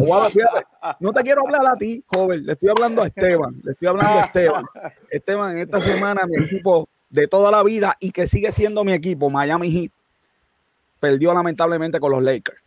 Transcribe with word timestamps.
No 1.00 1.14
te 1.14 1.22
quiero 1.22 1.42
hablar 1.42 1.62
a 1.74 1.78
ti, 1.78 2.04
joven, 2.08 2.46
le 2.46 2.54
estoy 2.54 2.70
hablando 2.70 3.02
a 3.04 3.08
Esteban, 3.08 3.62
le 3.64 3.72
estoy 3.72 3.88
hablando 3.88 4.20
a 4.20 4.22
Esteban. 4.24 4.66
Esteban, 5.10 5.58
esta 5.58 5.80
semana 5.80 6.26
mi 6.28 6.44
equipo 6.44 6.90
de 7.10 7.28
toda 7.28 7.52
la 7.52 7.64
vida 7.64 7.96
y 8.00 8.12
que 8.12 8.28
sigue 8.28 8.52
siendo 8.52 8.84
mi 8.84 8.94
equipo, 8.94 9.30
Miami 9.30 9.72
Heat, 9.72 9.92
perdió 11.00 11.34
lamentablemente 11.34 12.00
con 12.00 12.12
los 12.12 12.24
Lakers. 12.24 12.64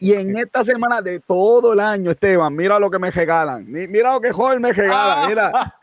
Y 0.00 0.12
en 0.14 0.36
esta 0.36 0.64
semana 0.64 1.00
de 1.00 1.20
todo 1.20 1.72
el 1.72 1.78
año, 1.78 2.10
Esteban, 2.10 2.54
mira 2.54 2.80
lo 2.80 2.90
que 2.90 2.98
me 2.98 3.12
regalan. 3.12 3.64
Mira 3.68 4.12
lo 4.12 4.20
que 4.20 4.32
joven 4.32 4.60
me 4.60 4.72
regalan. 4.72 5.28
Mira. 5.28 5.78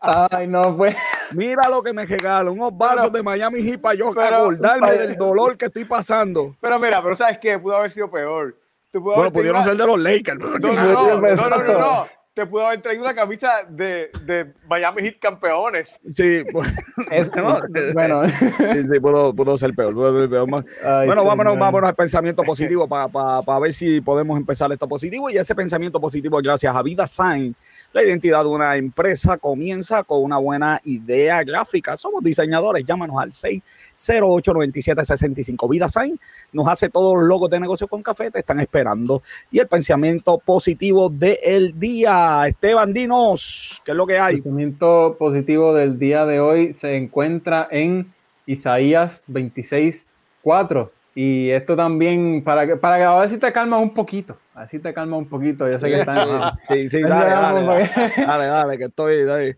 Ay, 0.00 0.48
no, 0.48 0.76
pues. 0.76 0.96
Mira 1.32 1.68
lo 1.68 1.80
que 1.80 1.92
me 1.92 2.06
regalan. 2.06 2.52
Unos 2.52 2.76
vasos 2.76 3.12
de 3.12 3.22
Miami 3.22 3.62
Heat 3.62 3.80
para 3.80 3.94
yo 3.94 4.08
acordarme 4.08 4.92
del 4.92 5.16
dolor 5.16 5.56
que 5.56 5.66
estoy 5.66 5.84
pasando. 5.84 6.56
Pero 6.60 6.78
mira, 6.80 7.00
pero 7.00 7.14
¿sabes 7.14 7.38
qué? 7.38 7.56
Pudo 7.56 7.76
haber 7.76 7.90
sido 7.90 8.10
peor. 8.10 8.56
Bueno, 8.98 9.32
pudieron 9.32 9.62
ser 9.64 9.76
de 9.76 9.86
los 9.86 9.98
Lakers. 9.98 10.38
No, 10.38 10.58
no, 10.58 10.72
no, 10.72 11.20
no, 11.20 11.46
no, 11.46 11.78
no 11.78 12.20
te 12.40 12.46
pudo 12.46 12.66
haber 12.66 12.80
traído 12.80 13.02
una 13.02 13.14
camisa 13.14 13.64
de, 13.68 14.10
de 14.24 14.54
Miami 14.68 15.02
Heat 15.02 15.18
campeones. 15.20 15.98
Sí, 16.14 16.42
bueno, 16.52 16.72
es, 17.10 17.30
bueno. 17.94 18.22
Sí, 18.28 18.82
sí, 18.92 19.00
pudo, 19.00 19.34
pudo, 19.34 19.58
ser 19.58 19.74
peor. 19.74 19.92
Pudo 19.92 20.20
ser 20.20 20.30
peor. 20.30 20.64
Ay, 20.84 21.06
bueno, 21.06 21.24
vámonos, 21.24 21.58
vámonos 21.58 21.88
al 21.88 21.94
pensamiento 21.94 22.42
positivo 22.42 22.88
para 22.88 23.08
pa, 23.08 23.42
pa 23.42 23.58
ver 23.58 23.74
si 23.74 24.00
podemos 24.00 24.38
empezar 24.38 24.70
esto 24.72 24.88
positivo. 24.88 25.28
Y 25.28 25.38
ese 25.38 25.54
pensamiento 25.54 26.00
positivo, 26.00 26.38
gracias 26.42 26.74
a 26.74 26.82
Vida 26.82 27.06
Sign, 27.06 27.54
la 27.92 28.04
identidad 28.04 28.44
de 28.44 28.48
una 28.48 28.76
empresa 28.76 29.36
comienza 29.36 30.04
con 30.04 30.22
una 30.22 30.38
buena 30.38 30.80
idea 30.84 31.42
gráfica. 31.42 31.96
Somos 31.96 32.22
diseñadores, 32.22 32.84
llámanos 32.84 33.16
al 33.18 33.32
608-9765. 33.32 35.68
Vida 35.68 35.88
Sign 35.88 36.16
nos 36.52 36.68
hace 36.68 36.88
todos 36.88 37.18
los 37.18 37.26
logos 37.26 37.50
de 37.50 37.58
negocio 37.58 37.88
con 37.88 38.00
café, 38.02 38.30
te 38.30 38.38
están 38.38 38.60
esperando. 38.60 39.24
Y 39.50 39.58
el 39.58 39.66
pensamiento 39.66 40.38
positivo 40.38 41.10
del 41.10 41.76
día, 41.78 42.44
Esteban, 42.46 42.92
dinos, 42.92 43.82
¿qué 43.84 43.90
es 43.90 43.96
lo 43.96 44.06
que 44.06 44.18
hay? 44.18 44.36
El 44.36 44.42
pensamiento 44.42 45.16
positivo 45.18 45.74
del 45.74 45.98
día 45.98 46.24
de 46.26 46.38
hoy 46.40 46.72
se 46.72 46.96
encuentra 46.96 47.66
en 47.70 48.14
Isaías 48.46 49.24
26, 49.26 50.06
4 50.42 50.92
y 51.14 51.50
esto 51.50 51.76
también, 51.76 52.42
para 52.42 52.66
que, 52.66 52.76
para 52.76 52.96
que 52.96 53.02
a 53.02 53.16
ver 53.16 53.28
si 53.28 53.38
te 53.38 53.52
calma 53.52 53.78
un 53.78 53.92
poquito. 53.92 54.38
Así 54.60 54.78
te 54.78 54.92
calma 54.92 55.16
un 55.16 55.26
poquito. 55.26 55.66
Yo 55.66 55.78
sé 55.78 55.88
que 55.88 56.00
está. 56.00 56.58
sí, 56.68 56.90
sí, 56.90 57.00
dale, 57.02 57.30
dale, 57.30 57.90
dale, 58.26 58.46
dale, 58.46 58.78
que 58.78 58.84
estoy. 58.84 59.24
Dale. 59.24 59.56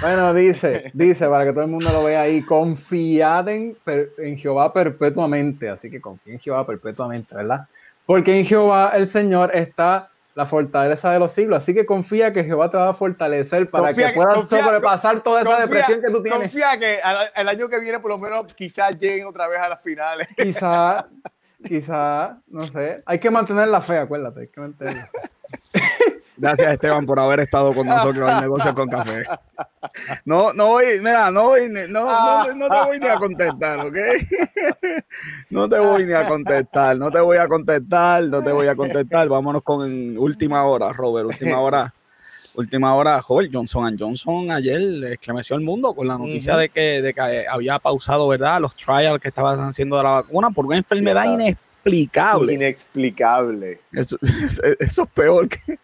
Bueno, 0.00 0.32
dice, 0.32 0.92
dice, 0.94 1.26
para 1.26 1.44
que 1.44 1.50
todo 1.50 1.64
el 1.64 1.70
mundo 1.70 1.90
lo 1.90 2.04
vea 2.04 2.22
ahí, 2.22 2.42
confiad 2.42 3.48
en, 3.48 3.76
en 4.18 4.38
Jehová 4.38 4.72
perpetuamente. 4.72 5.68
Así 5.68 5.90
que 5.90 6.00
confía 6.00 6.34
en 6.34 6.38
Jehová 6.38 6.64
perpetuamente, 6.64 7.34
¿verdad? 7.34 7.66
Porque 8.06 8.38
en 8.38 8.44
Jehová 8.44 8.92
el 8.94 9.08
Señor 9.08 9.50
está 9.54 10.08
la 10.36 10.46
fortaleza 10.46 11.10
de 11.10 11.18
los 11.18 11.32
siglos. 11.32 11.58
Así 11.58 11.74
que 11.74 11.84
confía 11.84 12.32
que 12.32 12.44
Jehová 12.44 12.70
te 12.70 12.76
va 12.76 12.90
a 12.90 12.94
fortalecer 12.94 13.68
para 13.68 13.92
que 13.92 14.08
puedas 14.10 14.48
sobrepasar 14.48 15.20
toda 15.20 15.40
esa 15.40 15.58
depresión 15.62 16.00
que 16.00 16.12
tú 16.12 16.22
tienes. 16.22 16.42
Confía 16.42 16.78
que 16.78 17.00
el 17.34 17.48
año 17.48 17.68
que 17.68 17.80
viene, 17.80 17.98
por 17.98 18.12
lo 18.12 18.18
menos, 18.18 18.54
quizás 18.54 18.96
lleguen 19.00 19.26
otra 19.26 19.48
vez 19.48 19.58
a 19.58 19.68
las 19.68 19.82
finales. 19.82 20.28
Quizás, 20.36 21.06
quizás, 21.64 22.36
no 22.46 22.60
sé. 22.62 23.02
Hay 23.06 23.18
que 23.18 23.30
mantener 23.30 23.68
la 23.68 23.80
fe, 23.80 23.98
acuérdate. 23.98 24.40
Hay 24.40 24.48
que 24.48 24.60
mantener 24.60 25.08
Gracias, 26.38 26.72
Esteban, 26.74 27.04
por 27.04 27.18
haber 27.18 27.40
estado 27.40 27.74
con 27.74 27.86
nosotros 27.86 28.30
en 28.30 28.40
Negocios 28.40 28.72
con 28.72 28.88
Café. 28.88 29.24
No, 30.24 30.52
no 30.52 30.68
voy, 30.68 31.00
mira, 31.00 31.32
no 31.32 31.44
voy, 31.44 31.68
no, 31.68 31.88
no, 31.88 32.54
no, 32.54 32.68
te 32.68 32.84
voy 32.84 33.00
ni 33.00 33.08
a 33.08 33.16
contestar, 33.16 33.80
¿ok? 33.80 33.96
No 35.50 35.68
te 35.68 35.78
voy 35.78 36.06
ni 36.06 36.12
a 36.12 36.28
contestar, 36.28 36.96
no 36.96 37.10
te 37.10 37.18
voy 37.18 37.38
a 37.38 37.48
contestar, 37.48 38.22
no 38.24 38.42
te 38.42 38.52
voy 38.52 38.68
a 38.68 38.76
contestar. 38.76 39.28
Vámonos 39.28 39.62
con 39.62 40.16
última 40.16 40.64
hora, 40.64 40.92
Robert, 40.92 41.26
última 41.26 41.58
hora. 41.58 41.92
Última 42.58 42.92
hora, 42.96 43.22
joven, 43.22 43.50
Johnson 43.52 43.96
Johnson 43.96 44.50
ayer 44.50 44.80
estremeció 45.12 45.54
el 45.54 45.62
mundo 45.62 45.94
con 45.94 46.08
la 46.08 46.18
noticia 46.18 46.56
de, 46.56 46.68
que, 46.68 47.00
de 47.00 47.14
que 47.14 47.46
había 47.48 47.78
pausado, 47.78 48.26
¿verdad? 48.26 48.60
Los 48.60 48.74
trials 48.74 49.20
que 49.20 49.28
estaban 49.28 49.60
haciendo 49.60 49.96
de 49.96 50.02
la 50.02 50.10
vacuna 50.10 50.50
por 50.50 50.66
una 50.66 50.76
enfermedad 50.76 51.32
inexplicable. 51.32 52.54
Inexplicable. 52.54 53.78
Eso, 53.92 54.18
eso 54.80 55.02
es 55.04 55.08
peor 55.10 55.48
que, 55.48 55.78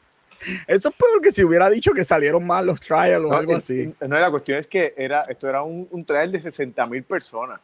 eso 0.67 0.89
es 0.89 0.95
peor 0.97 1.21
que 1.23 1.31
si 1.31 1.45
hubiera 1.45 1.71
dicho 1.71 1.93
que 1.93 2.03
salieron 2.03 2.45
mal 2.45 2.67
los 2.67 2.81
trials 2.81 3.25
o 3.25 3.33
algo 3.33 3.55
así. 3.55 3.95
No, 4.01 4.19
la 4.19 4.33
cuestión 4.33 4.59
es 4.59 4.67
que 4.67 4.95
era, 4.97 5.23
esto 5.29 5.49
era 5.49 5.63
un, 5.63 5.87
un 5.93 6.05
trial 6.05 6.33
de 6.33 6.41
60 6.41 6.85
mil 6.89 7.05
personas. 7.05 7.61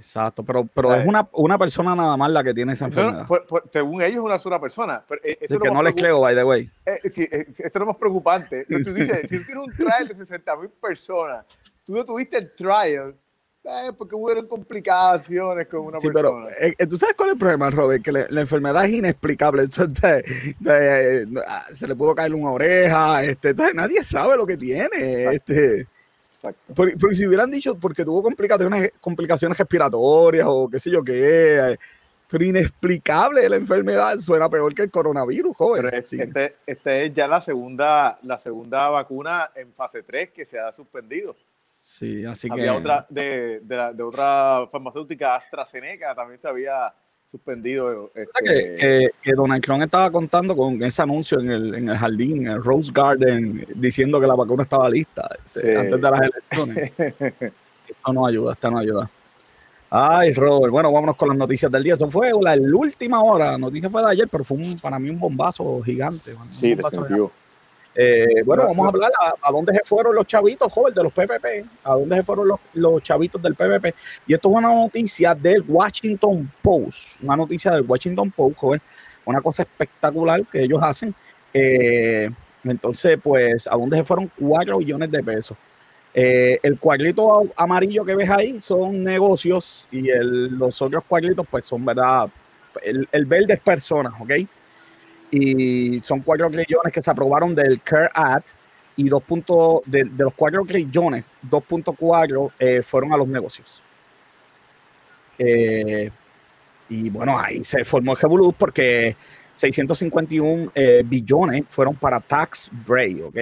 Exacto, 0.00 0.42
pero, 0.42 0.64
pero 0.64 0.94
es 0.94 1.06
una, 1.06 1.28
una, 1.32 1.58
persona 1.58 1.94
nada 1.94 2.16
más 2.16 2.30
la 2.30 2.42
que 2.42 2.54
tiene 2.54 2.72
esa 2.72 2.86
enfermedad. 2.86 3.26
según 3.70 4.02
ellos 4.02 4.16
es 4.16 4.22
una 4.22 4.38
sola 4.38 4.60
persona. 4.60 5.04
Pero 5.06 5.20
eh, 5.24 5.38
eso 5.40 5.58
que 5.58 5.70
no 5.70 5.82
les 5.82 5.94
creo, 5.94 6.20
by 6.20 6.34
the 6.34 6.44
way. 6.44 6.70
Eh, 6.86 7.10
sí, 7.10 7.22
eh, 7.30 7.46
eso 7.48 7.62
es 7.64 7.74
lo 7.74 7.86
más 7.86 7.96
preocupante. 7.96 8.64
tú 8.64 8.94
dices, 8.94 9.28
si 9.28 9.38
tú 9.38 9.44
tienes 9.44 9.64
un 9.64 9.72
trial 9.72 10.08
de 10.08 10.14
60 10.14 10.56
mil 10.56 10.70
personas, 10.70 11.44
tú 11.84 11.94
no 11.94 12.04
tuviste 12.04 12.38
el 12.38 12.54
trial, 12.54 13.14
eh, 13.62 13.92
porque 13.96 14.14
hubieron 14.14 14.46
complicaciones 14.46 15.68
con 15.68 15.80
una 15.80 16.00
sí, 16.00 16.08
persona. 16.08 16.46
Pero, 16.58 16.74
eh, 16.78 16.86
¿tú 16.86 16.96
sabes 16.96 17.14
cuál 17.14 17.28
es 17.28 17.32
el 17.34 17.38
problema, 17.38 17.70
Robert? 17.70 18.02
Que 18.02 18.10
la, 18.10 18.40
enfermedad 18.40 18.86
es 18.86 18.92
inexplicable. 18.92 19.62
Entonces, 19.64 20.24
eh, 20.66 21.26
se 21.72 21.86
le 21.86 21.94
pudo 21.94 22.14
caer 22.14 22.34
una 22.34 22.52
oreja. 22.52 23.22
Este, 23.22 23.50
entonces, 23.50 23.74
nadie 23.74 24.02
sabe 24.02 24.36
lo 24.36 24.46
que 24.46 24.56
tiene. 24.56 25.34
Este, 25.34 25.86
Exacto. 26.40 26.72
Porque, 26.74 26.96
porque, 26.96 27.16
si 27.16 27.26
hubieran 27.26 27.50
dicho 27.50 27.74
porque 27.74 28.02
tuvo 28.02 28.22
complicaciones, 28.22 28.92
complicaciones 28.98 29.58
respiratorias 29.58 30.46
o 30.48 30.70
qué 30.70 30.80
sé 30.80 30.90
yo 30.90 31.04
qué, 31.04 31.78
pero 32.30 32.44
inexplicable 32.44 33.46
la 33.46 33.56
enfermedad 33.56 34.18
suena 34.20 34.48
peor 34.48 34.74
que 34.74 34.82
el 34.82 34.90
coronavirus, 34.90 35.54
joven. 35.54 35.82
Pero 35.82 35.96
este, 35.96 36.22
este, 36.22 36.56
este, 36.66 37.04
es 37.04 37.12
ya 37.12 37.28
la 37.28 37.42
segunda, 37.42 38.18
la 38.22 38.38
segunda 38.38 38.88
vacuna 38.88 39.50
en 39.54 39.74
fase 39.74 40.02
3 40.02 40.30
que 40.30 40.46
se 40.46 40.58
ha 40.58 40.72
suspendido. 40.72 41.36
Sí, 41.82 42.24
así 42.24 42.48
había 42.50 42.64
que. 42.64 42.70
otra 42.70 43.06
de, 43.10 43.60
de, 43.60 43.76
la, 43.76 43.92
de, 43.92 44.02
otra 44.02 44.66
farmacéutica 44.70 45.34
AstraZeneca 45.34 46.14
también 46.14 46.40
se 46.40 46.48
había 46.48 46.94
suspendido. 47.30 48.10
Este... 48.14 48.30
Que, 48.44 48.74
que, 48.74 49.10
que, 49.22 49.32
Donald 49.32 49.62
Trump 49.62 49.82
estaba 49.82 50.10
contando 50.10 50.56
con 50.56 50.82
ese 50.82 51.02
anuncio 51.02 51.38
en 51.40 51.50
el, 51.50 51.74
en 51.74 51.88
el 51.88 51.96
jardín, 51.96 52.46
en 52.46 52.52
el 52.54 52.64
Rose 52.64 52.90
Garden, 52.92 53.66
diciendo 53.74 54.20
que 54.20 54.26
la 54.26 54.34
vacuna 54.34 54.64
estaba 54.64 54.88
lista 54.90 55.28
este, 55.46 55.60
sí. 55.60 55.76
antes 55.76 56.00
de 56.00 56.10
las 56.10 56.20
elecciones. 56.20 56.92
esto 57.88 58.12
no 58.12 58.26
ayuda, 58.26 58.52
esto 58.52 58.70
no 58.70 58.78
ayuda. 58.78 59.10
Ay, 59.92 60.32
Robert, 60.32 60.70
bueno, 60.70 60.92
vámonos 60.92 61.16
con 61.16 61.28
las 61.28 61.36
noticias 61.36 61.70
del 61.70 61.82
día. 61.82 61.94
Esto 61.94 62.08
fue 62.10 62.30
la, 62.40 62.54
la 62.54 62.76
última 62.76 63.22
hora, 63.22 63.52
la 63.52 63.58
noticia 63.58 63.90
fue 63.90 64.02
de 64.02 64.10
ayer, 64.10 64.28
pero 64.28 64.44
fue 64.44 64.56
un, 64.56 64.78
para 64.78 64.98
mí 64.98 65.10
un 65.10 65.18
bombazo 65.18 65.80
gigante. 65.82 66.34
Sí, 66.50 66.74
definitivo. 66.74 67.32
Eh, 67.94 68.42
bueno, 68.44 68.64
vamos 68.66 68.86
a 68.86 68.88
hablar 68.88 69.10
a, 69.20 69.48
a, 69.48 69.50
dónde 69.50 69.72
se 69.72 69.80
fueron 69.84 70.14
los 70.14 70.26
chavitos, 70.26 70.72
joven, 70.72 70.94
de 70.94 71.02
los 71.02 71.12
PPP, 71.12 71.66
a 71.82 71.94
dónde 71.94 72.16
se 72.16 72.22
fueron 72.22 72.48
los, 72.48 72.60
los, 72.74 73.02
chavitos 73.02 73.42
del 73.42 73.54
PPP. 73.54 73.94
Y 74.26 74.34
esto 74.34 74.48
es 74.48 74.56
una 74.56 74.72
noticia 74.72 75.34
del 75.34 75.64
Washington 75.66 76.50
Post, 76.62 77.20
una 77.22 77.36
noticia 77.36 77.72
del 77.72 77.82
Washington 77.82 78.30
Post, 78.30 78.56
joven, 78.56 78.80
una 79.24 79.40
cosa 79.40 79.62
espectacular 79.62 80.44
que 80.46 80.62
ellos 80.62 80.80
hacen. 80.82 81.14
Eh, 81.52 82.30
entonces, 82.62 83.18
pues, 83.22 83.66
a 83.66 83.72
dónde 83.72 83.96
se 83.96 84.04
fueron 84.04 84.30
4 84.38 84.78
billones 84.78 85.10
de 85.10 85.22
pesos. 85.22 85.56
Eh, 86.14 86.58
el 86.62 86.78
cuadrito 86.78 87.44
amarillo 87.56 88.04
que 88.04 88.14
ves 88.14 88.30
ahí 88.30 88.60
son 88.60 89.02
negocios 89.02 89.86
y 89.90 90.08
el, 90.10 90.58
los 90.58 90.80
otros 90.80 91.04
cuadritos, 91.08 91.46
pues, 91.50 91.64
son, 91.64 91.84
¿verdad? 91.84 92.28
El, 92.82 93.08
el 93.10 93.26
verde 93.26 93.54
es 93.54 93.60
personas, 93.60 94.12
¿ok? 94.20 94.30
Y 95.30 96.00
son 96.00 96.20
4 96.20 96.50
trillones 96.50 96.92
que 96.92 97.02
se 97.02 97.10
aprobaron 97.10 97.54
del 97.54 97.80
CARE 97.82 98.10
Act 98.14 98.48
y 98.96 99.08
2 99.08 99.22
puntos 99.22 99.80
de, 99.86 100.04
de, 100.04 100.24
los 100.24 100.34
4 100.34 100.64
trillones, 100.66 101.24
2.4 101.48 102.52
eh, 102.58 102.82
fueron 102.82 103.12
a 103.12 103.16
los 103.16 103.28
negocios. 103.28 103.82
Eh, 105.38 106.10
y 106.88 107.08
bueno, 107.10 107.38
ahí 107.38 107.62
se 107.64 107.84
formó 107.84 108.12
el 108.12 108.18
revolú 108.18 108.52
porque 108.52 109.16
651 109.54 110.72
eh, 110.74 111.02
billones 111.04 111.64
fueron 111.68 111.94
para 111.94 112.20
tax 112.20 112.70
break, 112.86 113.24
¿ok? 113.26 113.36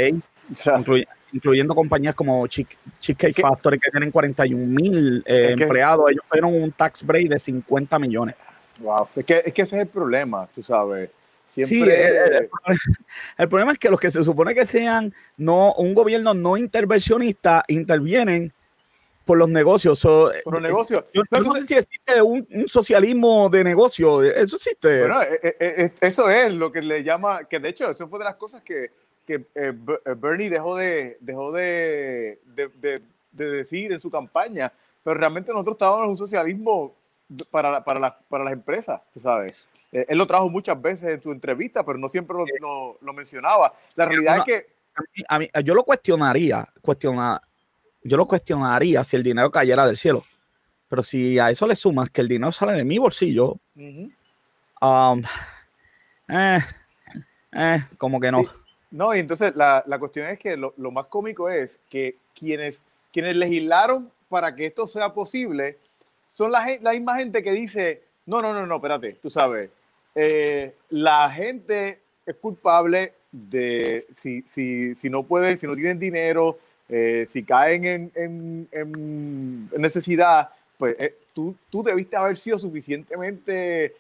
O 0.53 0.55
sea, 0.57 0.79
incluy- 0.79 1.07
incluyendo 1.33 1.75
compañías 1.75 2.15
como 2.15 2.47
Chick- 2.47 2.77
Cheesecake 3.01 3.35
¿Qué? 3.35 3.43
Factory, 3.43 3.79
que 3.79 3.91
tienen 3.91 4.11
41 4.11 4.67
mil 4.67 5.23
eh, 5.27 5.55
empleados. 5.59 6.11
Ellos 6.11 6.23
tuvieron 6.29 6.55
un 6.63 6.71
tax 6.73 7.05
break 7.05 7.29
de 7.29 7.39
50 7.39 7.99
millones. 7.99 8.35
wow. 8.81 9.09
Es 9.17 9.25
que, 9.25 9.43
es 9.45 9.53
que 9.53 9.63
ese 9.63 9.77
es 9.77 9.83
el 9.83 9.89
problema, 9.89 10.47
tú 10.55 10.63
sabes. 10.63 11.11
Siempre. 11.49 11.77
Sí, 11.77 11.83
el, 11.83 11.91
el- 12.35 12.51
el 13.39 13.49
problema 13.49 13.73
es 13.73 13.79
que 13.79 13.89
los 13.91 13.99
que 13.99 14.11
se 14.11 14.23
supone 14.23 14.55
que 14.55 14.67
sean 14.67 15.13
no 15.39 15.73
un 15.75 15.95
gobierno 15.95 16.35
no 16.35 16.57
intervencionista 16.57 17.65
intervienen 17.69 18.53
por 19.25 19.39
los 19.39 19.49
negocios. 19.49 19.99
So, 19.99 20.31
por 20.45 20.55
los 20.55 20.63
eh, 20.63 20.67
negocios. 20.67 21.05
Yo, 21.13 21.23
No, 21.31 21.41
no 21.41 21.53
sé 21.55 21.67
si 21.67 21.75
existe 21.75 22.23
un, 22.23 22.47
un 22.51 22.69
socialismo 22.69 23.49
de 23.49 23.65
negocio. 23.65 24.23
Eso 24.23 24.57
existe. 24.57 25.01
Bueno, 25.01 25.23
eh, 25.23 25.57
eh, 25.59 25.93
eso 26.01 26.31
es 26.31 26.53
lo 26.55 26.71
que 26.71 26.81
le 26.83 27.03
llama, 27.03 27.45
que 27.45 27.59
de 27.59 27.69
hecho, 27.71 27.91
eso 27.91 28.09
fue 28.09 28.19
de 28.19 28.25
las 28.27 28.37
cosas 28.37 28.61
que, 28.63 28.91
que 29.27 29.47
eh, 29.55 29.73
Ber- 29.75 30.01
Bernie 30.17 30.49
dejó 30.51 30.77
de, 30.77 31.17
dejó 31.21 31.51
de, 31.53 32.39
de, 32.45 32.69
de- 32.81 33.03
de 33.33 33.51
decir 33.51 33.93
en 33.93 34.01
su 34.01 34.11
campaña, 34.11 34.73
pero 35.05 35.15
realmente 35.19 35.53
nosotros 35.53 35.75
estábamos 35.75 36.05
en 36.05 36.11
un 36.11 36.17
socialismo 36.17 36.95
para, 37.51 37.85
para, 37.85 38.01
las- 38.01 38.15
para 38.29 38.45
las 38.45 38.53
empresas, 38.55 39.01
sabes. 39.11 39.69
Eh, 39.93 40.05
él 40.09 40.19
lo 40.19 40.27
trajo 40.27 40.49
muchas 40.51 40.81
veces 40.81 41.09
en 41.15 41.23
su 41.23 41.33
entrevista, 41.33 41.85
pero 41.85 41.99
no 41.99 42.09
siempre 42.09 42.37
lo, 42.37 42.45
lo- 42.61 42.99
lo 43.01 43.13
mencionaba. 43.13 43.73
La 43.95 44.07
realidad 44.07 44.39
es 44.39 44.45
que, 44.45 44.67
A 44.95 45.01
mí- 45.15 45.25
a 45.29 45.39
mí- 45.39 45.65
yo 45.65 45.75
lo 45.75 45.85
cuestionaría, 45.85 46.69
cuestiona, 46.83 47.41
yo 48.03 48.17
lo 48.17 48.27
cuestionaría 48.27 49.03
si 49.05 49.17
el 49.17 49.23
dinero 49.23 49.51
cayera 49.51 49.87
del 49.87 49.97
cielo. 49.97 50.25
Pero 50.89 51.03
si 51.03 51.39
a 51.39 51.51
eso 51.51 51.67
le 51.67 51.77
sumas 51.77 52.11
que 52.11 52.21
el 52.21 52.29
dinero 52.29 52.51
sale 52.53 52.73
de 52.73 52.85
mi 52.85 52.99
bolsillo, 52.99 53.59
um, 53.77 55.23
eh, 56.29 56.59
eh, 57.53 57.85
como 57.97 58.21
que 58.21 58.31
no. 58.31 58.41
Sí. 58.43 58.49
No, 58.91 59.15
y 59.15 59.19
entonces 59.21 59.55
la, 59.55 59.83
la 59.87 59.99
cuestión 59.99 60.27
es 60.29 60.39
que 60.39 60.57
lo, 60.57 60.73
lo 60.79 60.91
más 60.91 61.07
cómico 61.07 61.49
es 61.51 61.79
que 61.91 62.17
quienes, 62.35 62.81
quienes 63.13 63.37
legislaron 63.37 64.11
para 64.29 64.55
que 64.55 64.67
esto 64.67 64.87
sea 64.87 65.13
posible 65.13 65.77
son 66.29 66.51
la, 66.53 66.67
la 66.81 66.93
misma 66.93 67.17
gente 67.17 67.43
que 67.43 67.53
dice, 67.53 68.03
no, 68.27 68.41
no, 68.41 68.53
no, 68.55 68.67
no, 68.67 68.77
espérate, 68.77 69.15
tú 69.23 69.29
sabes, 69.31 69.71
eh, 70.15 70.75
la 70.91 71.31
gente 71.31 71.99
es 72.27 72.37
culpable 72.37 73.13
de 73.31 74.07
si, 74.13 74.43
si, 74.43 74.95
si 74.95 75.11
no 75.11 75.23
pueden, 75.23 75.59
si 75.59 75.67
no 75.67 75.75
tienen 75.75 75.99
dinero, 75.99 76.59
eh, 76.89 77.25
si 77.29 77.43
caen 77.43 77.85
en, 77.85 78.13
en- 78.15 78.69
en 78.73 79.69
necesidad, 79.77 80.49
pues 80.79 80.97
eh, 80.99 81.15
tú, 81.35 81.55
tú 81.71 81.83
debiste 81.83 82.17
haber 82.17 82.37
sido 82.37 82.59
suficientemente 82.59 83.95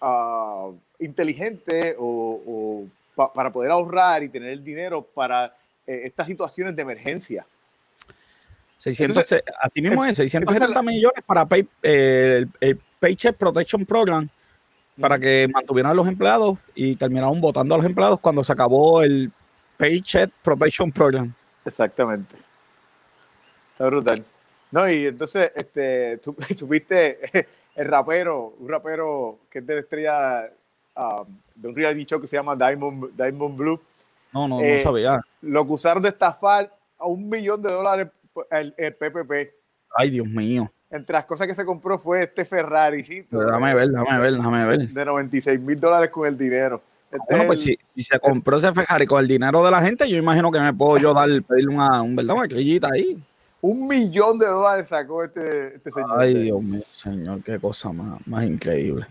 ah, 0.00 0.70
inteligente 0.98 1.94
o, 1.98 2.40
o 2.46 2.84
pa- 3.14 3.32
para 3.32 3.50
poder 3.52 3.70
ahorrar 3.70 4.22
y 4.22 4.28
tener 4.28 4.50
el 4.50 4.64
dinero 4.64 5.02
para 5.02 5.54
estas 5.86 6.26
situaciones 6.26 6.76
de 6.76 6.82
emergencia. 6.82 7.46
600, 8.78 9.34
así 9.62 9.82
mismo 9.82 10.04
es, 10.04 10.16
670 10.16 10.64
entonces 10.64 10.74
la- 10.74 10.82
millones 10.82 11.22
para 11.26 11.44
pay- 11.46 11.68
eh, 11.82 12.38
el, 12.38 12.50
el 12.60 12.80
Paycheck 13.00 13.36
Protection 13.36 13.84
Program 13.84 14.28
para 15.00 15.18
que 15.18 15.48
mantuvieran 15.52 15.92
a 15.92 15.94
los 15.94 16.08
empleados 16.08 16.58
y 16.74 16.96
terminaron 16.96 17.40
votando 17.40 17.74
a 17.74 17.78
los 17.78 17.86
empleados 17.86 18.18
cuando 18.20 18.42
se 18.42 18.52
acabó 18.52 19.02
el 19.02 19.30
Paycheck 19.76 20.30
Protection 20.42 20.90
Program. 20.90 21.32
Exactamente. 21.64 22.36
Está 23.72 23.86
brutal. 23.86 24.24
No, 24.70 24.90
y 24.90 25.06
entonces, 25.06 25.52
este, 25.54 26.18
tú 26.18 26.36
supiste 26.56 27.46
el 27.76 27.84
rapero, 27.86 28.54
un 28.58 28.68
rapero 28.68 29.38
que 29.50 29.60
es 29.60 29.66
de 29.66 29.74
la 29.74 29.80
estrella 29.80 30.50
ah, 30.96 31.22
de 31.54 31.68
un 31.68 31.74
reality 31.76 32.04
show 32.04 32.20
que 32.20 32.26
se 32.26 32.36
llama 32.36 32.56
Diamond, 32.56 33.16
Diamond 33.16 33.56
Blue, 33.56 33.80
No, 34.32 34.48
no, 34.48 34.60
Eh, 34.60 34.76
no 34.78 34.82
sabía. 34.82 35.20
lo 35.42 35.60
acusaron 35.60 36.02
de 36.02 36.08
estafar 36.10 36.74
a 36.98 37.06
un 37.06 37.28
millón 37.28 37.62
de 37.62 37.70
dólares 37.72 38.08
el, 38.50 38.74
el 38.76 38.94
PPP. 38.94 39.32
Ay, 39.96 40.10
Dios 40.10 40.26
mío. 40.26 40.70
Entre 40.90 41.12
las 41.14 41.24
cosas 41.24 41.46
que 41.46 41.54
se 41.54 41.64
compró 41.64 41.98
fue 41.98 42.22
este 42.22 42.44
Ferraricito 42.46 43.38
Déjame 43.40 43.74
ver, 43.74 43.88
déjame 43.90 44.20
ver, 44.20 44.32
déjame 44.32 44.66
ver. 44.66 44.88
de 44.88 45.04
96 45.04 45.60
mil 45.60 45.78
dólares 45.78 46.08
con 46.10 46.26
el 46.26 46.36
dinero. 46.36 46.80
Este 47.10 47.18
Bueno, 47.28 47.42
es 47.42 47.46
pues 47.46 47.58
el- 47.60 47.64
si, 47.64 47.78
si 47.94 48.02
se 48.04 48.18
compró 48.18 48.56
ese 48.58 48.72
Ferrari 48.72 49.06
con 49.06 49.20
el 49.20 49.28
dinero 49.28 49.64
de 49.64 49.70
la 49.70 49.82
gente, 49.82 50.08
yo 50.08 50.16
imagino 50.16 50.50
que 50.50 50.60
me 50.60 50.72
puedo 50.72 50.98
yo 50.98 51.12
dar, 51.14 51.28
pedirle 51.42 51.74
una, 51.74 52.02
un, 52.02 52.16
¿verdad? 52.16 52.36
una 52.36 52.48
crillita 52.48 52.88
ahí. 52.92 53.22
Un 53.60 53.88
millón 53.88 54.38
de 54.38 54.46
dólares 54.46 54.88
sacó 54.88 55.24
este, 55.24 55.74
este 55.76 55.90
señor. 55.90 56.20
Ay, 56.20 56.34
Dios 56.44 56.62
mío, 56.62 56.82
señor, 56.92 57.42
qué 57.42 57.58
cosa 57.58 57.92
más, 57.92 58.24
más 58.26 58.44
increíble. 58.44 59.06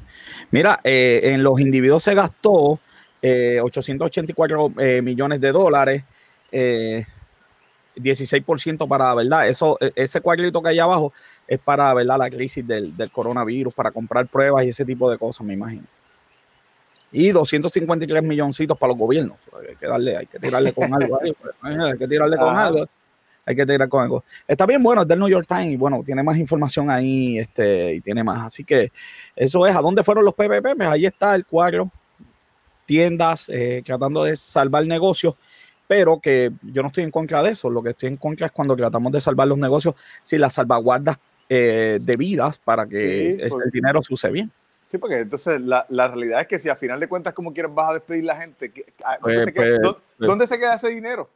Mira, 0.51 0.80
eh, 0.83 1.19
en 1.23 1.44
los 1.44 1.59
individuos 1.59 2.01
se 2.03 2.15
gastó 2.15 2.80
eh, 3.21 3.59
884 3.62 4.73
eh, 4.80 5.01
millones 5.01 5.41
de 5.41 5.51
dólares, 5.51 6.03
eh, 6.51 7.06
16% 7.97 8.88
para, 8.88 9.13
¿verdad? 9.13 9.47
Eso, 9.47 9.77
e- 9.81 9.91
ese 9.95 10.21
cuadrito 10.21 10.61
que 10.61 10.69
hay 10.69 10.79
abajo 10.79 11.13
es 11.47 11.59
para, 11.59 11.94
¿verdad? 11.94 12.17
La 12.17 12.29
crisis 12.29 12.65
del, 12.65 12.95
del 12.95 13.11
coronavirus, 13.11 13.73
para 13.73 13.91
comprar 13.91 14.27
pruebas 14.27 14.65
y 14.65 14.69
ese 14.69 14.85
tipo 14.85 15.09
de 15.09 15.17
cosas, 15.17 15.45
me 15.45 15.53
imagino. 15.53 15.85
Y 17.11 17.31
253 17.31 18.21
milloncitos 18.23 18.77
para 18.77 18.91
los 18.91 18.99
gobiernos. 18.99 19.38
Hay 19.67 19.75
que 19.75 19.88
darle, 19.88 20.17
hay 20.17 20.25
que 20.25 20.39
tirarle 20.39 20.73
con 20.73 20.94
algo 20.94 21.19
ahí, 21.21 21.33
pues, 21.33 21.53
hay 21.61 21.97
que 21.97 22.07
tirarle 22.07 22.38
con 22.38 22.49
Ajá. 22.49 22.67
algo. 22.67 22.88
Hay 23.47 23.55
que 23.55 23.65
tirar 23.65 23.88
con 23.88 24.03
algo. 24.03 24.25
Está 24.45 24.65
bien 24.65 24.83
bueno, 24.83 25.03
es 25.03 25.07
del 25.07 25.19
New 25.19 25.29
York 25.29 25.47
Times 25.47 25.71
y 25.71 25.77
bueno, 25.77 26.03
tiene 26.05 26.21
más 26.21 26.38
información 26.38 26.89
ahí 26.89 27.39
este, 27.39 27.94
y 27.94 28.01
tiene 28.01 28.21
más. 28.21 28.47
Así 28.47 28.65
que 28.65 28.91
eso 29.38 29.65
es, 29.65 29.73
¿a 29.73 29.79
dónde 29.79 30.03
fueron 30.03 30.25
los 30.25 30.33
PPP? 30.33 30.75
Pues 30.75 30.89
ahí 30.89 31.05
está 31.05 31.33
el 31.33 31.45
cuadro, 31.45 31.89
tiendas 32.85 33.47
eh, 33.47 33.81
tratando 33.85 34.25
de 34.25 34.35
salvar 34.35 34.85
negocios, 34.85 35.35
pero 35.88 36.19
que 36.19 36.51
yo 36.62 36.81
no 36.81 36.89
estoy 36.89 37.04
en 37.06 37.12
contra 37.12 37.42
de 37.42 37.51
eso. 37.51 37.69
Lo 37.69 37.81
que 37.81 37.92
estoy 37.92 38.10
en 38.10 38.18
contra 38.18 38.48
es 38.48 38.51
cuando 38.51 38.75
tratamos 38.75 39.12
de 39.12 39.22
salvar 39.22 39.48
los 39.48 39.57
negocios 39.57 39.95
sin 40.24 40.42
las 40.42 40.54
salvaguardas 40.54 41.18
eh, 41.50 41.98
debidas 42.01 42.57
para 42.57 42.86
que 42.86 43.00
Sí, 43.00 43.38
ese- 43.39 43.50
porque- 43.50 43.66
el 43.68 43.72
dinero 43.72 44.04
se 44.04 44.13
use 44.13 44.30
bien. 44.30 44.51
Sí, 44.86 44.98
porque 44.98 45.19
entonces 45.19 45.60
la, 45.62 45.86
la 45.89 46.07
realidad 46.10 46.42
es 46.42 46.48
que 46.48 46.60
si 46.60 46.69
a 46.69 46.75
final 46.75 47.00
de 47.00 47.07
cuentas, 47.07 47.34
como 47.34 47.54
quieres, 47.54 47.74
vas 47.74 47.89
a 47.92 47.94
despedir 47.95 48.24
la 48.25 48.36
gente, 48.38 48.69
¿qué- 48.72 48.86
a- 49.04 49.18
¿dónde, 49.18 49.36
Pues, 49.36 49.45
se, 49.45 49.54
queda, 49.54 49.63
pues, 49.66 49.80
dó- 49.81 50.01
pues. 50.18 50.28
dónde 50.28 50.48
se 50.48 50.57
queda 50.60 50.75
ese 50.75 50.89
dinero? 50.89 51.30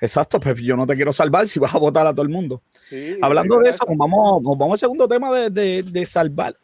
Exacto, 0.00 0.40
pues 0.40 0.56
yo 0.60 0.76
no 0.76 0.86
te 0.86 0.96
quiero 0.96 1.12
salvar 1.12 1.46
si 1.46 1.58
vas 1.60 1.74
a 1.74 1.78
votar 1.78 2.06
a 2.06 2.12
todo 2.12 2.22
el 2.22 2.28
mundo. 2.30 2.62
Sí, 2.88 3.18
Hablando 3.20 3.56
la 3.60 3.64
de 3.64 3.70
eso, 3.70 3.84
nos 3.86 3.96
vamos, 3.98 4.42
nos 4.42 4.56
vamos 4.56 4.74
al 4.74 4.78
segundo 4.78 5.06
tema 5.06 5.32
de, 5.32 5.50
de- 5.50 5.82
de 5.82 6.06
salvar 6.06 6.56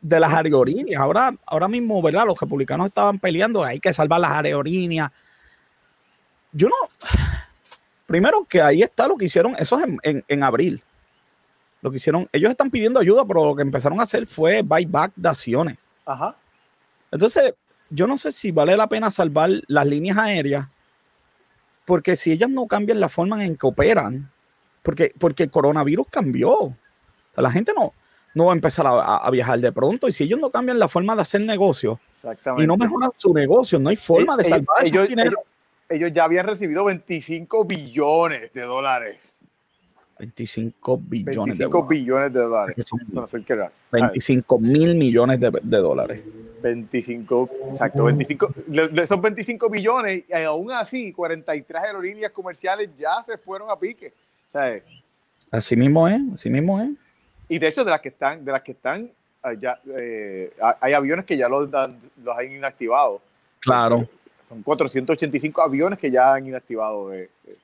de 0.00 0.20
las 0.20 0.32
aerolíneas. 0.32 1.00
Ahora, 1.00 1.34
ahora 1.46 1.66
mismo, 1.66 2.02
¿verdad? 2.02 2.26
Los 2.26 2.38
republicanos 2.38 2.88
estaban 2.88 3.18
peleando, 3.18 3.64
hay 3.64 3.80
que 3.80 3.92
salvar 3.92 4.20
las 4.20 4.32
aerolíneas. 4.32 5.10
Yo 6.56 6.68
no. 6.68 6.74
Primero 8.06 8.44
que 8.48 8.62
ahí 8.62 8.82
está 8.82 9.08
lo 9.08 9.16
que 9.16 9.24
hicieron, 9.26 9.54
eso 9.58 9.76
es 9.78 9.84
en, 9.84 9.98
en- 10.02 10.24
en 10.28 10.42
abril. 10.42 10.82
Lo 11.82 11.90
que 11.90 11.96
hicieron, 11.98 12.28
ellos 12.32 12.50
están 12.50 12.70
pidiendo 12.70 13.00
ayuda, 13.00 13.24
pero 13.26 13.44
lo 13.44 13.54
que 13.56 13.62
empezaron 13.62 14.00
a 14.00 14.04
hacer 14.04 14.26
fue 14.26 14.62
buyback 14.62 15.12
de 15.16 15.28
acciones. 15.28 15.78
Ajá. 16.06 16.34
Entonces, 17.10 17.54
yo 17.90 18.06
no 18.06 18.16
sé 18.16 18.32
si 18.32 18.50
vale 18.52 18.76
la 18.76 18.88
pena 18.88 19.10
salvar 19.10 19.50
las 19.66 19.86
líneas 19.86 20.16
aéreas, 20.16 20.66
porque 21.84 22.16
si 22.16 22.32
ellas 22.32 22.48
no 22.50 22.66
cambian 22.66 23.00
la 23.00 23.08
forma 23.08 23.44
en 23.44 23.56
que 23.56 23.66
operan, 23.66 24.30
porque, 24.82 25.12
porque 25.18 25.42
el 25.44 25.50
coronavirus 25.50 26.06
cambió. 26.10 26.50
O 26.52 26.76
sea, 27.34 27.42
la 27.42 27.50
gente 27.50 27.72
no, 27.76 27.92
no 28.34 28.46
va 28.46 28.52
a 28.52 28.54
empezar 28.56 28.86
a, 28.86 29.16
a- 29.16 29.30
viajar 29.30 29.58
de 29.60 29.72
pronto, 29.72 30.08
y 30.08 30.12
si 30.12 30.24
ellos 30.24 30.38
no 30.40 30.50
cambian 30.50 30.78
la 30.78 30.88
forma 30.88 31.14
de 31.16 31.22
hacer 31.22 31.40
negocio 31.42 32.00
y 32.62 32.66
no 32.66 32.76
mejoran 32.76 33.10
su 33.14 33.32
negocio, 33.34 33.78
no 33.78 33.90
hay 33.90 33.96
forma 33.96 34.36
de 34.36 34.42
Ellos- 34.44 34.50
salvar 34.50 34.76
esos 34.84 35.10
ellos- 35.26 35.34
ellos 35.88 36.12
ya 36.12 36.24
habían 36.24 36.46
recibido 36.46 36.84
25 36.84 37.64
billones 37.64 38.52
de 38.52 38.62
dólares. 38.62 39.38
25 40.18 40.98
billones 40.98 41.58
25 41.58 41.82
de 41.82 41.88
billones 41.88 42.32
de 42.32 42.40
dólares. 42.40 42.76
Que 42.76 42.82
son 42.82 43.00
No 43.12 43.26
sé 43.26 43.42
qué 43.44 43.52
era. 43.54 43.72
25 43.92 44.58
mil 44.60 44.94
millones 44.94 45.40
de, 45.40 45.50
de 45.62 45.76
dólares. 45.78 46.22
25, 46.62 47.50
exacto, 47.68 48.04
25, 48.04 48.54
le- 48.68 48.88
le- 48.88 49.06
son 49.06 49.20
25 49.20 49.68
billones 49.68 50.24
y 50.28 50.32
aún 50.32 50.70
así 50.72 51.12
43 51.12 51.82
aerolíneas 51.82 52.30
comerciales 52.32 52.90
ya 52.96 53.22
se 53.24 53.36
fueron 53.36 53.70
a 53.70 53.78
pique. 53.78 54.12
¿sabes? 54.48 54.82
Así 55.50 55.76
mismo 55.76 56.08
es, 56.08 56.20
así 56.32 56.48
mismo 56.48 56.80
es. 56.80 56.90
Y 57.48 57.58
de 57.58 57.68
hecho, 57.68 57.84
de 57.84 57.90
las 57.90 58.00
que 58.00 58.08
están, 58.08 58.44
de 58.44 58.52
las 58.52 58.62
que 58.62 58.72
están, 58.72 59.10
ya, 59.60 59.78
eh, 59.98 60.52
ha- 60.62 60.78
hay 60.80 60.92
aviones 60.94 61.24
que 61.26 61.36
ya 61.36 61.48
los, 61.48 61.68
los 61.70 62.38
han 62.38 62.50
inactivado. 62.50 63.20
Claro. 63.60 64.08
Son 64.48 64.62
485 64.62 65.62
aviones 65.62 65.98
que 65.98 66.10
ya 66.10 66.34
han 66.34 66.46
inactivado. 66.46 67.12
eh, 67.12 67.30
eh. 67.46 67.56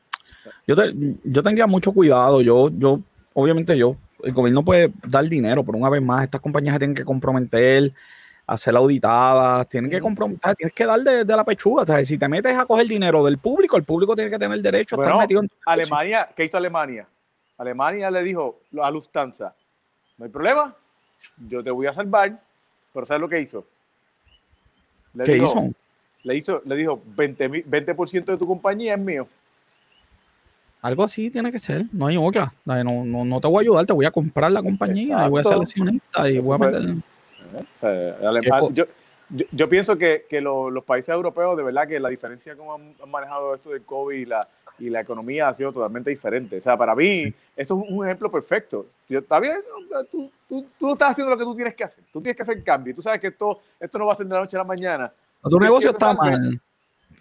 Yo, 0.66 0.75
te- 0.76 0.94
yo 1.25 1.42
tendría 1.42 1.66
mucho 1.66 1.92
cuidado. 1.92 2.40
Yo, 2.40 2.70
yo, 2.70 3.00
obviamente, 3.34 3.76
yo, 3.76 3.96
el 4.22 4.32
gobierno 4.32 4.64
puede 4.64 4.92
dar 5.06 5.25
dinero, 5.26 5.64
pero 5.64 5.76
una 5.78 5.90
vez 5.90 6.02
más, 6.02 6.25
estas 6.25 6.40
compañías 6.40 6.75
se 6.75 6.78
tienen 6.80 6.94
que 6.94 7.04
comprometer, 7.04 7.92
hacer 8.46 8.75
auditadas, 8.75 9.68
tienen 9.68 9.90
que 9.90 10.00
comprometer, 10.00 10.56
tienes 10.56 10.75
que 10.75 10.87
dar 10.87 11.00
de, 11.00 11.25
de 11.25 11.37
la 11.37 11.44
pechuga. 11.44 11.82
O 11.82 11.87
sea, 11.87 12.04
si 12.04 12.18
te 12.18 12.28
metes 12.28 12.56
a 12.56 12.64
coger 12.66 12.87
dinero 12.87 13.25
del 13.25 13.38
público, 13.38 13.76
el 13.76 13.84
público 13.84 14.14
tiene 14.16 14.30
que 14.30 14.38
tener 14.38 14.60
derecho 14.60 14.94
a 14.94 14.96
Bueno, 14.96 15.12
estar 15.12 15.25
metido 15.25 15.42
en. 15.42 15.50
Alemania, 15.66 16.28
¿qué 16.34 16.44
hizo 16.44 16.56
Alemania? 16.56 17.06
Alemania 17.58 18.10
le 18.10 18.22
dijo 18.22 18.60
a 18.82 18.90
Lufthansa, 18.90 19.54
no 20.16 20.25
hay 20.25 20.30
problema, 20.30 20.75
yo 21.49 21.62
te 21.62 21.70
voy 21.70 21.87
a 21.87 21.92
salvar, 21.92 22.40
pero 22.92 23.04
¿sabes 23.04 23.20
lo 23.20 23.28
que 23.28 23.40
hizo? 23.40 23.66
Le 25.12 25.25
¿Qué 25.25 25.34
dijo, 25.34 25.46
hizo? 25.46 25.75
Le 26.22 26.36
hizo, 26.36 26.62
le 26.64 26.76
dijo 26.76 27.00
20, 27.16 27.48
20% 27.64 28.24
de 28.24 28.36
tu 28.36 28.46
compañía 28.46 28.94
es 28.94 29.00
mío. 29.00 29.26
Algo 30.82 31.04
así 31.04 31.30
tiene 31.30 31.52
que 31.52 31.58
ser, 31.58 31.84
no 31.92 32.06
hay 32.06 32.16
otra. 32.16 32.52
No, 32.64 32.82
no, 32.82 33.24
no 33.24 33.40
te 33.40 33.48
voy 33.48 33.58
a 33.58 33.60
ayudar, 33.62 33.86
te 33.86 33.92
voy 33.92 34.06
a 34.06 34.10
comprar 34.10 34.50
la 34.50 34.62
compañía 34.62 35.26
y 35.26 35.30
voy 35.30 35.40
a 35.40 35.44
ser 35.44 35.58
accionista 35.58 36.28
y 36.28 36.38
voy 36.38 36.54
a 36.54 36.58
meter. 36.58 36.94
Eh, 37.82 38.14
yo, 38.42 38.70
yo, 38.70 39.44
yo, 39.50 39.68
pienso 39.68 39.98
que, 39.98 40.24
que 40.28 40.40
los 40.40 40.84
países 40.84 41.10
europeos, 41.10 41.56
de 41.56 41.64
verdad, 41.64 41.86
que 41.86 42.00
la 42.00 42.08
diferencia 42.08 42.56
como 42.56 42.74
han, 42.74 42.94
manejado 43.08 43.54
esto 43.54 43.70
del 43.70 43.82
COVID 43.82 44.16
y 44.16 44.24
la, 44.24 44.48
y 44.78 44.88
la 44.88 45.00
economía 45.00 45.48
ha 45.48 45.54
sido 45.54 45.70
totalmente 45.70 46.08
diferente. 46.08 46.58
O 46.58 46.62
sea, 46.62 46.78
para 46.78 46.94
mí, 46.94 47.32
eso 47.56 47.82
es 47.82 47.90
un 47.90 48.06
ejemplo 48.06 48.30
perfecto. 48.30 48.86
Está 49.08 49.38
bien, 49.38 49.58
tú, 50.10 50.30
tú, 50.48 50.66
tú, 50.78 50.86
no 50.86 50.92
estás 50.94 51.10
haciendo 51.10 51.30
lo 51.30 51.36
que 51.36 51.44
tú 51.44 51.54
tienes 51.54 51.74
que 51.74 51.84
hacer. 51.84 52.02
Tú 52.10 52.22
tienes 52.22 52.36
que 52.36 52.42
hacer 52.42 52.64
cambio. 52.64 52.94
Tú 52.94 53.02
sabes 53.02 53.20
que 53.20 53.26
esto, 53.26 53.60
esto 53.78 53.98
no 53.98 54.06
va 54.06 54.14
a 54.14 54.16
ser 54.16 54.26
de 54.26 54.34
la 54.34 54.40
noche 54.40 54.56
a 54.56 54.60
la 54.60 54.64
mañana. 54.64 55.12
Tu 55.42 55.59
negocio 55.59 55.90
está 55.90 56.14
mal. 56.14 56.61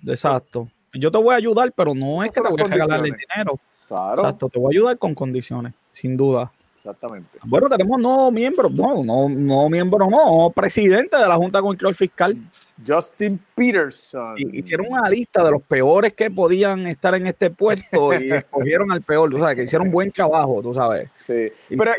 Exacto 0.05 0.69
yo 0.93 1.11
te 1.11 1.17
voy 1.17 1.33
a 1.33 1.37
ayudar, 1.37 1.71
pero 1.73 1.93
no 1.93 2.23
es 2.23 2.31
que 2.31 2.41
te 2.41 2.49
voy 2.49 2.61
a 2.61 2.67
regalar 2.67 2.99
el 2.99 3.15
dinero. 3.15 3.59
Claro. 3.87 4.21
Exacto, 4.21 4.49
te 4.49 4.59
voy 4.59 4.75
a 4.75 4.77
ayudar 4.77 4.97
con 4.97 5.13
condiciones, 5.13 5.73
sin 5.91 6.15
duda. 6.15 6.51
Exactamente. 6.77 7.37
Bueno, 7.43 7.67
tenemos 7.67 7.99
nuevos 7.99 8.31
miembros, 8.31 8.71
no, 8.71 9.03
no, 9.03 9.27
no 9.27 9.69
miembro, 9.69 10.07
no, 10.09 10.49
presidente 10.55 11.17
de 11.17 11.27
la 11.27 11.35
Junta 11.35 11.57
de 11.57 11.63
Control 11.63 11.93
Fiscal. 11.93 12.37
Justin 12.85 13.39
Peterson. 13.53 14.35
Y, 14.37 14.59
hicieron 14.59 14.87
una 14.89 15.09
lista 15.09 15.43
de 15.43 15.51
los 15.51 15.61
peores 15.61 16.13
que 16.13 16.31
podían 16.31 16.87
estar 16.87 17.13
en 17.15 17.27
este 17.27 17.49
puesto 17.49 18.13
y 18.13 18.31
escogieron 18.31 18.91
al 18.91 19.01
peor, 19.01 19.29
tú 19.29 19.37
sabes, 19.37 19.57
que 19.57 19.63
hicieron 19.63 19.91
buen 19.91 20.11
trabajo, 20.11 20.61
tú 20.61 20.73
sabes. 20.73 21.09
Sí, 21.25 21.51
pero, 21.67 21.91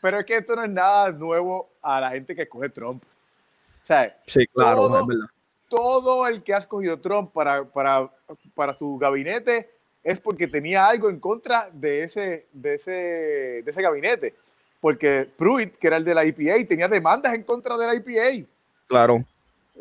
pero, 0.00 0.20
es 0.20 0.26
que 0.26 0.38
esto 0.38 0.56
no 0.56 0.64
es 0.64 0.70
nada 0.70 1.10
nuevo 1.12 1.68
a 1.82 2.00
la 2.00 2.10
gente 2.10 2.34
que 2.34 2.42
escoge 2.42 2.70
Trump. 2.70 3.02
O 3.02 3.94
sí, 4.26 4.46
claro, 4.48 5.00
es 5.00 5.06
verdad 5.06 5.26
todo 5.68 6.26
el 6.26 6.42
que 6.42 6.54
ha 6.54 6.58
escogido 6.58 7.00
Trump 7.00 7.32
para, 7.32 7.64
para, 7.64 8.10
para 8.54 8.74
su 8.74 8.96
gabinete 8.98 9.70
es 10.02 10.20
porque 10.20 10.48
tenía 10.48 10.86
algo 10.86 11.10
en 11.10 11.20
contra 11.20 11.70
de 11.72 12.02
ese, 12.02 12.46
de 12.52 12.74
ese, 12.74 12.92
de 12.92 13.64
ese 13.66 13.82
gabinete. 13.82 14.34
Porque 14.80 15.28
Pruitt, 15.36 15.76
que 15.76 15.86
era 15.86 15.96
el 15.96 16.04
de 16.04 16.14
la 16.14 16.24
IPA, 16.24 16.66
tenía 16.68 16.88
demandas 16.88 17.34
en 17.34 17.42
contra 17.42 17.76
de 17.76 17.86
la 17.86 17.94
IPA. 17.94 18.48
Claro. 18.86 19.24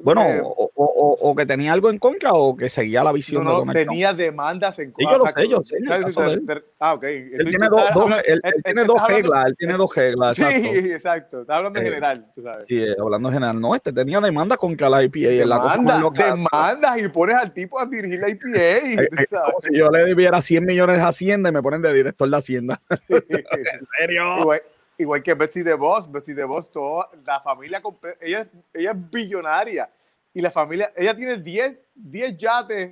Bueno, 0.01 0.21
eh, 0.21 0.41
o, 0.43 0.71
o, 0.75 1.17
o, 1.19 1.35
que 1.35 1.45
tenía 1.45 1.73
algo 1.73 1.89
en 1.89 1.97
contra 1.97 2.33
o 2.33 2.55
que 2.55 2.69
seguía 2.69 3.03
la 3.03 3.11
visión 3.11 3.43
no, 3.43 3.65
no, 3.65 3.73
tenía 3.73 4.13
demandas 4.13 4.77
en 4.79 4.91
contra. 4.91 5.11
yo 5.43 5.57
lo 5.57 5.63
sé, 5.63 5.77
yo 5.79 6.09
sé. 6.09 6.41
Ah, 6.79 6.93
ok. 6.93 7.03
Él 7.03 7.49
tiene, 7.49 7.67
dos, 7.67 7.81
él, 8.25 8.41
tiene 8.63 8.83
dos 8.83 9.07
reglas, 9.07 9.45
él 9.47 9.55
tiene 9.57 9.73
dos 9.73 9.95
reglas. 9.95 10.37
Sí, 10.37 10.43
exacto. 10.43 11.41
Está 11.41 11.57
hablando 11.57 11.79
en 11.79 11.85
eh, 11.85 11.89
general, 11.89 12.31
tú 12.35 12.43
sabes. 12.43 12.65
Sí, 12.67 12.85
hablando 12.99 13.29
en 13.29 13.33
general. 13.33 13.59
No, 13.59 13.75
este 13.75 13.91
tenía 13.91 14.19
demandas 14.21 14.57
contra 14.57 14.89
la 14.89 15.03
IPA. 15.03 15.19
Demanda, 15.19 15.45
la 15.45 15.61
cosa 15.61 15.81
más 15.81 16.01
loca. 16.01 16.25
Demandas 16.25 16.99
y 16.99 17.07
pones 17.07 17.35
al 17.35 17.53
tipo 17.53 17.79
a 17.79 17.85
dirigir 17.85 18.19
la 18.19 18.29
IPA. 18.29 18.47
Como 19.45 19.61
si 19.61 19.77
yo 19.77 19.89
le 19.89 20.05
debiera 20.05 20.41
100 20.41 20.65
millones 20.65 20.97
de 20.97 21.03
Hacienda 21.03 21.49
y 21.49 21.53
me 21.53 21.61
ponen 21.61 21.81
de 21.81 21.93
director 21.93 22.29
de 22.29 22.37
Hacienda. 22.37 22.81
en 23.09 23.87
serio 23.97 24.51
igual 24.97 25.21
que 25.23 25.33
Betsy 25.33 25.63
DeVos, 25.63 26.11
Betsy 26.11 26.33
DeVos, 26.33 26.71
toda 26.71 27.09
la 27.25 27.39
familia, 27.41 27.81
ella, 28.21 28.47
ella 28.73 28.91
es 28.91 29.11
billonaria 29.11 29.89
y 30.33 30.41
la 30.41 30.51
familia, 30.51 30.91
ella 30.95 31.15
tiene 31.15 31.37
10, 31.37 31.77
10 31.95 32.37
yates, 32.37 32.91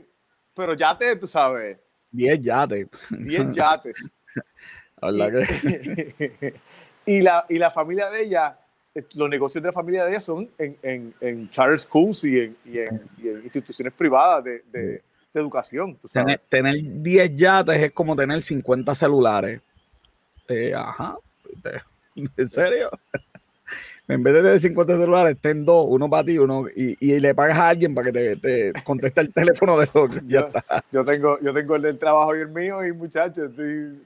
pero 0.54 0.74
yates, 0.74 1.20
tú 1.20 1.28
sabes. 1.28 1.78
10 2.12 2.42
yates. 2.42 2.88
10 3.10 3.54
yates. 3.56 4.12
y, 7.06 7.22
la, 7.22 7.46
y 7.50 7.58
la 7.58 7.70
familia 7.70 8.10
de 8.10 8.24
ella, 8.24 8.58
los 9.14 9.30
negocios 9.30 9.62
de 9.62 9.68
la 9.68 9.74
familia 9.74 10.06
de 10.06 10.12
ella 10.12 10.20
son 10.20 10.50
en, 10.58 10.78
en, 10.82 11.14
en 11.22 11.50
charter 11.50 11.78
schools 11.78 12.24
y 12.24 12.40
en, 12.40 12.58
y 12.66 12.80
en, 12.80 13.44
instituciones 13.44 13.94
privadas 13.94 14.44
de, 14.44 14.64
de, 14.72 14.82
de 14.82 15.04
educación. 15.34 16.00
Tener, 16.50 16.76
10 16.82 17.36
yates 17.36 17.78
es 17.78 17.92
como 17.92 18.16
tener 18.16 18.42
50 18.42 18.96
celulares. 18.96 19.62
Eh, 20.48 20.74
ajá. 20.74 21.18
¿En 22.38 22.50
serio? 22.50 22.90
en 24.08 24.22
vez 24.22 24.34
de 24.36 24.42
tener 24.42 24.60
50 24.60 24.98
celulares, 24.98 25.38
ten 25.42 25.66
dos, 25.66 25.86
uno 25.90 26.10
para 26.10 26.24
ti, 26.24 26.38
uno, 26.38 26.66
y, 26.76 26.96
y, 27.00 27.20
le 27.20 27.34
pagas 27.34 27.58
a 27.58 27.70
alguien 27.70 27.96
para 27.96 28.12
que 28.12 28.36
te, 28.36 28.74
conteste 28.84 29.22
el 29.22 29.34
teléfono 29.34 29.80
de 29.80 29.90
lo 29.94 30.08
ya 30.14 30.22
yo, 30.28 30.40
está. 30.48 30.84
Yo 30.92 31.06
tengo, 31.06 31.40
yo 31.40 31.54
tengo 31.54 31.76
el 31.76 31.82
del 31.82 31.98
trabajo 31.98 32.36
y 32.36 32.42
el 32.42 32.50
mío, 32.50 32.86
y 32.86 32.94
muchachos, 32.94 33.50
estoy. 33.50 34.04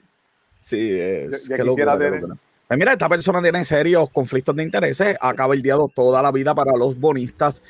Sí, 0.58 0.98
es 0.98 1.48
que 1.48 1.62
quisiera 1.62 1.98
tener. 1.98 2.22
Pues 2.66 2.78
mira, 2.78 2.92
esta 2.92 3.08
persona 3.08 3.42
tiene 3.42 3.64
serios 3.64 4.08
conflictos 4.10 4.54
de 4.54 4.62
intereses, 4.62 5.16
ha 5.20 5.34
cabildeado 5.34 5.90
toda 5.92 6.22
la 6.22 6.30
vida 6.30 6.54
para 6.54 6.72
los 6.76 6.98
bonistas. 6.98 7.62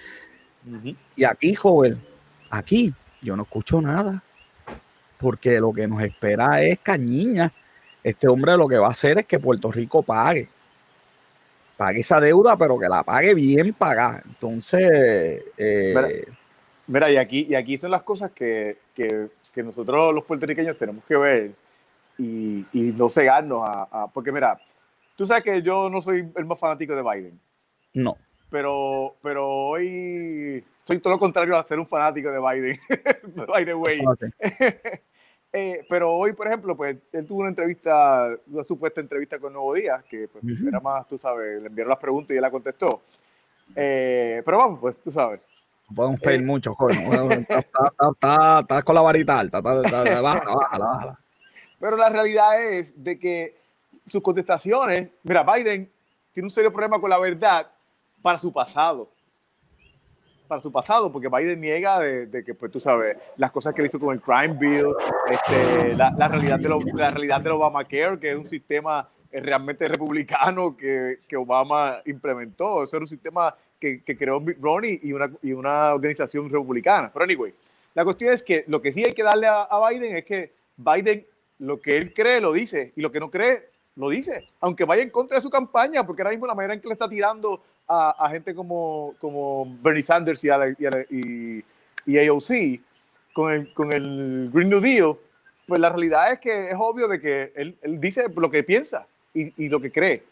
Y 1.17 1.25
aquí, 1.25 1.55
joven, 1.55 1.99
aquí 2.51 2.93
yo 3.23 3.35
no 3.35 3.45
escucho 3.45 3.81
nada, 3.81 4.23
porque 5.19 5.59
lo 5.59 5.73
que 5.73 5.89
nos 5.89 6.03
espera 6.03 6.63
es 6.63 6.79
cañiña 6.81 7.53
este 8.03 8.29
hombre 8.29 8.57
lo 8.57 8.69
que 8.69 8.79
va 8.79 8.89
a 8.89 8.93
hacer 8.93 9.19
es 9.19 9.27
que 9.27 9.39
Puerto 9.39 9.71
Rico 9.71 10.03
pague. 10.03 10.49
Pague 11.77 12.01
esa 12.01 12.21
deuda, 12.21 12.57
pero 12.57 12.79
que 12.79 12.89
la 12.89 13.03
pague 13.03 13.35
bien 13.35 13.73
pagada. 13.73 14.23
Entonces. 14.27 15.43
Eh, 15.57 16.27
mira, 16.87 17.11
y, 17.11 17.17
aquí, 17.17 17.47
y 17.49 17.55
aquí 17.55 17.79
son 17.79 17.91
las 17.91 18.03
cosas 18.03 18.31
que, 18.33 18.79
que, 18.95 19.29
que, 19.53 19.63
nosotros 19.63 20.15
los 20.15 20.25
puertorriqueños 20.25 20.77
tenemos 20.77 21.05
que 21.05 21.17
ver 21.17 21.53
y, 22.19 22.67
y 22.73 22.93
no 22.93 23.09
cegarnos 23.09 23.63
a, 23.65 24.09
Porque 24.13 24.33
mira, 24.33 24.61
tú 25.17 25.25
sabes 25.27 25.43
que 25.43 25.63
yo 25.63 25.89
no 25.89 26.03
soy 26.03 26.31
el 26.37 26.45
más 26.45 26.59
fanático 26.59 26.95
de 26.95 27.03
Biden. 27.03 27.41
No. 27.95 28.17
Pero, 28.51 29.17
pero 29.23 29.49
hoy 29.49 30.65
soy 30.85 30.99
todo 30.99 31.15
lo 31.15 31.19
contrario 31.19 31.57
a 31.57 31.65
ser 31.65 31.79
un 31.79 31.87
fanático 31.87 32.31
de 32.31 32.41
Biden. 32.41 32.79
By 33.47 33.65
the 33.65 33.75
way. 33.75 34.01
Eh, 35.53 35.85
pero 35.89 36.13
hoy, 36.13 36.33
por 36.33 36.47
ejemplo, 36.47 36.77
pues 36.77 36.97
él 37.13 37.27
tuvo 37.27 37.41
una 37.41 37.49
entrevista, 37.49 38.29
una 38.47 38.63
supuesta 38.63 39.01
entrevista 39.01 39.39
con 39.39 39.53
Nuevo 39.53 39.75
Día, 39.75 40.05
que 40.09 40.29
pues, 40.29 40.45
era 40.67 40.79
más, 40.79 41.09
tú 41.09 41.19
sabes, 41.19 41.61
le 41.61 41.67
enviaron 41.67 41.91
las 41.91 41.99
preguntas 41.99 42.33
y 42.33 42.37
él 42.37 42.43
la 42.43 42.51
contestó. 42.51 43.03
Eh, 43.75 44.43
pero 44.45 44.59
vamos, 44.59 44.79
pues 44.81 44.97
tú 45.03 45.11
sabes. 45.11 45.41
podemos 45.95 46.21
pedir 46.21 46.41
eh, 46.41 46.45
mucho, 46.45 46.73
joven. 46.75 47.47
Estás 47.49 48.85
con 48.85 48.95
la 48.95 49.01
varita 49.01 49.41
alta. 49.41 49.61
Pero 51.81 51.97
la 51.97 52.09
realidad 52.09 52.63
es 52.63 53.03
de 53.03 53.19
que 53.19 53.57
sus 54.07 54.23
contestaciones, 54.23 55.09
mira, 55.25 55.43
Biden 55.43 55.91
tiene 56.33 56.47
un 56.47 56.51
serio 56.51 56.73
problema 56.73 57.01
con 57.01 57.11
la 57.11 57.19
verdad 57.19 57.67
para 58.23 58.39
su 58.39 58.53
pasado 58.53 59.09
para 60.51 60.61
su 60.61 60.73
pasado, 60.73 61.13
porque 61.13 61.29
Biden 61.29 61.61
niega 61.61 62.01
de, 62.01 62.45
que, 62.45 62.55
pues 62.55 62.73
tú 62.73 62.81
sabes, 62.81 63.17
las 63.37 63.53
cosas 63.53 63.73
que 63.73 63.85
hizo 63.85 64.01
con 64.01 64.13
el 64.13 64.21
Crime 64.21 64.57
Bill, 64.59 64.89
este, 65.31 65.95
la, 65.95 66.11
realidad 66.27 66.59
de 66.59 66.69
la 66.69 67.09
realidad 67.09 67.41
del 67.41 67.53
Obamacare, 67.53 68.19
que 68.19 68.33
es 68.33 68.37
un 68.37 68.49
sistema 68.49 69.09
eh, 69.31 69.39
realmente 69.39 69.87
republicano 69.87 70.77
que, 70.77 71.21
que 71.29 71.37
Obama 71.37 72.01
implementó. 72.05 72.83
Eso 72.83 72.97
era 72.97 73.05
un 73.05 73.09
sistema 73.09 73.55
que, 73.79 74.03
que 74.03 74.17
creó 74.17 74.41
Mitt 74.41 74.59
Romney 74.61 74.99
y 75.05 75.13
una, 75.13 75.31
y 75.41 75.53
una 75.53 75.95
organización 75.95 76.51
republicana. 76.51 77.13
Pero 77.13 77.25
anyway, 77.25 77.55
la 77.95 78.03
cuestión 78.03 78.35
es 78.35 78.43
que 78.43 78.65
lo 78.67 78.83
que 78.83 78.91
sí 78.91 79.05
hay 79.05 79.15
que 79.15 79.23
darle 79.23 79.47
a 79.47 79.89
Biden 79.89 80.17
es 80.17 80.25
que 80.25 80.53
Biden 80.77 81.25
lo 81.61 81.81
que 81.81 81.97
él 81.97 82.13
cree 82.13 82.41
lo 82.41 82.53
dice 82.53 82.93
y 82.97 83.01
lo 83.01 83.13
que 83.13 83.21
no 83.21 83.31
cree 83.31 83.70
lo 83.97 84.09
dice, 84.09 84.49
aunque 84.61 84.85
vaya 84.85 85.03
en 85.03 85.11
contra 85.11 85.37
de 85.37 85.43
su 85.43 85.51
campaña, 85.51 86.07
porque 86.07 86.23
ahora 86.23 86.31
mismo 86.31 86.47
la 86.47 86.55
manera 86.55 86.75
en 86.75 86.81
que 86.81 86.89
le 86.89 86.95
está 86.95 87.09
tirando 87.09 87.63
a, 87.89 88.29
gente 88.31 88.55
como, 88.55 89.15
como 89.19 89.77
Bernie 89.83 90.03
Sanders 90.03 90.45
y, 90.45 90.49
y, 91.11 91.65
y, 92.07 92.29
AOC 92.29 92.81
con 93.33 93.53
el, 93.53 93.75
con 93.75 93.93
el 93.93 94.49
Green 94.53 94.71
New 94.71 94.81
Deal, 94.81 95.17
pues 95.67 95.81
la 95.81 95.89
realidad 95.89 96.33
es 96.33 96.39
que 96.39 96.71
es 96.71 96.77
obvio 96.79 97.09
de 97.09 97.21
que 97.21 97.53
él, 97.57 97.77
él 97.83 98.01
dice 98.01 98.25
lo 98.35 98.51
que 98.51 98.63
piensa 98.63 99.07
y, 99.35 99.69
lo 99.69 99.81
que 99.81 99.91
cree. 99.91 100.23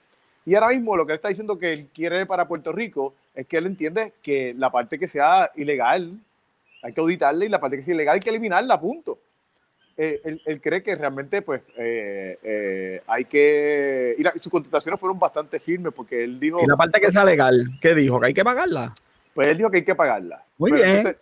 Y 0.44 0.54
ahora 0.54 0.68
mismo 0.68 0.96
lo 0.96 1.04
que 1.04 1.12
él 1.12 1.16
está 1.16 1.28
diciendo 1.28 1.58
que 1.58 1.72
él 1.72 1.88
quiere 1.92 2.26
para 2.26 2.48
Puerto 2.48 2.72
Rico 2.72 3.14
es 3.34 3.46
que 3.46 3.58
él 3.58 3.66
entiende 3.66 4.14
que 4.22 4.54
la 4.56 4.70
parte 4.70 4.98
que 4.98 5.08
sea 5.08 5.50
ilegal 5.56 6.18
hay 6.82 6.92
que 6.92 7.00
auditarla 7.00 7.44
y 7.44 7.48
la 7.48 7.60
parte 7.60 7.76
que 7.76 7.82
sea 7.82 7.94
ilegal 7.94 8.14
hay 8.14 8.20
que 8.20 8.30
eliminarla, 8.30 8.80
punto. 8.80 9.18
Eh, 10.00 10.38
él, 10.44 10.60
cree 10.60 10.80
que 10.80 10.94
realmente 10.94 11.42
pues 11.42 11.60
eh, 11.76 12.38
eh, 12.40 13.02
hay 13.08 13.24
que... 13.24 14.14
Y, 14.16 14.38
sus 14.38 14.52
contestaciones 14.52 15.00
fueron 15.00 15.18
bastante 15.18 15.58
firmes 15.58 15.92
porque 15.92 16.22
él 16.22 16.38
dijo... 16.38 16.60
¿Y 16.62 16.66
la 16.66 16.76
parte 16.76 17.00
que 17.00 17.10
sea 17.10 17.24
legal? 17.24 17.68
¿Qué 17.80 17.96
dijo? 17.96 18.20
¿Que 18.20 18.26
hay 18.28 18.34
que 18.34 18.44
pagarla? 18.44 18.94
Pues 19.34 19.48
él 19.48 19.56
dijo 19.56 19.72
que 19.72 19.78
hay 19.78 19.84
que 19.84 19.96
pagarla. 19.96 20.44
Muy 20.56 20.70
bien. 20.70 21.16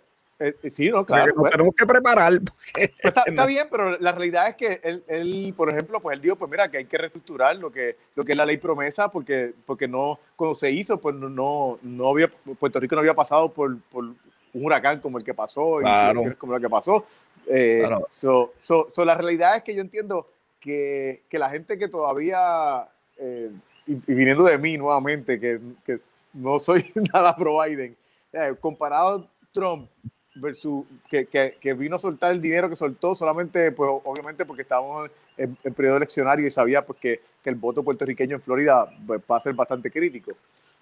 sí, 0.70 0.90
no, 0.90 1.06
claro. 1.06 1.34
Pues. 1.34 1.52
tenemos 1.52 1.74
que 1.74 1.86
preparar. 1.86 2.34
Pues 2.74 2.90
está, 3.24 3.46
bien, 3.46 3.66
pero 3.70 3.98
la 3.98 4.12
realidad 4.12 4.50
es 4.50 4.56
que 4.56 4.78
él, 4.84 5.02
él, 5.08 5.54
por 5.56 5.70
ejemplo, 5.70 5.98
pues 6.00 6.14
él 6.14 6.20
dijo, 6.20 6.36
pues 6.36 6.50
mira, 6.50 6.70
que 6.70 6.76
hay 6.76 6.84
que 6.84 6.98
reestructurar 6.98 7.56
lo 7.56 7.72
que, 7.72 7.96
lo 8.14 8.26
que 8.26 8.32
es 8.32 8.38
la 8.38 8.44
ley 8.44 8.58
promesa, 8.58 9.10
porque, 9.10 9.54
porque 9.64 9.88
no, 9.88 10.18
cuando 10.36 10.54
se 10.54 10.70
hizo, 10.70 10.98
pues 10.98 11.16
no, 11.16 11.78
no 11.80 12.08
había, 12.10 12.28
Puerto 12.58 12.78
Rico 12.78 12.94
no 12.94 13.00
había 13.00 13.14
pasado 13.14 13.50
por, 13.50 13.80
por 13.84 14.04
un 14.04 14.16
huracán 14.52 15.00
como 15.00 15.16
el 15.16 15.24
que 15.24 15.32
pasó, 15.32 15.76
claro. 15.76 16.22
como 16.38 16.52
lo 16.52 16.60
que 16.60 16.68
pasó. 16.68 17.06
Eh, 17.48 17.88
so, 18.10 18.52
so, 18.60 19.04
la 19.04 19.14
realidad 19.14 19.56
es 19.56 19.62
que 19.62 19.74
yo 19.74 19.80
entiendo 19.80 20.28
que, 20.60 21.22
que 21.28 21.38
la 21.38 21.48
gente 21.48 21.78
que 21.78 21.88
todavía, 21.88 22.88
eh, 23.18 23.50
y, 23.86 23.94
viniendo 23.94 24.44
de 24.44 24.58
mí 24.58 24.76
nuevamente, 24.76 25.38
que, 25.38 25.60
que 25.84 25.96
no 26.34 26.58
soy 26.58 26.84
nada 27.12 27.36
pro 27.36 27.62
Biden, 27.62 27.96
eh, 28.32 28.54
comparado 28.60 29.28
Trump 29.52 29.88
versus 30.34 30.84
que, 31.08 31.26
que, 31.26 31.56
que, 31.60 31.72
vino 31.72 31.96
a 31.96 31.98
soltar 31.98 32.32
el 32.32 32.42
dinero 32.42 32.68
que 32.68 32.76
soltó 32.76 33.14
solamente, 33.14 33.72
pues 33.72 33.90
obviamente 34.04 34.44
porque 34.44 34.62
estábamos 34.62 35.10
en, 35.36 35.56
en 35.64 35.74
periodo 35.74 35.96
eleccionario 35.96 36.46
y 36.46 36.50
sabía 36.50 36.84
pues, 36.84 36.98
que, 36.98 37.20
que, 37.42 37.50
el 37.50 37.56
voto 37.56 37.82
puertorriqueño 37.82 38.36
en 38.36 38.42
Florida 38.42 38.86
pues, 39.06 39.20
va 39.30 39.36
a 39.36 39.40
ser 39.40 39.54
bastante 39.54 39.90
crítico. 39.90 40.32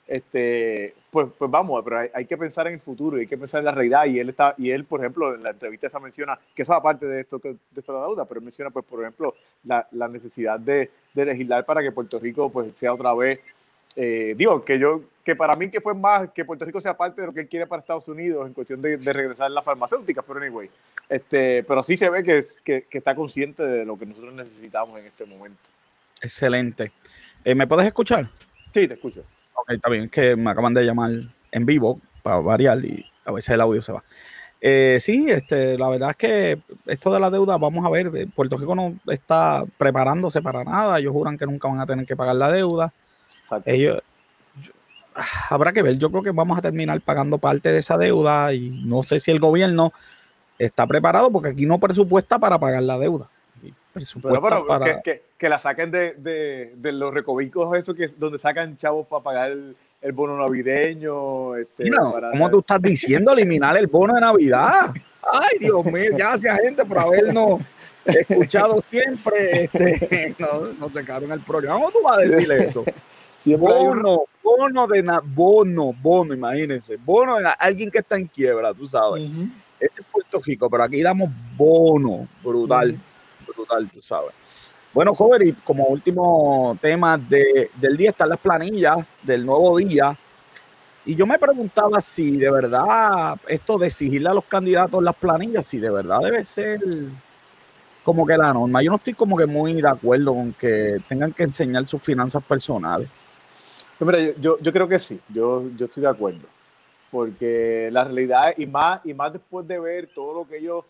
Este, 0.06 0.94
pues, 1.10 1.28
pues 1.38 1.50
vamos, 1.50 1.82
pero 1.82 1.98
hay, 2.00 2.08
hay, 2.12 2.26
que 2.26 2.36
pensar 2.36 2.66
en 2.66 2.74
el 2.74 2.80
futuro 2.80 3.16
y 3.16 3.20
hay 3.20 3.26
que 3.26 3.38
pensar 3.38 3.60
en 3.60 3.64
la 3.64 3.72
realidad. 3.72 4.04
Y 4.06 4.18
él, 4.18 4.28
está, 4.30 4.54
y 4.58 4.70
él 4.70 4.84
por 4.84 5.00
ejemplo, 5.00 5.34
en 5.34 5.42
la 5.42 5.50
entrevista 5.50 5.86
esa 5.86 6.00
menciona, 6.00 6.38
que 6.54 6.62
eso 6.62 6.74
aparte 6.74 7.06
de 7.06 7.20
esto, 7.20 7.38
de 7.38 7.56
esto 7.76 7.92
de 7.92 7.98
la 7.98 8.06
deuda, 8.06 8.24
pero 8.26 8.40
menciona, 8.40 8.70
pues, 8.70 8.84
por 8.84 9.00
ejemplo, 9.00 9.34
la, 9.64 9.86
la 9.92 10.08
necesidad 10.08 10.60
de, 10.60 10.90
de, 11.14 11.24
legislar 11.24 11.64
para 11.64 11.82
que 11.82 11.92
Puerto 11.92 12.18
Rico 12.18 12.50
pues, 12.50 12.72
sea 12.76 12.92
otra 12.92 13.14
vez, 13.14 13.40
eh, 13.96 14.34
digo, 14.36 14.64
que 14.64 14.78
yo 14.78 15.02
que 15.24 15.34
para 15.34 15.56
mí 15.56 15.70
que 15.70 15.80
fue 15.80 15.94
más 15.94 16.30
que 16.32 16.44
Puerto 16.44 16.66
Rico 16.66 16.80
sea 16.80 16.96
parte 16.96 17.20
de 17.20 17.28
lo 17.28 17.32
que 17.32 17.40
él 17.40 17.48
quiere 17.48 17.66
para 17.66 17.80
Estados 17.80 18.08
Unidos 18.08 18.46
en 18.46 18.52
cuestión 18.52 18.82
de, 18.82 18.98
de 18.98 19.12
regresar 19.12 19.46
a 19.46 19.48
las 19.48 19.64
farmacéuticas, 19.64 20.22
pero 20.26 20.38
anyway, 20.38 20.68
este, 21.08 21.62
pero 21.64 21.82
sí 21.82 21.96
se 21.96 22.10
ve 22.10 22.22
que, 22.22 22.38
es, 22.38 22.60
que, 22.60 22.82
que, 22.82 22.98
está 22.98 23.14
consciente 23.14 23.62
de 23.62 23.84
lo 23.86 23.98
que 23.98 24.04
nosotros 24.04 24.34
necesitamos 24.34 24.98
en 25.00 25.06
este 25.06 25.24
momento. 25.24 25.60
Excelente. 26.20 26.92
Eh, 27.44 27.54
¿Me 27.54 27.66
puedes 27.66 27.86
escuchar? 27.86 28.28
Sí, 28.72 28.86
te 28.86 28.94
escucho. 28.94 29.24
Ok, 29.54 29.70
está 29.70 29.88
bien, 29.88 30.04
es 30.04 30.10
que 30.10 30.36
me 30.36 30.50
acaban 30.50 30.74
de 30.74 30.84
llamar 30.84 31.10
en 31.52 31.66
vivo 31.66 32.00
para 32.22 32.38
variar 32.38 32.84
y 32.84 33.04
a 33.24 33.32
veces 33.32 33.54
el 33.54 33.60
audio 33.60 33.80
se 33.82 33.92
va. 33.92 34.04
Eh, 34.60 34.98
sí, 35.00 35.26
este, 35.28 35.76
la 35.76 35.88
verdad 35.88 36.10
es 36.10 36.16
que 36.16 36.58
esto 36.86 37.12
de 37.12 37.20
la 37.20 37.30
deuda, 37.30 37.58
vamos 37.58 37.84
a 37.84 37.90
ver, 37.90 38.10
Puerto 38.34 38.56
Rico 38.56 38.74
no 38.74 38.94
está 39.08 39.64
preparándose 39.76 40.40
para 40.40 40.64
nada, 40.64 40.98
ellos 40.98 41.12
juran 41.12 41.36
que 41.36 41.46
nunca 41.46 41.68
van 41.68 41.80
a 41.80 41.86
tener 41.86 42.06
que 42.06 42.16
pagar 42.16 42.36
la 42.36 42.50
deuda. 42.50 42.92
Exacto. 43.42 43.70
Ellos, 43.70 44.00
habrá 45.50 45.72
que 45.72 45.82
ver. 45.82 45.98
Yo 45.98 46.10
creo 46.10 46.22
que 46.22 46.30
vamos 46.30 46.58
a 46.58 46.62
terminar 46.62 47.00
pagando 47.00 47.38
parte 47.38 47.70
de 47.72 47.78
esa 47.78 47.96
deuda 47.96 48.52
y 48.52 48.70
no 48.84 49.02
sé 49.02 49.18
si 49.20 49.30
el 49.30 49.40
gobierno 49.40 49.92
está 50.58 50.86
preparado 50.86 51.30
porque 51.30 51.50
aquí 51.50 51.66
no 51.66 51.78
presupuesta 51.78 52.38
para 52.38 52.58
pagar 52.58 52.82
la 52.82 52.98
deuda. 52.98 53.28
Pero, 53.94 54.42
pero 54.42 54.66
para... 54.66 54.84
que, 54.84 55.02
que, 55.02 55.22
que, 55.38 55.48
la 55.48 55.58
saquen 55.58 55.90
de, 55.90 56.14
de, 56.14 56.72
de, 56.76 56.92
los 56.92 57.14
recovicos, 57.14 57.76
eso 57.78 57.94
que 57.94 58.04
es 58.04 58.18
donde 58.18 58.38
sacan 58.38 58.76
chavos 58.76 59.06
para 59.06 59.22
pagar 59.22 59.50
el, 59.52 59.76
el 60.02 60.12
bono 60.12 60.36
navideño. 60.36 61.56
Este, 61.56 61.90
para 61.90 62.30
¿Cómo 62.30 62.50
tú 62.50 62.58
estás 62.60 62.82
diciendo 62.82 63.32
eliminar 63.32 63.76
el 63.76 63.86
bono 63.86 64.14
de 64.14 64.20
Navidad? 64.20 64.92
Ay, 65.22 65.58
Dios 65.60 65.84
mío, 65.86 66.10
gracias 66.12 66.60
gente 66.60 66.84
por 66.84 66.98
habernos 66.98 67.60
escuchado 68.04 68.82
siempre. 68.90 69.64
Este, 69.64 70.34
no, 70.38 70.72
no 70.78 70.90
se 70.90 71.00
en 71.00 71.30
el 71.32 71.40
programa. 71.40 71.76
¿Cómo 71.76 71.90
tú 71.90 72.02
vas 72.02 72.18
a 72.18 72.20
decirle 72.20 72.66
eso? 72.66 72.84
Siempre 73.40 73.72
bono, 73.72 74.24
bono 74.42 74.86
de 74.86 75.02
na 75.02 75.20
bono, 75.22 75.92
bono, 75.92 76.32
imagínense, 76.32 76.96
bono 76.96 77.36
de 77.38 77.48
alguien 77.58 77.90
que 77.90 77.98
está 77.98 78.16
en 78.16 78.26
quiebra, 78.26 78.72
tú 78.72 78.86
sabes. 78.86 79.28
Uh 79.28 79.32
-huh. 79.32 79.52
Ese 79.80 80.00
es 80.00 80.06
Puerto 80.10 80.40
Rico, 80.42 80.70
pero 80.70 80.82
aquí 80.82 81.02
damos 81.02 81.30
bono, 81.56 82.26
brutal, 82.42 82.92
uh 82.92 82.94
-huh. 82.94 83.13
Brutal, 83.46 83.90
tú 83.92 84.00
sabes. 84.00 84.32
Bueno, 84.92 85.12
joven, 85.14 85.48
y 85.48 85.52
como 85.52 85.86
último 85.86 86.78
tema 86.80 87.18
de, 87.18 87.70
del 87.74 87.96
día 87.96 88.10
están 88.10 88.28
las 88.28 88.38
planillas 88.38 88.98
del 89.22 89.44
nuevo 89.44 89.76
día. 89.76 90.16
Y 91.04 91.16
yo 91.16 91.26
me 91.26 91.38
preguntaba 91.38 92.00
si 92.00 92.36
de 92.36 92.50
verdad 92.50 93.36
esto 93.48 93.76
de 93.76 93.88
exigirle 93.88 94.28
a 94.28 94.34
los 94.34 94.44
candidatos 94.44 95.02
las 95.02 95.16
planillas, 95.16 95.66
si 95.66 95.78
de 95.78 95.90
verdad 95.90 96.20
debe 96.20 96.44
ser 96.44 96.80
como 98.04 98.24
que 98.24 98.36
la 98.36 98.52
norma. 98.52 98.82
Yo 98.82 98.90
no 98.90 98.96
estoy 98.96 99.14
como 99.14 99.36
que 99.36 99.46
muy 99.46 99.80
de 99.80 99.88
acuerdo 99.88 100.32
con 100.32 100.52
que 100.52 100.98
tengan 101.08 101.32
que 101.32 101.42
enseñar 101.42 101.88
sus 101.88 102.00
finanzas 102.00 102.44
personales. 102.44 103.08
Hombre, 103.98 104.34
yo, 104.38 104.58
yo 104.60 104.72
creo 104.72 104.86
que 104.86 104.98
sí, 104.98 105.20
yo, 105.28 105.64
yo 105.76 105.86
estoy 105.86 106.02
de 106.02 106.08
acuerdo. 106.08 106.46
Porque 107.10 107.88
la 107.92 108.04
realidad, 108.04 108.54
y 108.56 108.66
más, 108.66 109.00
y 109.04 109.14
más 109.14 109.32
después 109.32 109.66
de 109.66 109.78
ver 109.78 110.08
todo 110.14 110.34
lo 110.34 110.48
que 110.48 110.58
ellos, 110.58 110.84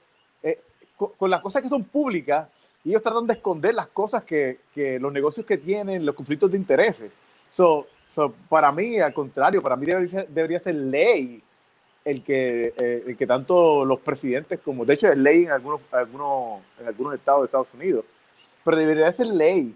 con, 0.96 1.10
con, 1.16 1.30
las 1.30 1.40
cosas 1.40 1.62
que 1.62 1.68
son 1.68 1.84
públicas, 1.84 2.48
ellos 2.84 3.02
tratan 3.02 3.26
de 3.26 3.34
esconder 3.34 3.74
las 3.74 3.86
cosas 3.88 4.22
que, 4.22 4.58
que 4.74 4.98
los 4.98 5.12
negocios 5.12 5.46
que 5.46 5.58
tienen, 5.58 6.04
los 6.04 6.14
conflictos 6.14 6.50
de 6.50 6.58
intereses. 6.58 7.10
So, 7.48 7.86
so, 8.08 8.34
para 8.48 8.70
mí, 8.72 8.98
al 8.98 9.14
contrario, 9.14 9.62
para 9.62 9.76
mí 9.76 9.86
debería 9.86 10.08
ser, 10.08 10.28
debería 10.28 10.60
ser 10.60 10.74
ley 10.74 11.42
el 12.04 12.22
que, 12.22 12.74
eh, 12.76 13.04
el 13.06 13.16
que 13.16 13.26
tanto 13.26 13.84
los 13.84 14.00
presidentes 14.00 14.60
como, 14.60 14.84
de 14.84 14.94
hecho 14.94 15.10
es 15.10 15.16
ley 15.16 15.44
en 15.44 15.52
algunos, 15.52 15.80
algunos, 15.90 16.60
en 16.78 16.86
algunos 16.86 17.14
estados 17.14 17.42
de 17.42 17.46
Estados 17.46 17.72
Unidos, 17.72 18.04
pero 18.62 18.76
debería 18.76 19.10
ser 19.10 19.28
ley 19.28 19.74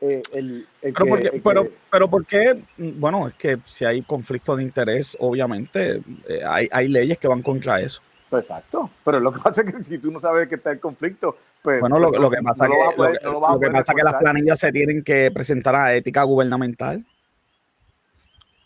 eh, 0.00 0.22
el, 0.32 0.66
el 0.82 0.92
pero, 0.92 1.04
que, 1.04 1.10
porque, 1.10 1.28
el 1.28 1.42
pero, 1.42 1.64
que, 1.64 1.72
pero 1.90 2.10
¿por 2.10 2.26
qué? 2.26 2.62
Bueno, 2.78 3.28
es 3.28 3.34
que 3.34 3.58
si 3.66 3.84
hay 3.84 4.00
conflicto 4.02 4.56
de 4.56 4.62
interés, 4.62 5.16
obviamente 5.20 6.00
eh, 6.26 6.42
hay, 6.44 6.68
hay, 6.72 6.88
leyes 6.88 7.18
que 7.18 7.28
van 7.28 7.42
contra 7.42 7.80
eso. 7.80 8.00
Pues 8.30 8.46
exacto, 8.46 8.88
pero 9.04 9.18
lo 9.18 9.32
que 9.32 9.40
pasa 9.42 9.62
es 9.62 9.72
que 9.74 9.84
si 9.84 9.98
tú 9.98 10.10
no 10.10 10.20
sabes 10.20 10.48
que 10.48 10.54
está 10.54 10.70
el 10.70 10.78
conflicto, 10.80 11.36
pues... 11.60 11.80
Bueno, 11.80 11.98
lo, 11.98 12.10
lo 12.12 12.30
que 12.30 12.40
pasa 12.42 12.66
es 12.66 12.70
que, 12.70 12.96
lo, 13.26 13.40
lo 13.40 13.60
que, 13.60 13.70
pasa 13.70 13.92
que 13.92 14.02
las 14.04 14.14
planillas 14.14 14.58
se 14.60 14.70
tienen 14.70 15.02
que 15.02 15.30
presentar 15.32 15.74
a 15.74 15.94
ética 15.94 16.22
gubernamental. 16.22 17.04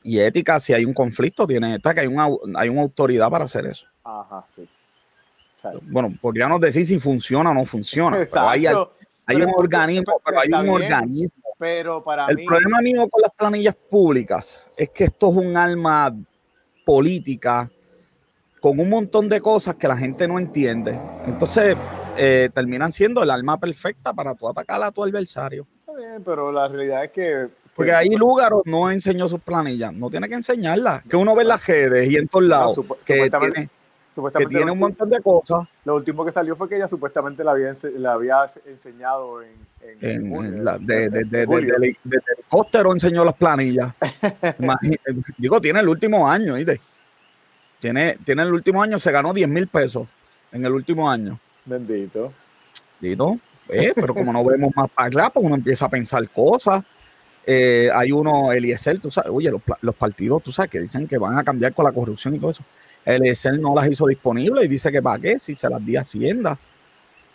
Y 0.03 0.21
ética, 0.21 0.61
si 0.61 0.75
hay 0.75 0.85
un 0.85 0.93
conflicto, 0.93 1.47
tiene 1.47 1.77
esta 1.77 1.95
que 1.95 2.01
hay 2.01 2.07
una, 2.07 2.29
hay 2.57 2.69
una 2.69 2.83
autoridad 2.83 3.31
para 3.31 3.47
hacer 3.47 3.65
eso. 3.65 3.87
Ajá, 4.05 4.45
sí. 4.49 4.69
Bueno, 5.83 6.15
podríamos 6.21 6.61
decir 6.61 6.85
si 6.85 6.99
funciona 6.99 7.51
o 7.51 7.55
no 7.55 7.65
funciona. 7.65 8.21
Exacto. 8.21 8.51
Pero 8.53 8.93
hay, 9.27 9.37
hay 9.37 9.43
un 9.43 9.55
organismo, 9.57 10.21
pero 10.23 10.41
hay 10.41 10.53
un 10.53 10.63
bien, 10.63 10.75
organismo. 10.75 11.33
Pero 11.59 12.05
para 12.05 12.27
el 12.27 12.37
mí... 12.37 12.45
problema 12.45 12.83
mío 12.83 13.09
con 13.09 13.23
las 13.23 13.33
planillas 13.33 13.75
públicas 13.75 14.71
es 14.77 14.91
que 14.91 15.05
esto 15.05 15.31
es 15.31 15.37
un 15.37 15.57
alma 15.57 16.15
política 16.85 17.71
con 18.65 18.81
un 18.81 18.89
montón 18.89 19.29
de 19.29 19.43
cosas 19.43 19.75
que 19.75 19.87
la 19.87 19.95
gente 19.95 20.27
no 20.27 20.39
entiende. 20.39 20.99
Entonces, 21.27 21.77
eh, 22.17 22.49
terminan 22.55 22.93
siendo 22.93 23.23
el 23.23 23.29
alma 23.29 23.61
perfecta 23.61 24.15
para 24.15 24.35
tú 24.35 24.49
atacar 24.49 24.83
a 24.83 24.91
tu 24.91 25.05
adversario. 25.05 25.67
Está 25.81 25.93
bien, 25.93 26.23
pero 26.25 26.51
la 26.51 26.67
realidad 26.67 27.05
es 27.05 27.11
que. 27.11 27.49
Porque 27.77 27.93
ahí 27.93 28.17
Lugaro 28.17 28.63
no 28.65 28.91
enseñó 28.91 29.29
sus 29.29 29.41
planillas, 29.41 29.93
no 29.93 30.09
tiene 30.09 30.31
que 30.31 30.37
enseñarlas. 30.37 31.03
Que 31.03 31.15
uno 31.15 31.35
ve 31.35 31.43
en 31.43 31.49
las 31.49 31.67
redes 31.67 32.09
y 32.09 32.17
en 32.17 32.27
todos 32.27 32.47
lados. 32.47 32.79
No, 32.79 32.97
que 33.05 33.29
tiene, 33.29 33.69
que 34.39 34.47
tiene 34.47 34.71
un 34.71 34.79
montón 34.79 35.11
de 35.11 35.21
cosas. 35.21 35.69
Lo 35.85 35.97
último 35.97 36.25
que 36.25 36.33
salió 36.33 36.57
fue 36.57 36.67
que 36.67 36.77
ella 36.77 36.89
supuestamente 36.89 37.45
la 37.45 37.51
había, 37.51 37.75
la 37.99 38.13
había 38.15 38.47
enseñado 38.65 39.43
en. 39.43 39.59
en, 40.01 40.33
en, 40.33 40.65
la, 40.65 40.79
de, 40.79 41.11
de, 41.11 41.25
de, 41.25 41.47
de, 41.47 41.47
de, 41.47 42.23
helicóptero 42.33 42.93
enseñó 42.93 43.27
las 43.27 43.35
planillas. 43.35 43.93
Digo, 45.37 45.61
tiene 45.61 45.81
el 45.81 45.89
último 45.91 46.27
año, 46.27 46.55
¿viste? 46.55 46.81
Tiene, 47.85 48.17
tiene 48.25 48.41
el 48.45 48.55
último 48.55 48.83
año, 48.83 48.99
se 48.99 49.13
ganó 49.13 49.35
10 49.35 49.47
mil 49.47 49.67
pesos 49.67 50.09
en 50.53 50.65
el 50.65 50.73
último 50.73 51.11
año. 51.11 51.39
Bendito. 51.67 52.33
Bendito. 52.99 53.39
Eh, 53.69 53.93
pero 53.95 54.15
como 54.15 54.33
no 54.33 54.43
vemos 54.43 54.71
más 54.75 54.89
para 54.89 55.09
allá, 55.09 55.29
pues 55.29 55.45
uno 55.45 55.55
empieza 55.55 55.85
a 55.85 55.91
pensar 55.91 56.27
cosas. 56.31 56.83
Eh, 57.45 57.91
hay 57.95 58.11
uno, 58.11 58.53
Eliezer, 58.53 59.01
tú 59.01 59.11
sabes, 59.11 59.31
oye, 59.31 59.51
los, 59.51 59.61
los, 59.83 59.95
partidos, 59.95 60.43
tú 60.43 60.51
sabes, 60.51 60.71
que 60.71 60.81
dicen 60.81 61.07
que 61.07 61.19
van 61.19 61.37
a 61.37 61.45
cambiar 61.45 61.75
con 61.75 61.85
la 61.85 61.93
corrupción 61.93 62.35
y 62.35 62.39
todo 62.39 62.53
eso. 62.53 62.65
Eliezer 63.05 63.59
no 63.61 63.75
las 63.75 63.87
hizo 63.91 64.07
disponibles 64.07 64.65
y 64.65 64.69
dice 64.69 64.91
que 64.91 65.03
para 65.03 65.19
qué, 65.19 65.39
si 65.39 65.55
se 65.55 65.69
las 65.69 65.85
di 65.85 65.97
a 65.97 66.01
Hacienda. 66.01 66.59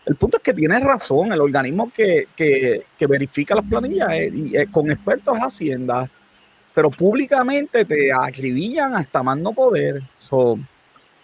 El 0.03 0.15
punto 0.15 0.37
es 0.37 0.43
que 0.43 0.55
tiene 0.55 0.79
razón, 0.79 1.31
el 1.31 1.41
organismo 1.41 1.91
que, 1.95 2.27
que, 2.35 2.85
que 2.97 3.05
verifica 3.05 3.53
las 3.53 3.65
planillas 3.65 4.11
eh, 4.13 4.31
y, 4.33 4.57
eh, 4.57 4.65
con 4.71 4.89
expertos 4.89 5.37
es 5.37 5.43
Hacienda 5.43 6.09
pero 6.73 6.89
públicamente 6.89 7.85
te 7.85 8.11
acribillan 8.11 8.95
hasta 8.95 9.23
más 9.23 9.37
no 9.37 9.53
poder. 9.53 10.01
So, 10.17 10.57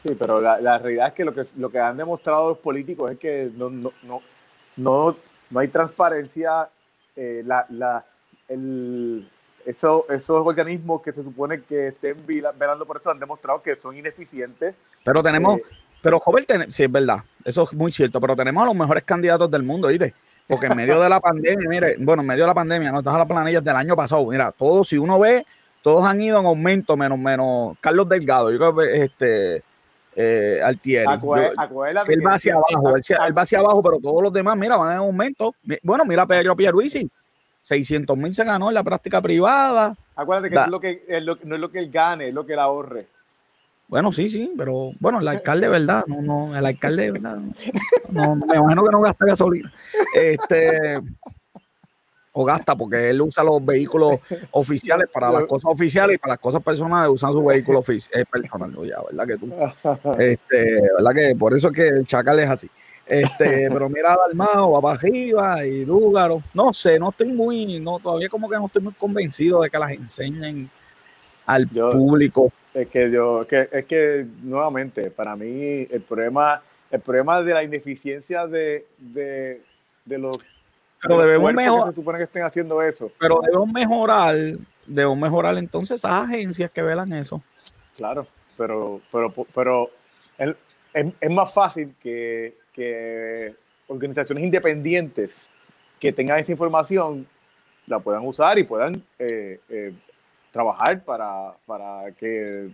sí, 0.04 0.16
pero 0.18 0.42
la, 0.42 0.60
la, 0.60 0.78
realidad 0.78 1.08
es 1.10 1.14
que 1.14 1.26
lo, 1.26 1.34
que 1.34 1.44
lo 1.58 1.70
que 1.70 1.80
han 1.80 1.98
demostrado 1.98 2.50
los 2.50 2.58
políticos 2.60 3.12
es 3.12 3.20
que 3.20 3.52
no, 3.56 3.70
no, 3.70 3.92
no, 4.04 4.22
no, 4.78 5.18
no 5.50 5.60
hay 5.60 5.68
transparencia. 5.68 6.70
Eh, 7.16 7.44
la, 7.46 7.66
la, 7.70 8.06
el, 8.50 9.28
eso, 9.66 10.06
esos 10.10 10.46
organismos 10.46 11.02
que 11.02 11.12
se 11.12 11.24
supone 11.24 11.62
que 11.62 11.88
estén 11.88 12.18
velando 12.26 12.86
por 12.86 12.98
eso 12.98 13.10
han 13.10 13.20
demostrado 13.20 13.62
que 13.62 13.76
son 13.76 13.98
ineficientes. 13.98 14.76
Pero 15.04 15.24
tenemos, 15.24 15.58
eh, 15.58 15.64
pero 16.02 16.20
joven, 16.20 16.46
sí, 16.70 16.84
es 16.84 16.92
verdad, 16.92 17.20
eso 17.44 17.64
es 17.64 17.74
muy 17.74 17.92
cierto, 17.92 18.20
pero 18.22 18.36
tenemos 18.36 18.64
a 18.64 18.68
los 18.68 18.76
mejores 18.76 19.04
candidatos 19.04 19.50
del 19.50 19.64
mundo, 19.64 19.88
¿viste? 19.88 20.14
Porque 20.48 20.68
en 20.68 20.76
medio 20.76 21.00
de 21.00 21.10
la 21.10 21.20
pandemia, 21.20 21.68
mire, 21.68 21.96
bueno, 22.00 22.22
en 22.22 22.28
medio 22.28 22.44
de 22.44 22.48
la 22.48 22.54
pandemia, 22.54 22.92
no 22.92 23.00
estás 23.00 23.16
a 23.16 23.20
las 23.20 23.28
planillas 23.28 23.64
del 23.64 23.76
año 23.76 23.96
pasado. 23.96 24.26
Mira, 24.28 24.52
todos, 24.52 24.90
si 24.90 24.98
uno 24.98 25.20
ve, 25.20 25.46
todos 25.82 26.06
han 26.06 26.22
ido 26.22 26.40
en 26.40 26.46
aumento, 26.46 26.96
menos, 26.96 27.18
menos 27.18 27.78
Carlos 27.82 28.08
Delgado, 28.08 28.52
yo 28.52 28.58
creo 28.58 28.76
que 28.76 29.04
este 29.04 29.64
eh, 30.16 30.62
Altieri. 30.64 31.06
Acué, 31.08 31.52
yo, 31.56 31.86
él 31.86 32.26
va 32.26 32.36
hacia 32.36 32.54
abajo, 32.54 32.96
él, 32.96 33.04
él, 33.08 33.38
va 33.38 33.42
hacia 33.42 33.60
abajo, 33.60 33.84
pero 33.84 34.00
todos 34.00 34.22
los 34.22 34.32
demás, 34.32 34.56
mira, 34.56 34.78
van 34.78 34.92
en 34.92 34.98
aumento. 34.98 35.56
Bueno, 35.82 36.06
mira 36.06 36.26
Pedro 36.26 36.56
Pierluisi, 36.56 37.10
600 37.64 38.16
mil 38.16 38.34
se 38.34 38.44
ganó 38.44 38.70
en 38.70 38.76
la 38.76 38.84
práctica 38.84 39.22
privada. 39.22 39.96
Acuérdate 40.16 40.50
que, 40.50 40.62
es 40.62 40.68
lo 40.68 40.80
que 40.80 41.06
es 41.08 41.24
lo, 41.24 41.38
no 41.44 41.56
es 41.56 41.62
lo 41.62 41.72
que 41.72 41.80
él 41.80 41.90
gane, 41.92 42.30
es 42.30 42.34
lo 42.34 42.46
que 42.46 42.54
él 42.54 42.60
ahorre. 42.60 43.08
Bueno, 43.88 44.12
sí, 44.12 44.30
sí, 44.30 44.52
pero 44.58 44.92
bueno, 45.00 45.20
el 45.20 45.28
alcalde, 45.28 45.68
¿verdad? 45.68 46.04
No, 46.08 46.22
no, 46.22 46.58
el 46.58 46.66
alcalde, 46.66 47.12
¿verdad? 47.12 47.38
No, 48.10 48.36
no 48.36 48.46
me 48.46 48.56
imagino 48.56 48.84
que 48.84 48.92
no 48.92 49.02
gasta 49.02 49.26
gasolina. 49.26 49.72
Este, 50.14 51.00
o 52.38 52.44
gasta 52.44 52.76
porque 52.76 53.10
él 53.10 53.22
usa 53.22 53.44
los 53.44 53.64
vehículos 53.66 54.20
oficiales 54.52 55.08
para 55.12 55.32
las 55.32 55.46
cosas 55.46 55.72
oficiales 55.72 56.16
y 56.16 56.18
para 56.18 56.34
las 56.34 56.40
cosas 56.40 56.62
personales 56.62 57.10
usan 57.10 57.32
su 57.32 57.46
vehículo 57.46 57.82
eh, 57.88 58.26
personal, 58.30 58.74
ya, 58.86 58.98
¿verdad 59.10 59.26
que 59.26 59.38
tú? 59.38 59.54
Este, 60.20 60.82
¿verdad 60.98 61.14
que 61.14 61.36
por 61.36 61.56
eso 61.56 61.70
es 61.70 61.74
que 61.74 61.88
el 61.88 62.06
chacal 62.06 62.40
es 62.40 62.50
así? 62.50 62.70
Este, 63.08 63.68
pero 63.70 63.88
mira 63.88 64.18
Dalmao, 64.18 64.72
va 64.72 64.82
para 64.82 64.96
arriba 64.96 65.66
y 65.66 65.86
Lúgaro. 65.86 66.42
No 66.54 66.74
sé, 66.74 67.00
no 67.00 67.12
estoy 67.12 67.28
muy, 67.28 67.80
no, 67.80 68.00
todavía 68.00 68.28
como 68.28 68.50
que 68.50 68.58
no 68.58 68.66
estoy 68.66 68.82
muy 68.82 68.94
convencido 68.94 69.62
de 69.62 69.70
que 69.70 69.80
las 69.80 69.92
enseñen 69.92 70.70
al 71.46 71.68
público. 71.68 72.52
Es 72.76 72.88
que 72.90 73.10
yo, 73.10 73.48
que, 73.48 73.68
es 73.72 73.86
que 73.86 74.26
nuevamente, 74.44 75.10
para 75.10 75.36
mí 75.36 75.88
el 75.90 76.02
problema, 76.08 76.62
el 76.92 77.02
problema 77.02 77.42
de 77.42 77.54
la 77.54 77.64
ineficiencia 77.64 78.46
de, 78.46 78.86
de, 79.00 79.62
de 80.06 80.18
los 80.20 80.38
pero 81.02 81.20
debemos 81.20 81.54
mejorar. 81.54 81.90
se 81.90 81.96
supone 81.96 82.18
que 82.18 82.24
estén 82.26 82.44
haciendo 82.44 82.82
eso. 82.82 83.12
Pero 83.20 83.40
debemos 83.44 83.72
mejorar, 83.72 84.36
debemos 84.86 85.18
mejorar 85.18 85.58
entonces 85.58 86.00
esas 86.00 86.12
agencias 86.12 86.70
que 86.72 86.82
velan 86.82 87.14
eso. 87.14 87.42
Claro, 87.96 88.28
pero, 88.58 89.02
pero, 89.12 89.32
pero 89.54 89.90
es, 90.38 90.56
es 91.20 91.32
más 91.32 91.54
fácil 91.54 91.94
que 92.02 92.56
que 92.76 93.56
organizaciones 93.88 94.44
independientes 94.44 95.50
que 96.00 96.12
tengan 96.12 96.38
esa 96.40 96.52
información 96.52 97.26
la 97.88 98.00
puedan 98.00 98.28
usar 98.28 98.60
y 98.60 98.64
puedan 98.64 99.02
eh, 99.18 99.60
eh, 99.70 99.94
trabajar 100.56 101.04
para, 101.04 101.54
para 101.66 102.14
que 102.14 102.68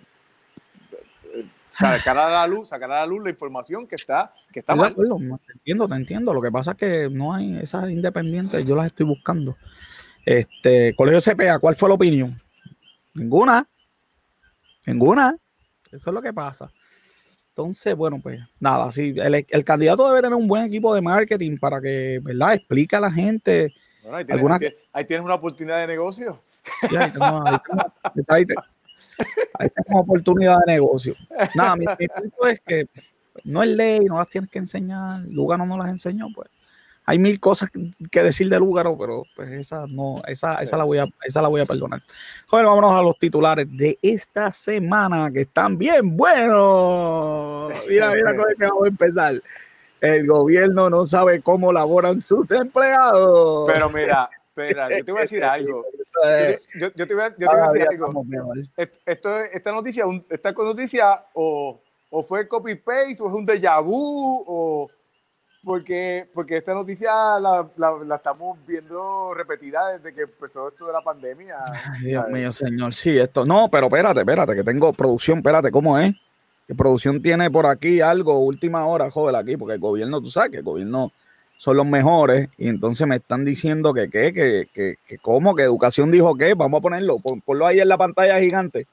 eh, 1.33 1.45
sacar 1.71 2.15
a 2.15 2.29
la 2.29 2.45
luz, 2.45 2.69
sacar 2.69 2.91
a 2.91 2.99
la 2.99 3.05
luz 3.07 3.23
la 3.23 3.31
información 3.31 3.87
que 3.87 3.95
está, 3.95 4.31
que 4.53 4.59
está 4.59 4.75
mal. 4.75 4.93
Te 4.93 5.53
entiendo, 5.53 5.87
te 5.87 5.95
entiendo. 5.95 6.31
Lo 6.31 6.43
que 6.43 6.51
pasa 6.51 6.71
es 6.71 6.77
que 6.77 7.09
no 7.09 7.33
hay 7.33 7.57
esas 7.57 7.89
independientes, 7.89 8.67
yo 8.67 8.75
las 8.75 8.85
estoy 8.85 9.07
buscando. 9.07 9.57
Este, 10.23 10.93
Colegio 10.95 11.21
CPA, 11.21 11.57
¿cuál 11.57 11.75
fue 11.75 11.89
la 11.89 11.95
opinión? 11.95 12.37
Ninguna. 13.15 13.67
Ninguna. 14.85 15.35
Eso 15.91 16.11
es 16.11 16.13
lo 16.13 16.21
que 16.21 16.33
pasa. 16.33 16.71
Entonces, 17.49 17.95
bueno, 17.95 18.19
pues 18.21 18.39
nada, 18.59 18.91
sí, 18.91 19.15
el, 19.17 19.65
candidato 19.65 20.07
debe 20.07 20.21
tener 20.21 20.35
un 20.35 20.47
buen 20.47 20.65
equipo 20.65 20.93
de 20.93 21.01
marketing 21.01 21.57
para 21.57 21.81
que, 21.81 22.19
¿verdad? 22.21 22.53
Explique 22.53 22.95
a 22.95 22.99
la 22.99 23.11
gente. 23.11 23.73
Bueno, 24.03 24.17
ahí, 24.17 24.25
tienes, 24.25 24.73
ahí, 24.93 25.05
tienes, 25.05 25.25
una 25.25 25.33
oportunidad 25.33 25.79
de 25.79 25.87
negocio. 25.87 26.43
Ahí, 28.27 28.45
tengo, 29.69 29.99
oportunidad 29.99 30.57
de 30.65 30.73
negocio. 30.73 31.15
Nada, 31.55 31.75
mi, 31.75 31.85
punto 31.85 32.47
es 32.47 32.59
que 32.61 32.87
no 33.43 33.63
es 33.63 33.69
ley, 33.69 33.99
no 34.01 34.17
las 34.17 34.29
tienes 34.29 34.49
que 34.49 34.59
enseñar. 34.59 35.21
Lugano 35.27 35.65
no 35.65 35.77
las 35.77 35.89
enseñó, 35.89 36.27
pues 36.33 36.49
hay 37.05 37.19
mil 37.19 37.39
cosas 37.39 37.69
que 38.11 38.23
decir 38.23 38.47
de 38.49 38.59
Lúgaro, 38.59 38.97
pero 38.97 39.23
pues 39.35 39.49
esa 39.49 39.85
no, 39.87 40.21
esa, 40.27 40.55
esa 40.61 40.77
la 40.77 40.83
voy 40.83 40.99
a, 40.99 41.07
esa 41.23 41.41
la 41.41 41.47
voy 41.47 41.61
a 41.61 41.65
perdonar. 41.65 42.01
Joder, 42.47 42.65
vámonos 42.65 42.93
a 42.93 43.01
los 43.01 43.17
titulares 43.17 43.67
de 43.69 43.97
esta 44.01 44.51
semana 44.51 45.31
que 45.31 45.41
están 45.41 45.77
bien 45.77 46.15
buenos. 46.15 47.73
Mira, 47.87 48.13
mira 48.13 48.35
cómo 48.35 48.45
que 48.57 48.65
vamos 48.65 48.83
a 48.85 48.87
empezar. 48.87 49.33
El 49.99 50.25
gobierno 50.25 50.89
no 50.89 51.05
sabe 51.05 51.41
cómo 51.41 51.73
laboran 51.73 52.21
sus 52.21 52.49
empleados. 52.51 53.69
Pero 53.71 53.89
mira, 53.89 54.29
espera, 54.47 54.97
yo 54.97 55.03
te 55.03 55.11
voy 55.11 55.19
a 55.19 55.21
decir 55.23 55.43
algo. 55.43 55.85
Yo, 56.95 57.07
te 57.07 57.13
voy 57.13 57.23
a, 57.23 57.29
yo 57.29 57.35
te 57.37 57.45
voy 57.45 57.59
a 57.59 57.71
decir 57.71 57.87
algo. 57.89 58.23
Esto, 59.05 59.39
esta 59.39 59.71
noticia, 59.71 60.05
esta 60.29 60.51
noticia 60.51 61.25
o, 61.33 61.81
o 62.09 62.23
fue 62.23 62.47
copy 62.47 62.75
paste 62.75 63.21
o 63.21 63.27
es 63.27 63.33
un 63.33 63.45
déjà 63.45 63.81
vu 63.83 64.43
o 64.47 64.89
porque, 65.63 66.27
porque 66.33 66.57
esta 66.57 66.73
noticia 66.73 67.39
la, 67.39 67.67
la, 67.77 68.15
estamos 68.15 68.57
viendo 68.65 69.33
repetida 69.33 69.89
desde 69.89 70.13
que 70.13 70.23
empezó 70.23 70.69
esto 70.69 70.87
de 70.87 70.93
la 70.93 71.01
pandemia. 71.01 71.57
Dios 72.03 72.27
mío, 72.29 72.51
señor. 72.51 72.93
Sí, 72.93 73.17
esto. 73.19 73.45
No, 73.45 73.69
pero 73.69 73.85
espérate, 73.85 74.21
espérate, 74.21 74.55
que 74.55 74.63
tengo 74.63 74.91
producción, 74.91 75.37
espérate, 75.37 75.69
¿cómo 75.71 75.99
es? 75.99 76.15
Que 76.67 76.73
producción 76.73 77.21
tiene 77.21 77.51
por 77.51 77.67
aquí 77.67 78.01
algo, 78.01 78.39
última 78.39 78.85
hora, 78.85 79.11
joder, 79.11 79.35
aquí, 79.35 79.55
porque 79.55 79.75
el 79.75 79.79
gobierno, 79.79 80.19
tú 80.19 80.31
sabes 80.31 80.51
que 80.51 80.57
el 80.57 80.63
gobierno 80.63 81.11
son 81.61 81.77
los 81.77 81.85
mejores, 81.85 82.49
y 82.57 82.69
entonces 82.69 83.05
me 83.05 83.17
están 83.17 83.45
diciendo 83.45 83.93
que 83.93 84.09
qué, 84.09 84.33
que, 84.33 84.67
que, 84.73 84.95
que, 85.05 85.19
cómo, 85.19 85.53
que 85.53 85.61
educación 85.61 86.09
dijo 86.09 86.35
que, 86.35 86.55
vamos 86.55 86.79
a 86.79 86.81
ponerlo, 86.81 87.17
ponlo 87.45 87.67
ahí 87.67 87.79
en 87.79 87.87
la 87.87 87.99
pantalla 87.99 88.39
gigante. 88.39 88.87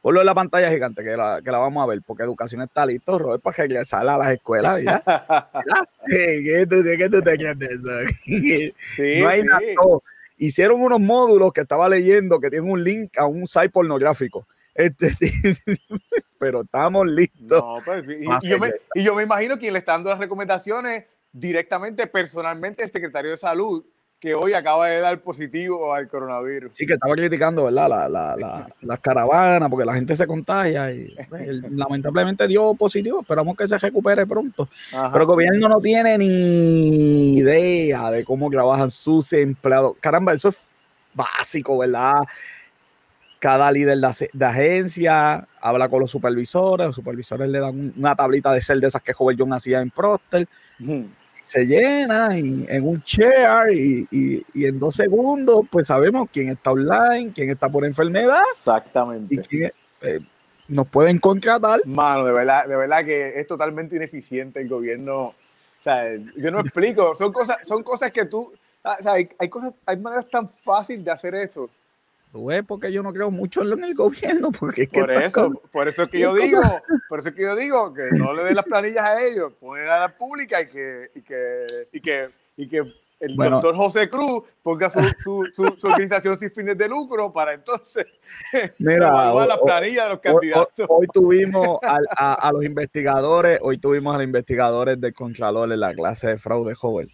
Ponlo 0.00 0.20
en 0.20 0.26
la 0.26 0.34
pantalla 0.34 0.70
gigante 0.70 1.04
que 1.04 1.18
la, 1.18 1.42
que 1.44 1.50
la 1.50 1.58
vamos 1.58 1.82
a 1.82 1.86
ver, 1.86 2.00
porque 2.06 2.22
educación 2.22 2.62
está 2.62 2.86
listo, 2.86 3.18
Robert, 3.18 3.42
para 3.42 3.58
regresar 3.58 4.08
a 4.08 4.16
las 4.16 4.32
escuelas. 4.32 4.82
¿ya? 4.82 5.02
¿Qué, 6.08 6.66
tú, 6.66 6.76
¿Qué 6.82 7.10
tú 7.10 7.20
te 7.20 7.36
quieres 7.36 7.58
de 7.58 7.66
eso? 7.66 8.72
Sí, 8.94 9.20
no 9.20 9.28
hay 9.28 9.42
nada. 9.42 9.60
Hicieron 10.38 10.80
unos 10.80 11.00
módulos 11.00 11.52
que 11.52 11.60
estaba 11.60 11.90
leyendo 11.90 12.40
que 12.40 12.48
tienen 12.48 12.70
un 12.70 12.82
link 12.82 13.18
a 13.18 13.26
un 13.26 13.46
site 13.46 13.68
pornográfico. 13.68 14.46
Este, 14.74 15.12
pero 16.38 16.62
estamos 16.62 17.06
listos. 17.06 17.62
Pues, 17.84 18.02
y, 18.08 18.48
yo 18.48 18.58
me, 18.58 18.72
y, 18.94 19.02
yo 19.02 19.14
me, 19.14 19.24
imagino 19.24 19.58
que 19.58 19.70
le 19.70 19.80
está 19.80 19.92
dando 19.92 20.08
las 20.08 20.18
recomendaciones 20.18 21.04
directamente, 21.34 22.06
personalmente, 22.06 22.82
el 22.84 22.90
secretario 22.90 23.32
de 23.32 23.36
salud, 23.36 23.84
que 24.20 24.34
hoy 24.34 24.54
acaba 24.54 24.88
de 24.88 25.00
dar 25.00 25.20
positivo 25.20 25.92
al 25.92 26.08
coronavirus. 26.08 26.72
Sí, 26.74 26.86
que 26.86 26.94
estaba 26.94 27.14
criticando, 27.14 27.64
¿verdad? 27.64 27.88
La, 27.90 28.08
la, 28.08 28.36
la, 28.36 28.68
las 28.80 29.00
caravanas, 29.00 29.68
porque 29.68 29.84
la 29.84 29.94
gente 29.94 30.16
se 30.16 30.26
contagia 30.26 30.90
y 30.92 31.14
pues, 31.28 31.62
lamentablemente 31.70 32.46
dio 32.46 32.72
positivo. 32.74 33.20
Esperamos 33.20 33.54
que 33.56 33.68
se 33.68 33.76
recupere 33.76 34.26
pronto. 34.26 34.68
Pero 34.90 35.20
el 35.20 35.26
gobierno 35.26 35.68
no 35.68 35.80
tiene 35.80 36.16
ni 36.16 37.36
idea 37.36 38.10
de 38.10 38.24
cómo 38.24 38.48
trabajan 38.48 38.90
sus 38.90 39.30
empleados. 39.34 39.96
Caramba, 40.00 40.32
eso 40.32 40.48
es 40.48 40.68
básico, 41.12 41.76
¿verdad? 41.76 42.14
Cada 43.38 43.70
líder 43.70 43.98
de, 44.32 44.46
agencia 44.46 45.46
habla 45.60 45.90
con 45.90 46.00
los 46.00 46.10
supervisores, 46.10 46.86
los 46.86 46.96
supervisores 46.96 47.46
le 47.46 47.60
dan 47.60 47.92
una 47.94 48.16
tablita 48.16 48.52
de 48.52 48.62
cel 48.62 48.80
de 48.80 48.86
esas 48.86 49.02
que 49.02 49.12
Joven 49.12 49.36
John 49.38 49.52
hacía 49.52 49.80
en 49.80 49.90
Procter 49.90 50.48
se 51.44 51.64
llena 51.66 52.36
en, 52.36 52.66
un 52.82 53.00
share 53.04 53.72
y, 53.72 54.44
en 54.54 54.78
dos 54.78 54.96
segundos, 54.96 55.66
pues 55.70 55.86
sabemos 55.86 56.28
quién 56.32 56.48
está 56.48 56.72
online, 56.72 57.32
quién 57.32 57.50
está 57.50 57.68
por 57.68 57.84
enfermedad. 57.84 58.42
Exactamente. 58.56 59.34
Y 59.34 59.38
quién 59.38 59.72
eh, 60.02 60.20
nos 60.66 60.88
pueden 60.88 61.18
contratar. 61.18 61.80
Mano, 61.86 62.24
de 62.24 62.32
verdad, 62.32 62.66
de 62.66 62.76
verdad 62.76 63.04
que 63.04 63.38
es 63.38 63.46
totalmente 63.46 63.94
ineficiente 63.94 64.60
el 64.60 64.68
gobierno. 64.68 65.26
O 65.26 65.34
sea, 65.84 66.16
yo 66.16 66.50
no 66.50 66.60
explico, 66.60 67.14
son 67.14 67.32
cosas, 67.32 67.58
son 67.66 67.82
cosas 67.82 68.10
que 68.10 68.24
tú, 68.24 68.52
o 68.82 69.02
sea, 69.02 69.12
hay, 69.12 69.28
hay 69.38 69.48
cosas, 69.48 69.74
hay 69.84 69.98
maneras 69.98 70.26
tan 70.30 70.48
fáciles 70.48 71.04
de 71.04 71.10
hacer 71.10 71.34
eso 71.34 71.70
Tú 72.34 72.46
ves 72.46 72.64
porque 72.66 72.90
yo 72.90 73.00
no 73.00 73.12
creo 73.12 73.30
mucho 73.30 73.62
en 73.62 73.84
el 73.84 73.94
gobierno. 73.94 74.50
Porque 74.58 74.88
por 74.88 75.08
eso, 75.12 75.52
por 75.70 75.86
eso 75.86 76.02
es 76.02 76.08
que 76.08 76.18
yo 76.18 76.34
digo, 76.34 76.60
por 77.08 77.20
eso 77.20 77.28
es 77.28 77.34
que 77.36 77.42
yo 77.42 77.54
digo 77.54 77.94
que 77.94 78.08
no 78.10 78.34
le 78.34 78.42
den 78.42 78.56
las 78.56 78.64
planillas 78.64 79.08
a 79.08 79.24
ellos, 79.24 79.52
poner 79.52 79.88
a 79.88 80.00
la 80.00 80.16
pública 80.16 80.60
y 80.60 80.66
que, 80.66 81.10
y 81.14 81.22
que, 81.22 81.66
y 81.92 82.00
que, 82.00 82.28
y 82.56 82.68
que 82.68 82.78
el 83.20 83.36
doctor 83.36 83.76
José 83.76 84.10
Cruz 84.10 84.42
ponga 84.64 84.90
su, 84.90 84.98
su, 85.22 85.76
su, 85.78 85.86
organización 85.86 86.36
sin 86.40 86.50
fines 86.50 86.76
de 86.76 86.88
lucro 86.88 87.32
para 87.32 87.54
entonces 87.54 88.04
Mira, 88.78 89.32
la 89.32 89.60
planilla 89.60 90.02
de 90.02 90.08
los 90.10 90.18
candidatos. 90.18 90.86
Hoy, 90.88 91.06
tuvimos 91.06 91.78
a, 91.84 92.34
a, 92.34 92.52
los 92.52 92.64
investigadores, 92.64 93.60
hoy 93.62 93.78
tuvimos 93.78 94.12
a 94.12 94.18
los 94.18 94.24
investigadores 94.24 95.00
del 95.00 95.14
Contralor 95.14 95.70
en 95.70 95.78
la 95.78 95.94
clase 95.94 96.26
de 96.26 96.38
fraude 96.38 96.74
joven. 96.74 97.08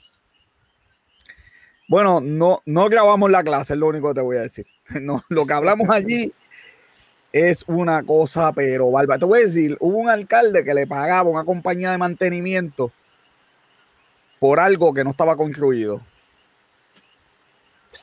Bueno, 1.91 2.21
no, 2.23 2.63
no 2.65 2.89
grabamos 2.89 3.31
la 3.31 3.43
clase, 3.43 3.75
es 3.75 3.79
lo 3.79 3.89
único 3.89 4.09
que 4.09 4.15
te 4.15 4.21
voy 4.23 4.39
a 4.39 4.43
decir. 4.43 4.65
No, 5.01 5.23
lo 5.29 5.47
que 5.47 5.53
hablamos 5.53 5.89
allí 5.91 6.33
es 7.33 7.65
una 7.69 8.03
cosa, 8.03 8.53
pero 8.53 8.91
bárbara. 8.91 9.19
Te 9.19 9.25
voy 9.25 9.41
a 9.41 9.43
decir, 9.45 9.77
hubo 9.81 9.99
un 9.99 10.11
alcalde 10.11 10.65
que 10.65 10.75
le 10.75 10.87
pagaba 10.87 11.31
una 11.31 11.45
compañía 11.45 11.91
de 11.93 11.99
mantenimiento 11.99 12.93
por 14.39 14.59
algo 14.59 14.93
que 14.93 15.05
no 15.05 15.11
estaba 15.11 15.37
construido. 15.37 16.01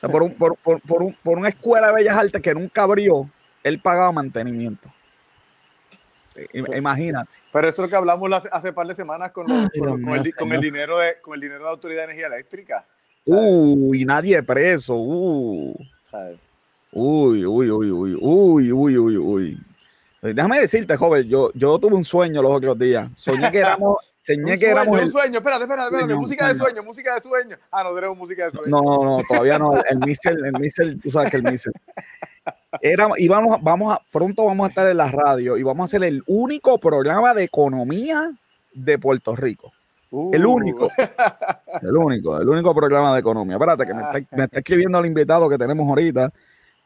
por, 0.00 0.34
por, 0.56 1.38
una 1.38 1.48
escuela 1.48 1.88
de 1.88 1.94
bellas 1.94 2.16
artes 2.16 2.40
que 2.40 2.54
nunca 2.54 2.82
abrió, 2.82 3.28
él 3.64 3.80
pagaba 3.80 4.12
mantenimiento. 4.12 4.92
Imagínate. 6.52 7.32
Pero 7.52 7.68
eso 7.68 7.82
es 7.82 7.86
lo 7.86 7.90
que 7.90 7.96
hablamos 7.96 8.32
hace, 8.32 8.48
hace 8.52 8.72
par 8.72 8.86
de 8.86 8.94
semanas 8.94 9.32
con, 9.32 9.50
el, 9.50 9.68
dinero 10.60 10.98
de, 10.98 11.20
con 11.20 11.34
el 11.34 11.40
dinero 11.40 11.58
de 11.58 11.64
la 11.64 11.70
Autoridad 11.70 12.02
de 12.02 12.04
Energía 12.12 12.28
Eléctrica. 12.28 12.86
Uy, 13.24 14.04
nadie 14.04 14.40
preso. 14.42 14.94
Uh. 14.96 15.76
Uy, 16.92 17.44
uy, 17.44 17.70
uy, 17.70 17.90
uy, 17.90 18.18
uy, 18.20 18.72
uy, 18.72 18.98
uy, 18.98 19.16
uy. 19.16 19.58
Déjame 20.20 20.60
decirte, 20.60 20.96
joven, 20.96 21.28
yo, 21.28 21.50
yo 21.54 21.78
tuve 21.78 21.94
un 21.94 22.04
sueño 22.04 22.42
los 22.42 22.52
otros 22.52 22.78
días. 22.78 23.08
Soñé 23.16 23.52
que 23.52 23.58
éramos. 23.58 23.98
Soñé 24.18 24.58
que 24.58 24.66
éramos. 24.66 25.00
Un 25.00 25.12
sueño, 25.12 25.38
espérate, 25.38 25.62
espérate, 25.62 25.94
espérate. 25.94 26.14
música 26.14 26.48
de 26.48 26.58
sueño, 26.58 26.82
música 26.82 27.14
de 27.14 27.20
sueño. 27.20 27.56
Ah, 27.70 27.84
no 27.84 27.94
tenemos 27.94 28.18
música 28.18 28.46
de 28.46 28.50
sueño. 28.50 28.68
No, 28.68 28.82
no, 29.04 29.22
todavía 29.28 29.58
no. 29.58 29.74
El 29.84 29.98
Missel, 30.00 30.44
el 30.44 31.00
tú 31.00 31.10
sabes 31.10 31.30
que 31.30 31.36
el 31.36 31.44
Missel. 31.44 31.72
Era, 32.80 33.08
y 33.16 33.28
vamos, 33.28 33.58
vamos 33.62 33.94
a, 33.94 34.00
pronto 34.10 34.44
vamos 34.44 34.66
a 34.66 34.68
estar 34.70 34.86
en 34.88 34.96
la 34.96 35.10
radio 35.10 35.56
y 35.56 35.62
vamos 35.62 35.84
a 35.84 35.84
hacer 35.84 36.02
el 36.02 36.22
único 36.26 36.78
programa 36.78 37.32
de 37.32 37.44
economía 37.44 38.32
de 38.72 38.98
Puerto 38.98 39.36
Rico. 39.36 39.72
el 40.32 40.44
único. 40.44 40.90
el 41.82 41.96
único, 41.96 42.40
el 42.40 42.48
único 42.48 42.74
programa 42.74 43.14
de 43.14 43.20
economía. 43.20 43.54
Espérate, 43.54 43.86
que 43.86 43.94
me 43.94 44.02
está, 44.02 44.36
me 44.36 44.44
está 44.44 44.58
escribiendo 44.58 44.98
el 44.98 45.06
invitado 45.06 45.48
que 45.48 45.58
tenemos 45.58 45.88
ahorita. 45.88 46.32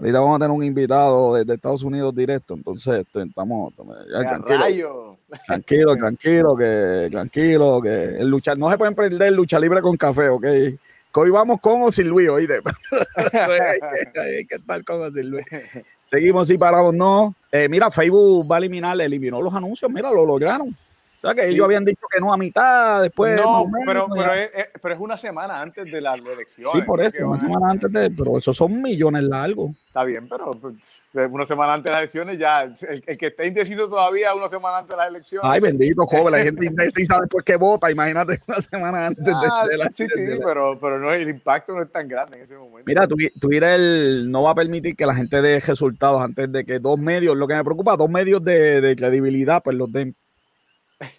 Ahorita 0.02 0.18
vamos 0.18 0.34
a 0.34 0.38
tener 0.40 0.50
un 0.50 0.64
invitado 0.64 1.34
de, 1.34 1.54
Estados 1.54 1.84
Unidos 1.84 2.12
directo, 2.12 2.54
entonces 2.54 3.06
este, 3.06 3.22
estamos 3.22 3.72
tranquilo, 3.76 5.16
tranquilo, 5.46 5.96
tranquilo, 5.96 6.56
que 6.56 7.08
tranquilo, 7.08 7.80
que 7.80 8.04
el 8.18 8.26
luchar, 8.26 8.58
no 8.58 8.68
se 8.68 8.76
pueden 8.76 8.96
perder 8.96 9.32
lucha 9.32 9.60
libre 9.60 9.80
con 9.80 9.96
café, 9.96 10.28
ok. 10.28 10.42
Que 10.42 10.76
hoy 11.14 11.30
vamos 11.30 11.60
con 11.60 11.82
o 11.82 11.92
sin 11.92 12.08
Luis, 12.08 12.28
oíste. 12.28 12.54
hay, 13.32 14.44
que 14.44 14.56
estar 14.56 14.82
con 14.82 15.02
o 15.02 15.10
sin 15.12 15.30
Luis. 15.30 15.46
Seguimos 16.10 16.50
y 16.50 16.58
paramos, 16.58 16.92
no. 16.92 17.36
Eh, 17.52 17.68
mira, 17.68 17.88
Facebook 17.88 18.50
va 18.50 18.56
a 18.56 18.58
eliminar, 18.58 19.00
eliminó 19.00 19.40
los 19.40 19.54
anuncios, 19.54 19.88
mira, 19.88 20.10
lo 20.10 20.26
lograron 20.26 20.74
sea, 21.22 21.35
que 21.35 21.48
ellos 21.48 21.64
habían 21.64 21.85
dicho 21.85 22.04
que 22.12 22.20
no 22.20 22.32
a 22.32 22.37
mitad, 22.37 23.02
después. 23.02 23.37
No, 23.37 23.64
pero, 23.87 24.08
pero, 24.14 24.32
es, 24.32 24.50
pero, 24.80 24.94
es, 24.94 25.00
una 25.00 25.16
semana 25.16 25.61
antes 25.61 25.85
de 25.90 26.00
las 26.00 26.18
elecciones. 26.18 26.72
Sí, 26.74 26.82
por 26.82 27.00
eso, 27.00 27.28
una 27.28 27.38
semana 27.38 27.70
antes 27.70 27.92
de. 27.92 28.11
Pero 28.11 28.38
esos 28.38 28.56
son 28.56 28.82
millones 28.82 29.22
largos. 29.22 29.70
Está 29.87 30.04
bien, 30.04 30.28
pero 30.28 30.50
pues, 30.50 31.04
una 31.12 31.44
semana 31.44 31.74
antes 31.74 31.85
de 31.85 31.90
las 31.92 32.00
elecciones 32.00 32.38
ya. 32.38 32.62
El, 32.62 33.18
que 33.18 33.26
esté 33.26 33.46
indeciso 33.46 33.88
todavía 33.88 34.35
una 34.35 34.48
semana 34.48 34.78
antes 34.78 34.90
de 34.90 34.96
las 34.96 35.08
elecciones. 35.08 35.48
Ay, 35.48 35.61
bendito, 35.61 36.06
joven, 36.06 36.32
la 36.32 36.38
gente 36.42 36.66
indecisa 36.66 37.20
después 37.20 37.44
que 37.44 37.56
vota, 37.56 37.90
imagínate 37.90 38.40
una 38.48 38.61
semana 38.61 39.06
antes 39.06 39.24
de, 39.24 39.32
ah, 39.32 39.66
de, 39.70 39.76
la 39.76 39.90
Sí, 39.94 40.06
sí, 40.06 40.38
pero, 40.44 40.78
pero 40.80 40.98
no, 40.98 41.12
el 41.12 41.28
impacto 41.28 41.74
no 41.74 41.82
es 41.82 41.92
tan 41.92 42.08
grande 42.08 42.38
en 42.38 42.44
ese 42.44 42.56
momento. 42.56 42.82
Mira, 42.87 43.06
Twitter 43.06 43.78
no 44.26 44.42
va 44.42 44.50
a 44.50 44.54
permitir 44.54 44.96
que 44.96 45.06
la 45.06 45.14
gente 45.14 45.40
dé 45.40 45.61
resultados 45.61 46.20
antes 46.20 46.50
de 46.50 46.64
que 46.64 46.78
dos 46.80 46.98
medios, 46.98 47.37
lo 47.37 47.46
que 47.46 47.54
me 47.54 47.62
preocupa, 47.62 47.96
dos 47.96 48.11
medios 48.11 48.42
de, 48.42 48.80
de 48.80 48.96
credibilidad, 48.96 49.62
pues 49.62 49.76
los 49.76 49.92
den 49.92 50.16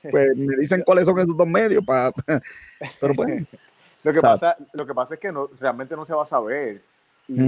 pues 0.10 0.36
me 0.36 0.56
dicen 0.58 0.82
cuáles 0.86 1.06
son 1.06 1.20
esos 1.20 1.36
dos 1.36 1.48
medios 1.48 1.84
para 1.86 2.12
pero 3.00 3.14
pues 3.14 3.44
lo 4.04 4.14
que 4.14 4.22
pasa 4.22 4.58
lo 4.74 4.86
que 4.86 4.94
pasa 4.94 5.14
es 5.16 5.20
que 5.20 5.32
no, 5.32 5.50
realmente 5.60 5.96
no 5.96 6.06
se 6.06 6.14
va 6.14 6.24
a 6.24 6.26
saber 6.26 6.82
y, 7.26 7.40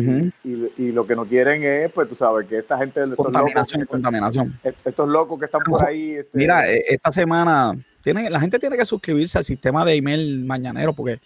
y, 0.45 0.91
lo 0.93 1.05
que 1.05 1.17
no 1.17 1.25
quieren 1.25 1.61
es 1.63 1.91
pues 1.91 2.07
tú 2.07 2.15
sabes 2.15 2.47
que 2.47 2.59
esta 2.59 2.77
gente 2.77 3.01
contaminación 3.13 3.81
estos 3.81 3.81
locos, 3.81 3.87
contaminación 3.89 4.59
estos 4.63 5.09
locos 5.09 5.37
que 5.37 5.45
están 5.45 5.61
por 5.63 5.85
ahí 5.85 6.13
este, 6.13 6.37
mira 6.37 6.71
e, 6.71 6.81
esta 6.87 7.11
semana 7.11 7.73
tiene 8.01 8.29
la 8.29 8.39
gente 8.39 8.57
tiene 8.57 8.77
que 8.77 8.85
suscribirse 8.85 9.37
al 9.37 9.43
sistema 9.43 9.83
de 9.83 9.95
email 9.95 10.45
mañanero 10.45 10.93
porque 10.93 11.19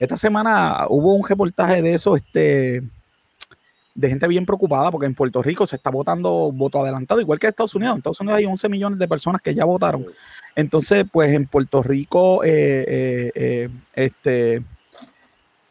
esta 0.00 0.16
semana 0.16 0.86
hubo 0.88 1.14
un 1.14 1.24
reportaje 1.24 1.80
de 1.80 1.94
eso 1.94 2.16
este 2.16 2.82
de 3.94 4.08
gente 4.08 4.26
bien 4.26 4.46
preocupada 4.46 4.90
porque 4.90 5.06
en 5.06 5.14
Puerto 5.14 5.42
Rico 5.42 5.66
se 5.66 5.76
está 5.76 5.90
votando 5.90 6.50
voto 6.52 6.80
adelantado, 6.80 7.20
igual 7.20 7.38
que 7.38 7.46
en 7.46 7.50
Estados 7.50 7.74
Unidos. 7.74 7.94
En 7.94 7.98
Estados 7.98 8.20
Unidos 8.20 8.38
hay 8.38 8.46
11 8.46 8.68
millones 8.68 8.98
de 8.98 9.08
personas 9.08 9.42
que 9.42 9.54
ya 9.54 9.64
votaron. 9.64 10.06
Entonces, 10.54 11.04
pues 11.10 11.32
en 11.32 11.46
Puerto 11.46 11.82
Rico 11.82 12.42
eh, 12.44 12.84
eh, 13.34 13.68
eh, 13.94 14.62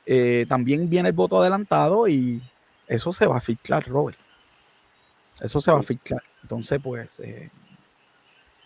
este, 0.05 0.45
también 0.47 0.89
viene 0.89 1.09
el 1.09 1.15
voto 1.15 1.39
adelantado 1.39 2.07
y 2.07 2.41
eso 2.87 3.11
se 3.11 3.25
va 3.25 3.37
a 3.37 3.41
filtrar, 3.41 3.87
Robert. 3.87 4.17
Eso 5.41 5.59
se 5.59 5.71
va 5.71 5.79
a 5.79 5.83
filtrar. 5.83 6.21
Entonces, 6.43 6.79
pues, 6.83 7.21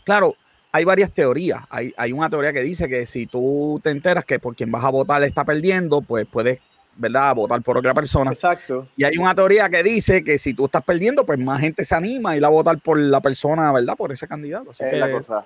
claro, 0.04 0.36
hay 0.72 0.84
varias 0.84 1.14
teorías. 1.14 1.62
Hay, 1.70 1.94
hay 1.96 2.12
una 2.12 2.30
teoría 2.30 2.52
que 2.52 2.62
dice 2.62 2.90
que 2.90 3.06
si 3.06 3.28
tú 3.28 3.80
te 3.82 3.92
enteras 3.92 4.26
que 4.26 4.40
por 4.40 4.56
quien 4.56 4.72
vas 4.72 4.84
a 4.84 4.90
votar 4.90 5.24
está 5.24 5.46
perdiendo, 5.46 6.02
pues 6.02 6.26
puedes 6.30 6.60
¿verdad? 6.96 7.36
votar 7.36 7.62
por 7.62 7.78
otra 7.78 7.94
persona. 7.94 8.32
Exacto. 8.32 8.88
Y 8.96 9.04
hay 9.04 9.18
una 9.18 9.36
teoría 9.36 9.70
que 9.70 9.84
dice 9.84 10.24
que 10.24 10.38
si 10.38 10.54
tú 10.54 10.66
estás 10.66 10.84
perdiendo, 10.84 11.26
pues 11.26 11.40
más 11.40 11.60
gente 11.60 11.84
se 11.86 11.96
anima 11.96 12.32
a 12.32 12.38
ir 12.38 12.46
a 12.46 12.50
votar 12.50 12.80
por 12.80 12.98
la 12.98 13.22
persona, 13.22 13.72
¿verdad? 13.72 13.96
Por 13.96 14.12
ese 14.12 14.28
candidato. 14.28 14.72
Así 14.72 14.84
que, 14.90 14.98
la 14.98 15.12
cosa. 15.12 15.46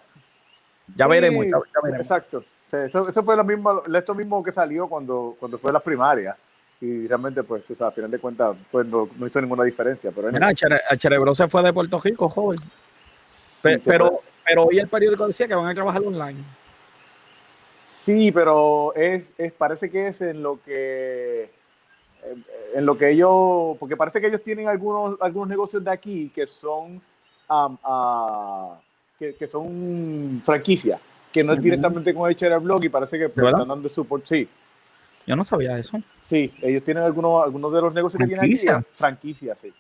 Ya, 0.96 1.08
veremos, 1.08 1.46
Exacto. 1.94 2.44
eso, 2.72 3.24
fue 3.24 3.36
lo 3.36 3.44
mismo, 3.44 3.84
esto 3.94 4.16
mismo 4.16 4.44
que 4.44 4.52
salió 4.52 4.88
cuando, 4.88 5.36
cuando 5.40 5.58
fue 5.58 5.72
las 5.72 5.82
primarias. 5.82 6.36
Y 6.82 7.08
realmente, 7.08 7.44
pues, 7.44 7.66
tú 7.66 7.76
sabes, 7.76 7.92
a 7.92 7.96
final 7.96 8.10
de 8.10 8.20
cuentas, 8.20 8.56
pues 8.72 8.88
no, 8.88 9.10
hizo 9.28 9.42
ninguna 9.42 9.64
diferencia. 9.66 10.12
Pero 10.16 10.32
Mira, 10.32 10.50
el 10.50 11.00
Cerebro 11.00 11.36
se 11.36 11.48
fue 11.50 11.62
de 11.62 11.74
Puerto 11.74 12.00
Rico, 12.00 12.30
joven. 12.30 12.58
pero, 13.84 14.22
pero 14.46 14.64
hoy 14.64 14.80
el 14.80 14.88
periódico 14.88 15.28
decía 15.28 15.48
que 15.48 15.56
van 15.56 15.68
a 15.68 15.74
trabajar 15.74 16.02
online. 16.02 16.42
Sí, 17.80 18.32
pero 18.32 18.94
es, 18.96 19.34
es, 19.38 19.54
parece 19.54 19.90
que 19.90 20.08
es 20.08 20.22
en 20.22 20.44
lo 20.44 20.62
que 20.62 21.50
en 22.74 22.86
lo 22.86 22.98
que 22.98 23.10
ellos, 23.10 23.78
porque 23.80 23.96
parece 23.96 24.20
que 24.20 24.28
ellos 24.28 24.42
tienen 24.42 24.68
algunos, 24.68 25.20
algunos 25.22 25.50
negocios 25.50 25.84
de 25.84 25.92
aquí 25.92 26.30
que 26.34 26.46
son 26.46 27.02
que, 29.18 29.36
que, 29.36 29.48
son 29.48 30.42
franquicias, 30.46 31.00
que 31.32 31.44
no 31.44 31.54
es 31.54 31.62
directamente 31.62 32.14
con 32.14 32.30
el 32.30 32.60
Blog 32.60 32.84
y 32.84 32.90
parece 32.90 33.18
que 33.18 33.26
están 33.26 33.68
dando 33.68 33.90
support. 33.90 34.26
Sí. 34.26 34.48
Yo 35.26 35.36
no 35.36 35.44
sabía 35.44 35.78
eso. 35.78 36.02
Sí, 36.22 36.54
ellos 36.62 36.84
tienen 36.84 37.04
algunos, 37.04 37.44
algunos 37.44 37.74
de 37.74 37.82
los 37.82 37.94
negocios 37.94 38.20
que 38.20 38.28
tienen 38.28 38.46
aquí. 38.46 38.86
Franquicias, 38.94 39.60
sí. 39.60 39.74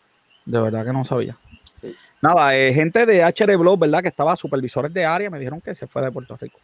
De 0.45 0.59
verdad 0.59 0.85
que 0.85 0.93
no 0.93 1.03
sabía. 1.03 1.37
Sí. 1.75 1.95
Nada, 2.21 2.55
eh, 2.55 2.73
gente 2.73 3.05
de 3.05 3.23
HR 3.23 3.57
Blog, 3.57 3.79
¿verdad? 3.79 4.01
Que 4.01 4.09
estaba 4.09 4.35
supervisores 4.35 4.93
de 4.93 5.05
área, 5.05 5.29
me 5.29 5.37
dijeron 5.37 5.61
que 5.61 5.75
se 5.75 5.87
fue 5.87 6.01
de 6.01 6.11
Puerto 6.11 6.35
Rico 6.37 6.59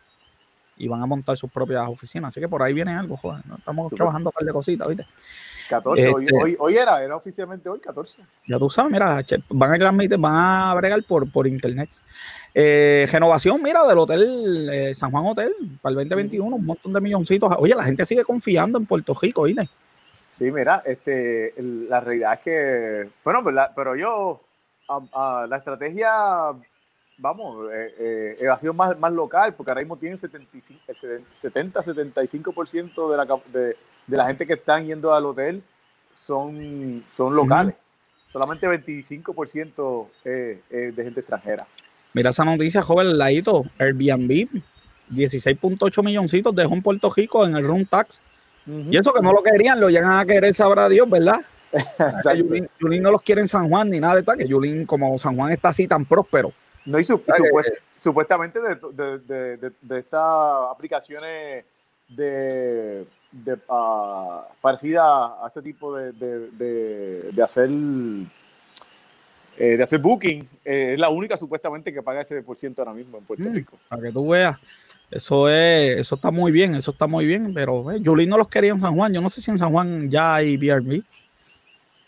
y 0.77 0.87
van 0.87 1.01
a 1.01 1.05
montar 1.05 1.37
sus 1.37 1.51
propias 1.51 1.87
oficinas. 1.87 2.29
Así 2.29 2.39
que 2.39 2.47
por 2.47 2.61
ahí 2.61 2.73
viene 2.73 2.93
algo, 2.95 3.17
joder. 3.17 3.43
Estamos 3.57 3.93
trabajando 3.93 4.29
un 4.29 4.33
par 4.33 4.43
de 4.43 4.51
cositas, 4.53 4.87
¿viste? 4.87 5.05
14, 5.69 6.09
hoy, 6.09 6.25
este 6.25 6.57
hoy, 6.59 6.77
era, 6.77 7.03
era 7.03 7.15
oficialmente 7.15 7.67
hoy 7.67 7.79
14. 7.79 8.21
Ya 8.45 8.59
tú 8.59 8.69
sabes, 8.69 8.91
mira, 8.91 9.23
van 9.49 9.73
a 9.73 9.77
transmitir, 9.79 10.17
van 10.17 10.35
a 10.35 10.75
bregar 10.75 11.03
por, 11.03 11.31
por 11.31 11.47
internet. 11.47 11.89
Eh, 12.53 13.07
renovación, 13.11 13.61
mira, 13.61 13.85
del 13.85 13.97
hotel 13.97 14.69
eh, 14.71 14.95
San 14.95 15.11
Juan 15.11 15.25
Hotel 15.25 15.53
para 15.81 15.91
el 15.91 16.07
2021, 16.07 16.55
un 16.55 16.65
montón 16.65 16.93
de 16.93 17.01
milloncitos. 17.01 17.53
Oye, 17.57 17.75
la 17.75 17.83
gente 17.83 18.05
sigue 18.05 18.23
confiando 18.23 18.77
en 18.77 18.85
Puerto 18.85 19.13
Rico, 19.19 19.43
¿viste? 19.43 19.67
Sí, 20.29 20.51
mira, 20.51 20.83
este, 20.85 21.53
la 21.57 21.99
realidad 21.99 22.33
es 22.33 22.39
que, 22.41 23.09
bueno, 23.23 23.43
pero 23.75 23.95
yo, 23.95 24.41
la 24.87 25.57
estrategia 25.57 26.51
vamos, 27.17 27.67
eh, 27.73 28.37
eh, 28.39 28.47
ha 28.47 28.57
sido 28.57 28.73
más, 28.73 28.97
más 28.99 29.11
local, 29.11 29.53
porque 29.55 29.71
ahora 29.71 29.81
mismo 29.81 29.97
tienen 29.97 30.17
70-75% 30.17 33.11
de 33.11 33.17
la, 33.17 33.25
de, 33.51 33.75
de, 34.07 34.17
la 34.17 34.27
gente 34.27 34.45
que 34.45 34.53
están 34.53 34.85
yendo 34.85 35.11
al 35.13 35.25
hotel 35.25 35.61
son, 36.13 37.03
son 37.15 37.35
locales. 37.35 37.75
Solamente 38.31 38.67
25% 38.67 40.07
de 40.23 40.93
gente 40.95 41.19
extranjera. 41.21 41.67
Mira 42.13 42.29
esa 42.31 42.45
noticia, 42.45 42.81
joven, 42.81 43.15
ladito, 43.17 43.65
Airbnb, 43.77 44.47
16.8 45.11 46.03
milloncitos 46.03 46.55
dejó 46.55 46.73
en 46.73 46.81
Puerto 46.81 47.11
Rico 47.15 47.45
en 47.45 47.55
el 47.55 47.63
room 47.65 47.85
tax. 47.85 48.19
Y 48.67 48.97
eso 48.97 49.13
que 49.13 49.21
no 49.21 49.31
lo 49.31 49.43
querían, 49.43 49.79
lo 49.79 49.89
llegan 49.89 50.13
a 50.13 50.25
querer, 50.25 50.55
sabrá 50.55 50.89
Dios, 50.89 51.07
¿verdad? 51.09 51.39
Yulín, 52.79 53.03
no 53.03 53.11
los 53.11 53.21
quiere 53.21 53.41
en 53.41 53.47
San 53.47 53.69
Juan 53.69 53.89
ni 53.89 53.99
nada 53.99 54.15
de 54.15 54.23
tal, 54.23 54.37
que 54.37 54.47
Yulín, 54.47 54.85
como 54.85 55.17
San 55.19 55.35
Juan 55.35 55.51
está 55.51 55.69
así 55.69 55.87
tan 55.87 56.05
próspero, 56.05 56.51
no, 56.85 56.99
y, 56.99 57.05
supuestamente 57.99 58.59
de, 58.61 59.97
estas 59.97 60.71
aplicaciones 60.71 61.65
de, 62.09 63.05
uh, 63.67 64.41
parecidas 64.61 65.03
a 65.03 65.45
este 65.47 65.61
tipo 65.61 65.95
de, 65.95 67.43
hacer 67.43 67.69
eh, 69.57 69.77
de 69.77 69.83
hacer 69.83 69.99
booking, 69.99 70.47
eh, 70.65 70.91
es 70.93 70.99
la 70.99 71.09
única 71.09 71.37
supuestamente 71.37 71.93
que 71.93 72.03
paga 72.03 72.21
ese 72.21 72.41
por 72.43 72.57
ciento 72.57 72.81
ahora 72.81 72.93
mismo 72.93 73.17
en 73.17 73.23
Puerto 73.23 73.49
mm, 73.49 73.53
Rico. 73.53 73.77
Para 73.87 74.01
que 74.01 74.11
tú 74.11 74.27
veas. 74.27 74.57
Eso 75.09 75.47
es, 75.47 75.99
eso 75.99 76.15
está 76.15 76.29
muy 76.29 76.51
bien, 76.51 76.75
eso 76.75 76.91
está 76.91 77.07
muy 77.07 77.25
bien, 77.25 77.53
pero 77.53 77.91
eh, 77.91 77.99
no 78.01 78.37
los 78.37 78.49
quería 78.49 78.71
en 78.71 78.81
San 78.81 78.95
Juan. 78.95 79.13
Yo 79.13 79.21
no 79.21 79.29
sé 79.29 79.39
si 79.39 79.51
en 79.51 79.57
San 79.57 79.71
Juan 79.71 80.09
ya 80.09 80.35
hay 80.35 80.57
BRB 80.57 81.03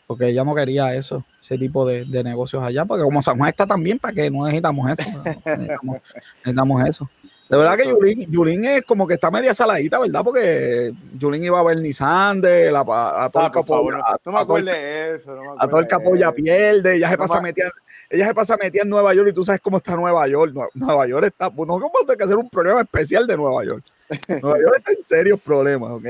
porque 0.08 0.30
ella 0.30 0.46
no 0.46 0.56
quería 0.56 0.96
eso, 0.96 1.24
ese 1.42 1.58
tipo 1.58 1.86
de, 1.86 2.06
negocios 2.24 2.64
allá, 2.64 2.86
porque 2.86 3.04
como 3.04 3.22
San 3.22 3.38
Juan 3.38 3.50
está 3.50 3.68
también, 3.68 4.00
para 4.00 4.14
que 4.14 4.32
no 4.32 4.46
necesitamos 4.46 4.90
eso, 4.90 5.04
necesitamos, 5.46 6.88
eso. 6.88 7.10
De 7.50 7.58
verdad 7.58 7.78
que 7.78 8.26
Yulín, 8.30 8.66
es 8.66 8.84
como 8.86 9.08
que 9.08 9.14
está 9.14 9.30
media 9.32 9.54
saladita, 9.54 10.00
¿verdad? 10.00 10.22
Porque 10.24 10.94
Yulín 11.18 11.44
iba 11.44 11.60
a 11.60 11.64
ver 11.64 11.78
ni 11.78 11.94
Sande, 11.94 12.70
a, 12.70 12.80
a, 13.26 13.30
todo 13.30 13.46
el 13.46 13.52
capo. 13.52 13.92
no, 14.26 14.32
me 14.32 14.40
acuerdes 14.40 14.74
de 14.74 15.16
eso. 15.16 15.34
a 15.58 15.68
todo 15.68 15.80
el 15.80 15.88
capo 15.88 16.16
ya 16.16 16.32
pierde, 16.32 16.96
ella 16.96 17.10
se 17.10 17.18
pasa 17.18 17.42
metida. 17.42 17.72
Ella 18.10 18.28
se 18.28 18.34
pasa 18.34 18.56
metida 18.56 18.84
en 18.84 18.90
Nueva 18.90 19.14
York 19.14 19.30
y 19.30 19.34
tú 19.34 19.44
sabes 19.44 19.60
cómo 19.60 19.78
está 19.78 19.96
Nueva 19.96 20.26
York. 20.28 20.54
Nueva 20.74 21.08
York 21.08 21.26
está, 21.26 21.50
pues 21.50 21.68
no 21.68 21.80
como 21.80 21.92
que 22.18 22.24
hacer 22.24 22.38
un 22.38 22.50
programa 22.50 22.82
especial 22.82 23.28
de 23.28 23.36
Nueva 23.36 23.66
York. 23.66 23.84
Nueva 24.42 24.60
York 24.60 24.76
está 24.78 24.92
en 24.92 25.04
serios 25.04 25.40
problemas, 25.42 25.92
¿ok? 25.92 26.06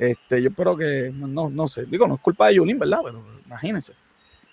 Este, 0.00 0.40
yo 0.40 0.48
espero 0.48 0.74
que, 0.78 1.12
no, 1.14 1.50
no 1.50 1.68
sé, 1.68 1.84
digo, 1.84 2.06
no 2.06 2.14
es 2.14 2.20
culpa 2.20 2.46
de 2.46 2.54
Yulín, 2.54 2.78
¿verdad? 2.78 3.00
Pero 3.04 3.22
imagínense. 3.44 3.92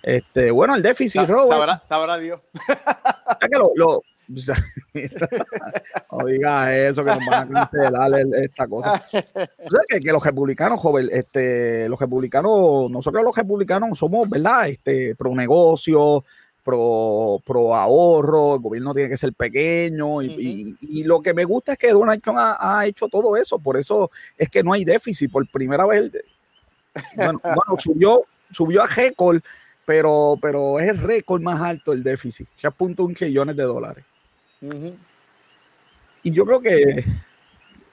Este, 0.03 0.51
bueno, 0.51 0.75
el 0.75 0.83
déficit, 0.83 1.21
Robert. 1.21 1.47
Sabrá, 1.47 1.83
sabrá 1.88 2.17
Dios. 2.17 2.41
Ya 2.67 3.47
que 3.47 3.57
lo, 3.57 3.71
lo 3.75 4.03
no 6.12 6.25
digas 6.25 6.69
eso, 6.71 7.05
que 7.05 7.12
nos 7.12 7.25
van 7.25 7.55
a 7.55 7.69
cancelar 7.69 8.12
esta 8.36 8.67
cosa. 8.67 9.01
O 9.13 9.69
sea, 9.69 9.79
que, 9.88 10.01
que, 10.01 10.12
los 10.12 10.21
republicanos, 10.21 10.79
joven, 10.79 11.07
este, 11.13 11.88
los 11.88 11.97
republicanos, 11.97 12.91
nosotros 12.91 13.23
los 13.23 13.36
republicanos 13.36 13.97
somos, 13.97 14.29
¿verdad? 14.29 14.67
Este, 14.67 15.15
pro 15.15 15.33
negocio, 15.33 16.25
pro, 16.67 17.41
pro 17.45 17.73
ahorro, 17.73 18.56
el 18.56 18.62
gobierno 18.62 18.93
tiene 18.93 19.10
que 19.10 19.15
ser 19.15 19.32
pequeño 19.34 20.21
y, 20.21 20.27
y- 20.82 20.99
y 20.99 21.03
lo 21.06 21.21
que 21.21 21.34
me 21.34 21.45
gusta 21.45 21.71
es 21.73 21.77
que 21.77 21.91
Donald 21.93 22.21
Trump 22.21 22.38
ha, 22.39 22.58
ha 22.80 22.86
hecho 22.86 23.08
todo 23.08 23.38
eso, 23.38 23.58
por 23.58 23.77
eso 23.77 24.12
es 24.38 24.49
que 24.49 24.62
no 24.63 24.73
hay 24.73 24.84
déficit, 24.84 25.32
por 25.32 25.47
primera 25.49 25.86
vez, 25.86 26.12
bueno, 27.15 27.39
bueno, 27.43 27.80
subió, 27.80 28.23
subió 28.51 28.84
a 28.84 28.88
récord, 28.88 29.39
pero, 29.86 30.38
pero 30.41 30.77
es 30.82 30.89
el 30.89 30.97
récord 30.97 31.41
más 31.41 31.62
alto 31.62 31.93
el 31.93 32.03
déficit, 32.03 32.47
3.1 32.62 33.15
trillones 33.17 33.56
de 33.56 33.63
dólares. 33.63 34.03
Y 36.23 36.32
yo 36.32 36.45
creo 36.45 36.60
que 36.60 37.06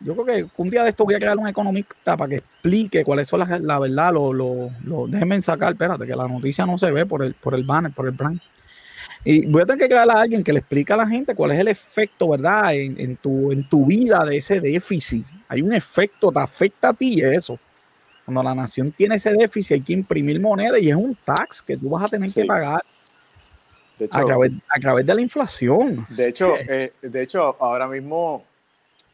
yo 0.01 0.13
creo 0.15 0.25
que 0.27 0.47
un 0.57 0.69
día 0.69 0.83
de 0.83 0.91
esto 0.91 1.05
voy 1.05 1.15
a 1.15 1.19
crear 1.19 1.37
un 1.39 1.47
economista 1.49 2.17
para 2.17 2.29
que 2.29 2.37
explique 2.37 3.05
cuáles 3.05 3.29
son 3.29 3.41
las 3.41 3.61
la 3.61 3.79
verdad, 3.79 4.13
lo, 4.13 4.33
lo, 4.33 4.71
lo- 4.85 5.07
déjenme 5.07 5.41
sacar, 5.41 5.73
espérate, 5.73 6.05
que 6.07 6.17
la 6.17 6.27
noticia 6.29 6.67
no 6.67 6.77
se 6.77 6.91
ve 6.91 7.07
por 7.07 7.23
el, 7.23 7.35
por 7.35 7.55
el 7.55 7.63
banner, 7.63 7.93
por 7.93 8.07
el 8.07 8.13
brand. 8.13 8.41
Y 9.25 9.47
voy 9.47 9.63
a 9.63 9.67
tener 9.67 9.81
que 9.81 9.89
crear 9.89 10.11
a 10.11 10.21
alguien 10.21 10.45
que 10.45 10.53
le 10.53 10.59
explique 10.59 10.93
a 10.93 10.97
la 10.99 11.07
gente 11.07 11.35
cuál 11.35 11.53
es 11.53 11.59
el 11.59 11.69
efecto, 11.69 12.29
¿verdad? 12.29 12.75
En, 12.75 13.01
en 13.01 13.17
tu, 13.17 13.51
en 13.51 13.67
tu 13.69 13.87
vida 13.87 14.23
de 14.25 14.37
ese 14.37 14.61
déficit. 14.61 15.27
Hay 15.49 15.63
un 15.63 15.73
efecto, 15.73 16.31
te 16.31 16.41
afecta 16.41 16.91
a 16.91 16.93
ti 16.93 17.23
eso. 17.23 17.59
Cuando 18.25 18.43
la 18.43 18.55
nación 18.55 18.93
tiene 18.93 19.17
ese 19.17 19.33
déficit 19.33 19.73
hay 19.73 19.81
que 19.83 19.93
imprimir 19.93 20.41
moneda 20.41 20.79
y 20.79 20.89
es 20.89 20.97
un 20.97 21.17
tax 21.25 21.63
que 21.63 21.77
tú 21.77 21.91
vas 21.91 22.05
a 22.05 22.07
tener 22.07 22.33
que 22.33 22.45
pagar 22.45 22.83
De 23.99 24.07
hecho, 24.07 24.19
a 24.19 24.25
través, 24.25 24.53
a 24.69 24.81
través 24.81 25.07
de 25.07 25.15
la 25.15 25.21
inflación. 25.21 26.07
De 26.09 26.29
hecho, 26.29 26.55
eh, 26.57 26.93
de 27.03 27.23
hecho, 27.23 27.57
ahora 27.61 27.87
mismo, 27.87 28.45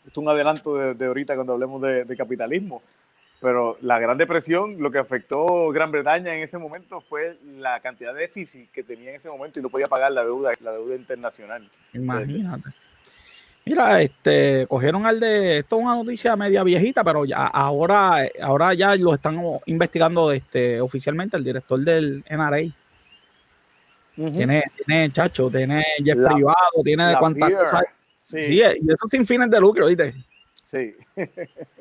esto 0.06 0.20
es 0.20 0.24
un 0.24 0.28
adelanto 0.28 0.76
de, 0.76 0.94
de 0.94 1.06
ahorita 1.06 1.34
cuando 1.34 1.54
hablemos 1.54 1.82
de, 1.82 2.04
de 2.04 2.16
capitalismo, 2.16 2.82
pero 3.40 3.78
la 3.80 3.98
Gran 3.98 4.18
Depresión, 4.18 4.76
lo 4.80 4.90
que 4.90 4.98
afectó 4.98 5.70
Gran 5.70 5.90
Bretaña 5.90 6.34
en 6.34 6.42
ese 6.42 6.58
momento 6.58 7.00
fue 7.00 7.38
la 7.56 7.80
cantidad 7.80 8.12
de 8.14 8.20
déficit 8.20 8.70
que 8.70 8.82
tenía 8.82 9.10
en 9.10 9.16
ese 9.16 9.28
momento 9.28 9.58
y 9.58 9.62
no 9.62 9.70
podía 9.70 9.86
pagar 9.86 10.12
la 10.12 10.22
deuda, 10.24 10.52
la 10.60 10.72
deuda 10.72 10.94
internacional. 10.94 11.68
Imagínate. 11.94 12.68
Mira, 13.64 14.00
este, 14.02 14.66
cogieron 14.68 15.06
al 15.06 15.20
de, 15.20 15.58
esto 15.58 15.76
es 15.78 15.82
una 15.82 15.94
noticia 15.94 16.34
media 16.36 16.62
viejita, 16.64 17.04
pero 17.04 17.24
ya 17.24 17.46
ahora, 17.46 18.26
ahora 18.42 18.74
ya 18.74 18.94
lo 18.96 19.14
están 19.14 19.40
investigando 19.66 20.32
este, 20.32 20.80
oficialmente 20.80 21.36
el 21.36 21.44
director 21.44 21.78
del 21.80 22.24
NRA. 22.28 22.62
Tiene, 24.32 24.64
tiene 24.84 25.10
chacho, 25.12 25.50
tiene 25.50 25.82
jet 26.02 26.16
La- 26.16 26.30
privado, 26.34 26.82
tiene 26.84 27.06
de 27.06 27.16
cuántas 27.18 27.50
cosas. 27.54 27.82
Sí, 28.18 28.44
Sí, 28.44 28.54
y 28.54 28.60
eso 28.62 29.06
sin 29.08 29.24
fines 29.26 29.50
de 29.50 29.58
lucro, 29.60 29.86
¿viste? 29.86 30.14
sí. 30.64 30.94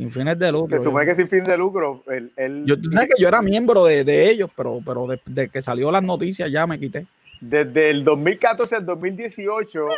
Sin 0.00 0.10
fines 0.10 0.38
de 0.38 0.50
lucro. 0.50 0.78
Se 0.78 0.82
supone 0.82 1.04
que 1.04 1.14
sin 1.14 1.28
fin 1.28 1.44
de 1.44 1.58
lucro. 1.58 2.02
El, 2.06 2.32
el- 2.36 2.64
Yo, 2.64 2.80
tú 2.80 2.90
sabes 2.90 3.10
que 3.14 3.20
yo 3.20 3.28
era 3.28 3.42
miembro 3.42 3.84
de, 3.84 4.02
de 4.02 4.30
ellos, 4.30 4.48
pero, 4.56 4.80
pero 4.82 5.06
de, 5.06 5.20
de 5.26 5.50
que 5.50 5.60
salió 5.60 5.90
las 5.92 6.02
noticias 6.02 6.50
ya 6.50 6.66
me 6.66 6.80
quité. 6.80 7.06
Desde 7.38 7.90
el 7.90 8.02
2014 8.02 8.76
al 8.76 8.86
2018, 8.86 9.88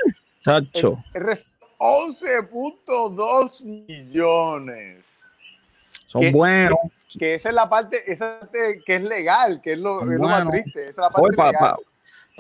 Chacho, 0.45 0.99
el 1.15 1.23
resto- 1.23 1.49
11.2 1.79 3.63
millones. 3.63 5.05
son 6.07 6.21
¿qué- 6.21 6.31
buenos. 6.33 6.79
Que 7.19 7.35
esa 7.35 7.51
es 7.51 7.55
la 7.55 7.69
parte, 7.69 8.11
esa 8.11 8.41
parte 8.41 8.81
que 8.87 8.97
es 8.97 9.03
legal, 9.03 9.61
que 9.63 9.75
es 9.75 9.79
lo, 9.79 10.01
es 10.03 10.19
lo 10.19 10.27
más 10.29 10.51
triste. 10.51 10.81
Esa 10.83 10.91
es 10.91 10.97
la 10.97 11.11
parte 11.11 11.37
para 11.37 11.51
legal. 11.53 11.77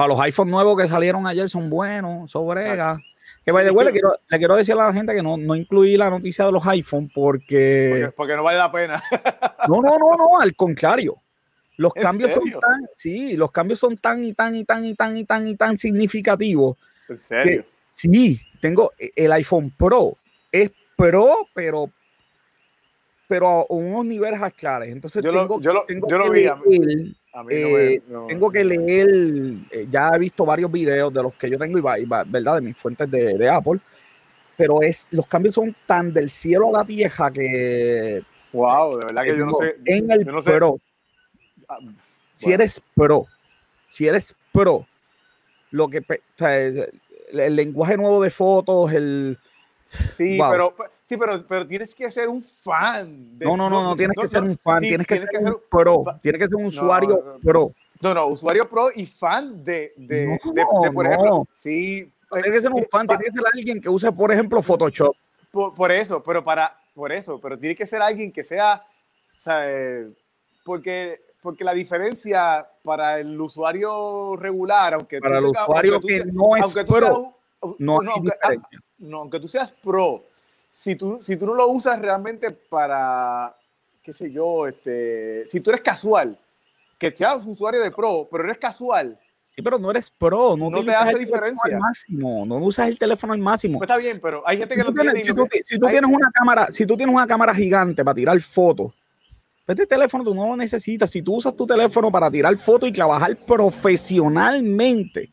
los 0.08 0.18
iPhone 0.20 0.50
nuevos 0.50 0.80
que 0.80 0.88
salieron 0.88 1.26
ayer 1.26 1.48
son 1.48 1.68
buenos, 1.70 2.30
son 2.30 2.48
brega. 2.48 2.92
Exacto. 2.94 3.11
Que 3.44 3.50
Sí, 3.50 3.56
way, 3.56 3.66
que- 3.74 3.84
le 3.84 3.92
quiero, 3.92 4.14
le 4.28 4.38
quiero 4.38 4.56
decir 4.56 4.74
a 4.74 4.86
la 4.86 4.92
gente 4.92 5.14
que 5.14 5.22
no, 5.22 5.36
no 5.36 5.54
incluí 5.56 5.96
la 5.96 6.08
noticia 6.10 6.44
de 6.46 6.52
los 6.52 6.64
iPhone 6.66 7.10
porque. 7.12 7.88
Porque, 7.90 8.12
porque 8.16 8.36
no 8.36 8.42
vale 8.44 8.58
la 8.58 8.70
pena. 8.70 9.02
No, 9.68 9.80
no, 9.80 9.96
no, 9.98 10.16
no, 10.16 10.40
al 10.40 10.54
contrario. 10.56 11.16
Los 11.76 11.92
¿En 11.96 12.02
cambios 12.02 12.32
son 12.32 12.44
tan, 12.50 12.88
sí, 12.94 13.36
los 13.36 13.50
cambios 13.52 13.78
son 13.78 13.96
tan 13.96 14.22
y 14.24 14.32
tan 14.34 14.54
y 14.54 14.64
tan 14.64 14.84
y 14.84 14.94
tan 14.94 15.16
y 15.16 15.24
tan 15.24 15.46
y 15.46 15.54
tan 15.56 15.78
significativos. 15.78 16.76
En 17.08 17.18
serio. 17.18 17.64
Sí, 17.86 18.40
tengo 18.60 18.92
el 18.98 19.32
iPhone 19.32 19.72
Pro. 19.76 20.16
Es 20.50 20.70
Pro, 20.96 21.48
pero 21.54 21.90
pero 23.28 23.46
a 23.48 23.64
unos 23.70 24.04
niveles 24.04 24.42
actuales. 24.42 24.90
Entonces 24.92 25.22
Yo 25.22 25.32
lo- 25.32 25.40
tengo, 25.42 25.60
yo 25.60 25.72
lo- 25.72 25.84
tengo 25.86 26.08
yo 26.08 26.18
lo 26.18 26.30
vi, 26.30 26.40
leer 26.42 26.54
A 27.34 27.42
mí 27.42 27.54
no 27.60 27.68
eh, 27.78 28.02
me. 28.06 28.12
no- 28.12 28.26
tengo 28.26 28.50
que 28.50 28.62
leer, 28.64 29.08
eh, 29.70 29.86
ya 29.90 30.10
he 30.14 30.18
visto 30.18 30.44
varios 30.44 30.70
videos 30.70 31.12
de 31.12 31.22
los 31.22 31.34
que 31.34 31.48
yo 31.50 31.58
tengo, 31.58 31.78
y, 31.78 31.80
va- 31.80 31.98
y 31.98 32.04
¿verdad? 32.04 32.56
De 32.56 32.60
mis 32.60 32.76
fuentes 32.76 33.10
de, 33.10 33.34
de 33.38 33.48
Apple, 33.48 33.80
pero 34.56 34.82
es, 34.82 35.06
los 35.10 35.26
cambios 35.26 35.54
son 35.54 35.74
tan 35.86 36.12
del 36.12 36.28
cielo 36.28 36.68
a 36.74 36.80
la 36.80 36.84
tierra 36.84 37.30
que 37.30 38.22
Wow, 38.52 38.98
de 38.98 39.06
verdad 39.06 39.22
que 39.24 39.36
yo 39.38 39.46
no 39.46 39.52
sé. 39.54 39.76
en 39.86 40.10
el 40.10 40.26
no 40.26 40.42
sé. 40.42 40.52
Pro, 40.52 40.78
Ah, 41.68 41.78
si 42.34 42.46
bueno. 42.46 42.54
eres 42.62 42.82
Pro, 42.94 43.26
si 43.88 44.06
eres 44.08 44.34
Pro, 44.52 44.86
lo 45.70 45.88
que, 45.88 45.98
o 46.00 46.04
sea, 46.36 46.60
el, 46.60 46.90
el 47.32 47.56
lenguaje 47.56 47.96
nuevo 47.96 48.22
de 48.22 48.28
fotos, 48.30 48.92
el... 48.92 49.38
Sí, 49.92 50.38
Wow. 50.38 50.50
pero, 50.50 50.74
sí 51.04 51.16
pero, 51.16 51.46
pero 51.46 51.66
tienes 51.66 51.94
que 51.94 52.10
ser 52.10 52.28
un 52.28 52.42
fan. 52.42 53.38
de- 53.38 53.44
No, 53.44 53.56
no, 53.56 53.68
no, 53.68 53.82
no 53.82 53.96
tienes 53.96 54.16
que 54.18 54.26
ser 54.26 54.42
un 54.42 54.56
fan, 54.58 54.80
sí, 54.80 54.88
tienes 54.88 55.06
que 55.06 55.16
ser 55.16 55.28
un 55.44 55.56
Pro, 55.70 56.04
tienes 56.22 56.38
que 56.40 56.46
ser 56.48 56.56
un 56.56 56.64
usuario 56.66 57.38
Pro. 57.42 57.72
No, 58.00 58.14
no, 58.14 58.26
usuario 58.26 58.68
pro 58.68 58.88
y 58.92 59.06
fan 59.06 59.62
de, 59.62 59.92
de, 59.96 60.26
de- 60.26 60.38
de, 60.82 60.90
por 60.92 61.06
ejemplo, 61.06 61.46
sí. 61.54 62.10
Tiene 62.32 62.50
que 62.50 62.62
ser 62.62 62.72
un 62.72 62.80
eh, 62.80 62.88
fan, 62.90 63.06
pa- 63.06 63.16
tiene 63.16 63.30
que 63.30 63.38
ser 63.38 63.46
alguien 63.54 63.80
que 63.80 63.88
use, 63.88 64.10
por 64.10 64.32
ejemplo, 64.32 64.60
Photoshop. 64.62 65.14
Por, 65.52 65.74
por 65.74 65.92
eso, 65.92 66.22
pero 66.22 66.42
para, 66.42 66.74
por 66.94 67.12
eso, 67.12 67.38
pero 67.38 67.58
tiene 67.58 67.76
que 67.76 67.84
ser 67.86 68.00
alguien 68.02 68.32
que 68.32 68.42
sea, 68.42 68.82
o 69.38 69.40
sea, 69.40 69.70
eh, 69.70 70.08
porque, 70.64 71.20
porque 71.42 71.62
la 71.62 71.74
diferencia 71.74 72.66
para 72.82 73.20
el 73.20 73.38
usuario 73.40 74.34
regular, 74.36 74.94
aunque 74.94 75.20
Para 75.20 75.38
el 75.38 75.44
usuario 75.46 75.94
aunque 75.94 76.18
tú 76.20 76.24
que 76.24 76.32
no 76.32 76.56
es 76.56 76.62
aunque 76.64 76.84
tú 76.84 76.94
pro, 76.94 77.34
No 77.78 78.00
hay 78.00 78.08
aunque, 78.08 78.32
ah, 78.42 78.52
no, 78.98 79.18
aunque 79.18 79.40
tú 79.40 79.48
seas 79.48 79.72
pro, 79.72 80.24
si 80.70 80.96
tú, 80.96 81.20
si 81.22 81.36
tú 81.36 81.46
no 81.46 81.54
lo 81.54 81.68
usas 81.68 81.98
realmente 82.00 82.50
para, 82.50 83.54
qué 84.02 84.12
sé 84.12 84.30
yo, 84.32 84.66
este, 84.66 85.46
si 85.48 85.60
tú 85.60 85.70
eres 85.70 85.82
casual, 85.82 86.38
que 86.98 87.10
seas 87.10 87.44
usuario 87.46 87.80
de 87.80 87.90
pro, 87.90 88.28
pero 88.30 88.44
eres 88.44 88.58
casual, 88.58 89.18
Sí, 89.54 89.60
pero 89.60 89.78
no 89.78 89.90
eres 89.90 90.10
pro, 90.10 90.56
no, 90.56 90.70
No 90.70 90.82
te 90.82 90.92
hace 90.92 91.10
el 91.10 91.18
diferencia. 91.18 91.74
al 91.74 91.78
máximo, 91.78 92.46
no 92.46 92.56
usas 92.56 92.88
el 92.88 92.98
teléfono 92.98 93.34
al 93.34 93.38
máximo. 93.38 93.78
pues 93.78 93.86
está 93.86 93.98
bien, 93.98 94.18
pero 94.18 94.42
hay 94.46 94.56
gente 94.56 94.74
Si 94.74 94.80
que 94.80 94.86
tú 94.86 94.92
lo 94.94 95.02
tiene 95.02 95.22
si 95.22 95.28
no 95.28 95.34
tú 95.34 95.48
si 95.62 95.78
tú 95.78 95.86
tienes 95.88 96.10
una 96.10 96.30
cámara, 96.32 96.68
si 96.70 96.86
tú 96.86 96.96
tienes 96.96 97.14
una 97.14 97.26
cámara 97.26 97.54
gigante 97.54 98.02
para 98.02 98.14
tirar 98.14 98.40
fotos, 98.40 98.94
este 99.66 99.86
teléfono 99.86 100.24
tú 100.24 100.34
no 100.34 100.48
lo 100.48 100.56
necesitas. 100.56 101.10
Si 101.10 101.22
tú 101.22 101.34
usas 101.36 101.54
tu 101.54 101.66
teléfono 101.66 102.10
para 102.10 102.30
tirar 102.30 102.56
fotos 102.56 102.88
y 102.88 102.92
trabajar 102.92 103.36
profesionalmente, 103.36 105.31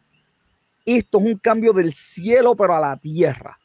esto 0.85 1.19
es 1.19 1.25
un 1.25 1.37
cambio 1.37 1.73
del 1.73 1.93
cielo 1.93 2.55
pero 2.55 2.73
a 2.75 2.79
la 2.79 2.97
tierra. 2.97 3.57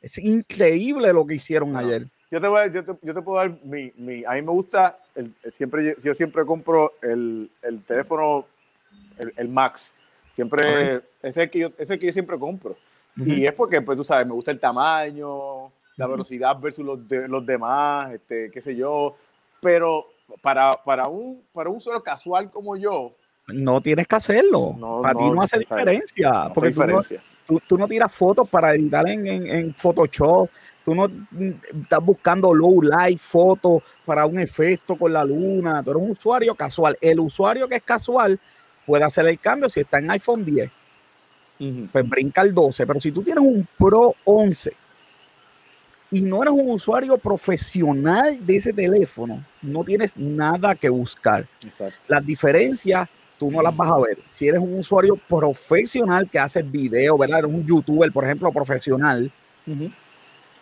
Es 0.00 0.18
increíble 0.18 1.12
lo 1.12 1.26
que 1.26 1.34
hicieron 1.34 1.72
No. 1.72 1.78
ayer. 1.78 2.06
Yo 2.30 2.40
te, 2.40 2.46
voy 2.46 2.60
a- 2.60 2.66
yo, 2.66 2.84
te, 2.84 2.92
yo 3.02 3.14
te 3.14 3.22
puedo 3.22 3.38
dar 3.38 3.58
mi, 3.64 3.90
mi- 3.96 4.24
A 4.24 4.32
mí 4.32 4.42
me 4.42 4.52
gusta. 4.52 4.98
El, 5.14 5.34
el 5.42 5.52
siempre, 5.52 5.96
yo 6.02 6.14
siempre 6.14 6.44
compro 6.44 6.92
el, 7.02 7.50
el 7.62 7.82
teléfono, 7.84 8.46
el, 9.36 9.48
Max. 9.48 9.94
Siempre. 10.32 10.96
Ese 10.96 11.02
es, 11.22 11.36
el 11.38 11.50
que 11.50 11.58
yo, 11.58 11.72
ese 11.78 11.98
que 11.98 12.06
yo 12.06 12.12
siempre 12.12 12.38
compro. 12.38 12.76
Y 13.16 13.44
es 13.46 13.52
porque, 13.54 13.80
pues 13.82 13.96
tú 13.96 14.04
sabes, 14.04 14.26
me 14.26 14.32
gusta 14.34 14.52
el 14.52 14.60
tamaño, 14.60 15.72
la 15.96 16.06
velocidad 16.06 16.56
versus 16.60 16.84
los, 16.84 17.08
de- 17.08 17.26
los 17.26 17.44
demás, 17.44 18.12
este, 18.12 18.48
qué 18.50 18.62
sé 18.62 18.76
yo. 18.76 19.16
Pero 19.60 20.06
para, 20.40 20.72
para, 20.84 21.08
un, 21.08 21.42
para 21.52 21.68
un 21.70 21.80
solo 21.80 22.00
casual 22.02 22.48
como 22.50 22.76
yo, 22.76 23.16
No 23.48 23.80
tienes 23.80 24.06
que 24.06 24.16
hacerlo. 24.16 24.74
No, 24.78 25.00
para 25.02 25.18
ti 25.18 25.24
no, 25.30 25.42
hace 25.42 25.58
diferencia. 25.58 26.50
porque 26.54 26.70
tú 26.72 26.80
no- 26.80 26.86
diferencia. 26.86 27.20
tú, 27.46 27.60
tú 27.66 27.78
no 27.78 27.88
tiras 27.88 28.12
fotos 28.12 28.48
para 28.48 28.74
editar 28.74 29.08
en, 29.08 29.26
en- 29.26 29.46
en 29.50 29.74
Photoshop, 29.74 30.48
tú 30.84 30.94
no 30.94 31.08
mm, 31.08 31.50
estás 31.82 32.04
buscando 32.04 32.52
low 32.52 32.82
light 32.82 33.18
fotos 33.18 33.82
para 34.04 34.26
un 34.26 34.38
efecto 34.38 34.96
con 34.96 35.12
la 35.12 35.24
luna, 35.24 35.82
tú 35.82 35.90
eres 35.92 36.02
un 36.02 36.10
usuario 36.10 36.54
casual. 36.54 36.96
El 37.00 37.20
usuario 37.20 37.66
que 37.68 37.76
es 37.76 37.82
casual 37.82 38.38
puede 38.86 39.04
hacer 39.04 39.26
el 39.26 39.38
cambio 39.38 39.68
si 39.68 39.80
está 39.80 39.98
en 39.98 40.10
iPhone 40.10 40.44
10, 40.44 40.70
pues 41.92 42.08
brinca 42.08 42.40
al 42.42 42.54
12, 42.54 42.86
pero 42.86 43.00
si 43.00 43.12
tú 43.12 43.22
tienes 43.22 43.42
un 43.44 43.66
Pro 43.78 44.14
11 44.24 44.72
y 46.10 46.20
no 46.22 46.42
eres 46.42 46.54
un 46.54 46.70
usuario 46.70 47.18
profesional 47.18 48.44
de 48.46 48.56
ese 48.56 48.72
teléfono, 48.72 49.44
no 49.60 49.84
tienes 49.84 50.16
nada 50.16 50.74
que 50.74 50.88
buscar. 50.88 51.46
Exacto. 51.62 51.98
Las 52.08 52.24
diferencias 52.24 53.08
tú 53.38 53.50
no 53.50 53.62
las 53.62 53.76
vas 53.76 53.90
a 53.90 53.98
ver. 53.98 54.18
Si 54.28 54.48
eres 54.48 54.60
un 54.60 54.78
usuario 54.78 55.16
profesional 55.28 56.28
que 56.28 56.38
hace 56.38 56.62
video, 56.62 57.16
¿verdad? 57.16 57.40
Eres 57.40 57.50
un 57.52 57.64
youtuber, 57.66 58.10
por 58.12 58.24
ejemplo, 58.24 58.50
profesional, 58.52 59.30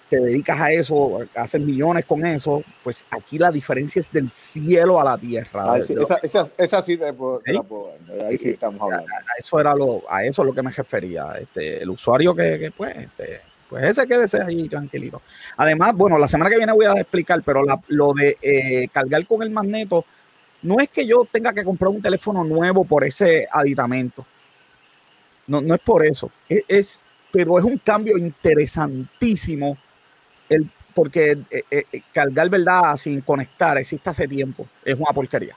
te 0.08 0.20
dedicas 0.20 0.60
a 0.60 0.70
eso, 0.70 1.18
haces 1.34 1.60
millones 1.60 2.04
con 2.04 2.24
eso, 2.24 2.62
pues 2.84 3.04
aquí 3.10 3.38
la 3.38 3.50
diferencia 3.50 3.98
es 3.98 4.10
del 4.12 4.30
cielo 4.30 5.00
a 5.00 5.04
la 5.04 5.18
tierra. 5.18 5.64
Ah, 5.66 5.80
sí, 5.80 5.94
esa, 6.00 6.16
esa, 6.22 6.44
esa 6.56 6.80
sí 6.82 6.96
te 6.96 7.12
puedo, 7.12 7.40
te 7.40 7.52
la 7.52 7.62
puedo 7.64 7.90
dar. 8.08 8.26
Ahí 8.26 8.38
sí 8.38 8.50
estamos 8.50 8.80
hablando. 8.80 9.06
a 9.12 9.38
eso 9.38 9.58
era 9.60 9.74
lo, 9.74 10.02
a 10.08 10.22
eso 10.24 10.42
es 10.42 10.46
lo 10.46 10.54
que 10.54 10.62
me 10.62 10.70
refería. 10.70 11.32
Este, 11.40 11.82
el 11.82 11.90
usuario 11.90 12.34
que, 12.36 12.56
que, 12.56 12.70
pues, 12.70 12.96
este, 12.96 13.40
pues 13.68 13.82
ese 13.84 14.06
quédese 14.06 14.40
ahí 14.40 14.68
tranquilito. 14.68 15.22
Además, 15.56 15.92
bueno, 15.96 16.18
la 16.18 16.28
semana 16.28 16.50
que 16.50 16.56
viene 16.56 16.72
voy 16.72 16.86
a 16.86 16.92
explicar, 16.92 17.42
pero 17.44 17.64
la- 17.64 17.80
lo 17.88 18.12
de 18.12 18.36
eh, 18.40 18.86
cargar 18.92 19.26
con 19.26 19.42
el 19.42 19.50
magneto, 19.50 20.04
no 20.66 20.80
es 20.80 20.88
que 20.90 21.06
yo 21.06 21.26
tenga 21.30 21.52
que 21.52 21.64
comprar 21.64 21.90
un 21.90 22.02
teléfono 22.02 22.44
nuevo 22.44 22.84
por 22.84 23.04
ese 23.04 23.46
aditamento. 23.50 24.26
No, 25.46 25.60
no 25.60 25.74
es 25.74 25.80
por 25.80 26.04
eso. 26.04 26.30
Es, 26.48 26.64
es- 26.68 27.02
pero 27.32 27.58
es 27.58 27.64
un 27.64 27.76
cambio 27.78 28.16
interesantísimo 28.16 29.76
porque 30.94 31.36
eh, 31.50 31.62
eh, 31.70 31.84
cargar 32.12 32.48
verdad 32.48 32.96
sin 32.96 33.20
conectar 33.20 33.76
existe 33.78 34.10
hace 34.10 34.26
tiempo. 34.26 34.66
Es 34.84 34.94
una 34.98 35.12
porquería. 35.12 35.56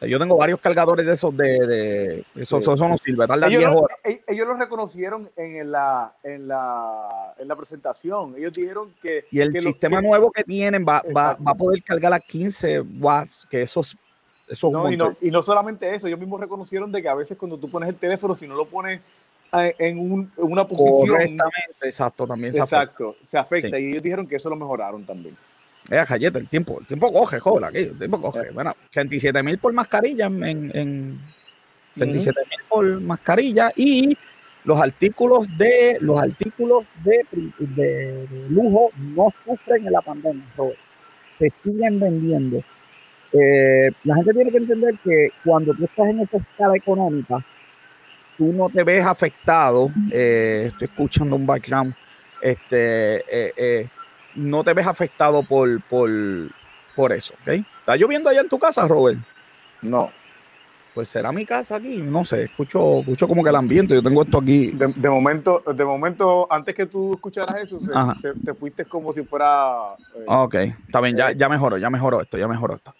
Yo 0.00 0.18
tengo 0.18 0.36
varios 0.36 0.60
cargadores 0.60 1.04
de 1.04 1.12
esos 1.14 1.36
de, 1.36 1.66
de- 1.66 2.24
eso, 2.36 2.60
Sí. 2.62 2.70
sirve, 3.04 3.26
tarda 3.26 3.48
Ellos, 3.48 3.58
10 3.60 3.72
lo- 3.72 3.78
horas. 3.80 3.98
ellos 4.04 4.46
lo 4.46 4.54
reconocieron 4.54 5.28
en 5.36 5.72
la, 5.72 6.14
en 6.22 6.46
la, 6.46 7.34
en 7.38 7.48
la 7.48 7.56
presentación. 7.56 8.34
Ellos 8.36 8.52
dijeron 8.52 8.94
que. 9.02 9.24
Y 9.32 9.40
el 9.40 9.52
que 9.52 9.60
sistema 9.60 10.00
nuevo 10.00 10.30
que 10.30 10.44
tienen 10.44 10.84
va, 10.88 11.02
va, 11.14 11.34
va 11.34 11.50
a 11.50 11.54
poder 11.54 11.82
cargar 11.82 12.12
a 12.12 12.20
15 12.20 12.80
watts, 13.00 13.46
que 13.50 13.62
eso 13.62 13.80
es, 13.80 13.96
eso 14.46 14.52
es 14.52 14.62
un 14.64 14.72
No, 14.72 14.90
y, 14.92 14.96
no, 14.96 15.16
y 15.20 15.30
no 15.32 15.42
solamente 15.42 15.92
eso, 15.94 16.06
ellos 16.06 16.20
mismos 16.20 16.40
reconocieron 16.40 16.92
de 16.92 17.02
que 17.02 17.08
a 17.08 17.14
veces 17.14 17.36
cuando 17.36 17.58
tú 17.58 17.68
pones 17.68 17.88
el 17.88 17.96
teléfono, 17.96 18.34
si 18.36 18.46
no 18.46 18.54
lo 18.54 18.66
pones 18.66 19.00
eh, 19.52 19.74
en, 19.78 19.98
un- 19.98 20.30
en 20.36 20.44
una 20.52 20.66
posición, 20.68 21.08
Correctamente, 21.08 21.86
exacto, 21.86 22.26
también 22.26 22.52
se 22.54 22.60
afecta. 22.60 22.82
exacto, 22.82 23.16
se 23.26 23.36
afecta. 23.38 23.76
Sí. 23.76 23.82
Y 23.82 23.90
ellos 23.90 24.02
dijeron 24.02 24.26
que 24.28 24.36
eso 24.36 24.48
lo 24.48 24.56
mejoraron 24.56 25.04
también. 25.04 25.36
Eh, 25.90 26.04
Jayete, 26.06 26.38
el 26.38 26.48
tiempo, 26.48 26.78
el 26.80 26.86
tiempo 26.86 27.12
coge, 27.12 27.38
joder, 27.40 27.64
aquí, 27.64 27.78
el 27.78 27.98
tiempo 27.98 28.20
coge. 28.20 28.50
Bueno, 28.50 28.74
87 28.90 29.42
mil 29.42 29.58
por 29.58 29.72
mascarilla 29.72 30.26
en, 30.26 30.44
en, 30.44 30.70
en 30.74 31.20
37 31.94 32.40
mil 32.40 32.58
por 32.68 33.00
mascarilla 33.00 33.70
y 33.74 34.16
los 34.64 34.80
artículos 34.80 35.46
de 35.56 35.96
los 36.00 36.20
artículos 36.20 36.84
de, 37.02 37.24
de- 37.32 37.66
de 37.66 38.26
lujo 38.50 38.90
no 38.96 39.32
sufren 39.44 39.86
en 39.86 39.92
la 39.92 40.02
pandemia, 40.02 40.44
Robert. 40.56 40.78
se 41.38 41.50
siguen 41.64 41.98
vendiendo. 42.00 42.62
Eh, 43.32 43.90
la 44.04 44.14
gente 44.16 44.32
tiene 44.34 44.50
que 44.50 44.56
entender 44.58 44.94
que 45.02 45.28
cuando 45.44 45.72
tú 45.74 45.84
estás 45.84 46.08
en 46.08 46.20
esa 46.20 46.36
escala 46.38 46.74
económica, 46.76 47.42
tú 48.36 48.52
no 48.52 48.68
te 48.68 48.84
ves 48.84 49.04
afectado. 49.06 49.90
eh, 50.10 50.64
estoy 50.68 50.86
escuchando 50.86 51.36
un 51.36 51.46
background. 51.46 51.94
Este, 52.42 53.16
eh, 53.28 53.88
no 54.34 54.64
te 54.64 54.72
ves 54.74 54.86
afectado 54.86 55.42
por, 55.42 55.82
por, 55.82 56.10
por 56.94 57.12
eso. 57.12 57.34
¿ok? 57.42 57.48
¿Está 57.80 57.96
lloviendo 57.96 58.28
allá 58.30 58.40
en 58.40 58.48
tu 58.48 58.58
casa, 58.58 58.86
Robert? 58.86 59.18
No. 59.82 60.10
Pues 60.94 61.08
será 61.10 61.30
mi 61.30 61.44
casa 61.44 61.76
aquí, 61.76 61.98
no 61.98 62.24
sé, 62.24 62.44
escucho, 62.44 63.00
escucho 63.00 63.28
como 63.28 63.44
que 63.44 63.50
el 63.50 63.56
ambiente, 63.56 63.94
yo 63.94 64.02
tengo 64.02 64.22
esto 64.22 64.38
aquí. 64.38 64.72
De, 64.72 64.88
de 64.88 65.08
momento, 65.10 65.62
de 65.72 65.84
momento, 65.84 66.48
antes 66.50 66.74
que 66.74 66.86
tú 66.86 67.12
escucharas 67.14 67.56
eso, 67.56 67.78
se- 67.80 67.92
Ajá. 67.94 68.16
se- 68.16 68.32
te 68.34 68.52
fuiste 68.52 68.84
como 68.84 69.12
si 69.12 69.22
fuera. 69.22 69.94
eh, 70.16 70.24
Ok, 70.26 70.54
está 70.86 71.00
bien, 71.00 71.16
ya, 71.16 71.30
ya 71.32 71.48
mejoró, 71.48 71.78
ya 71.78 71.88
mejoró 71.88 72.20
esto, 72.20 72.36
ya 72.36 72.48
mejoró 72.48 72.74
esto. 72.74 72.94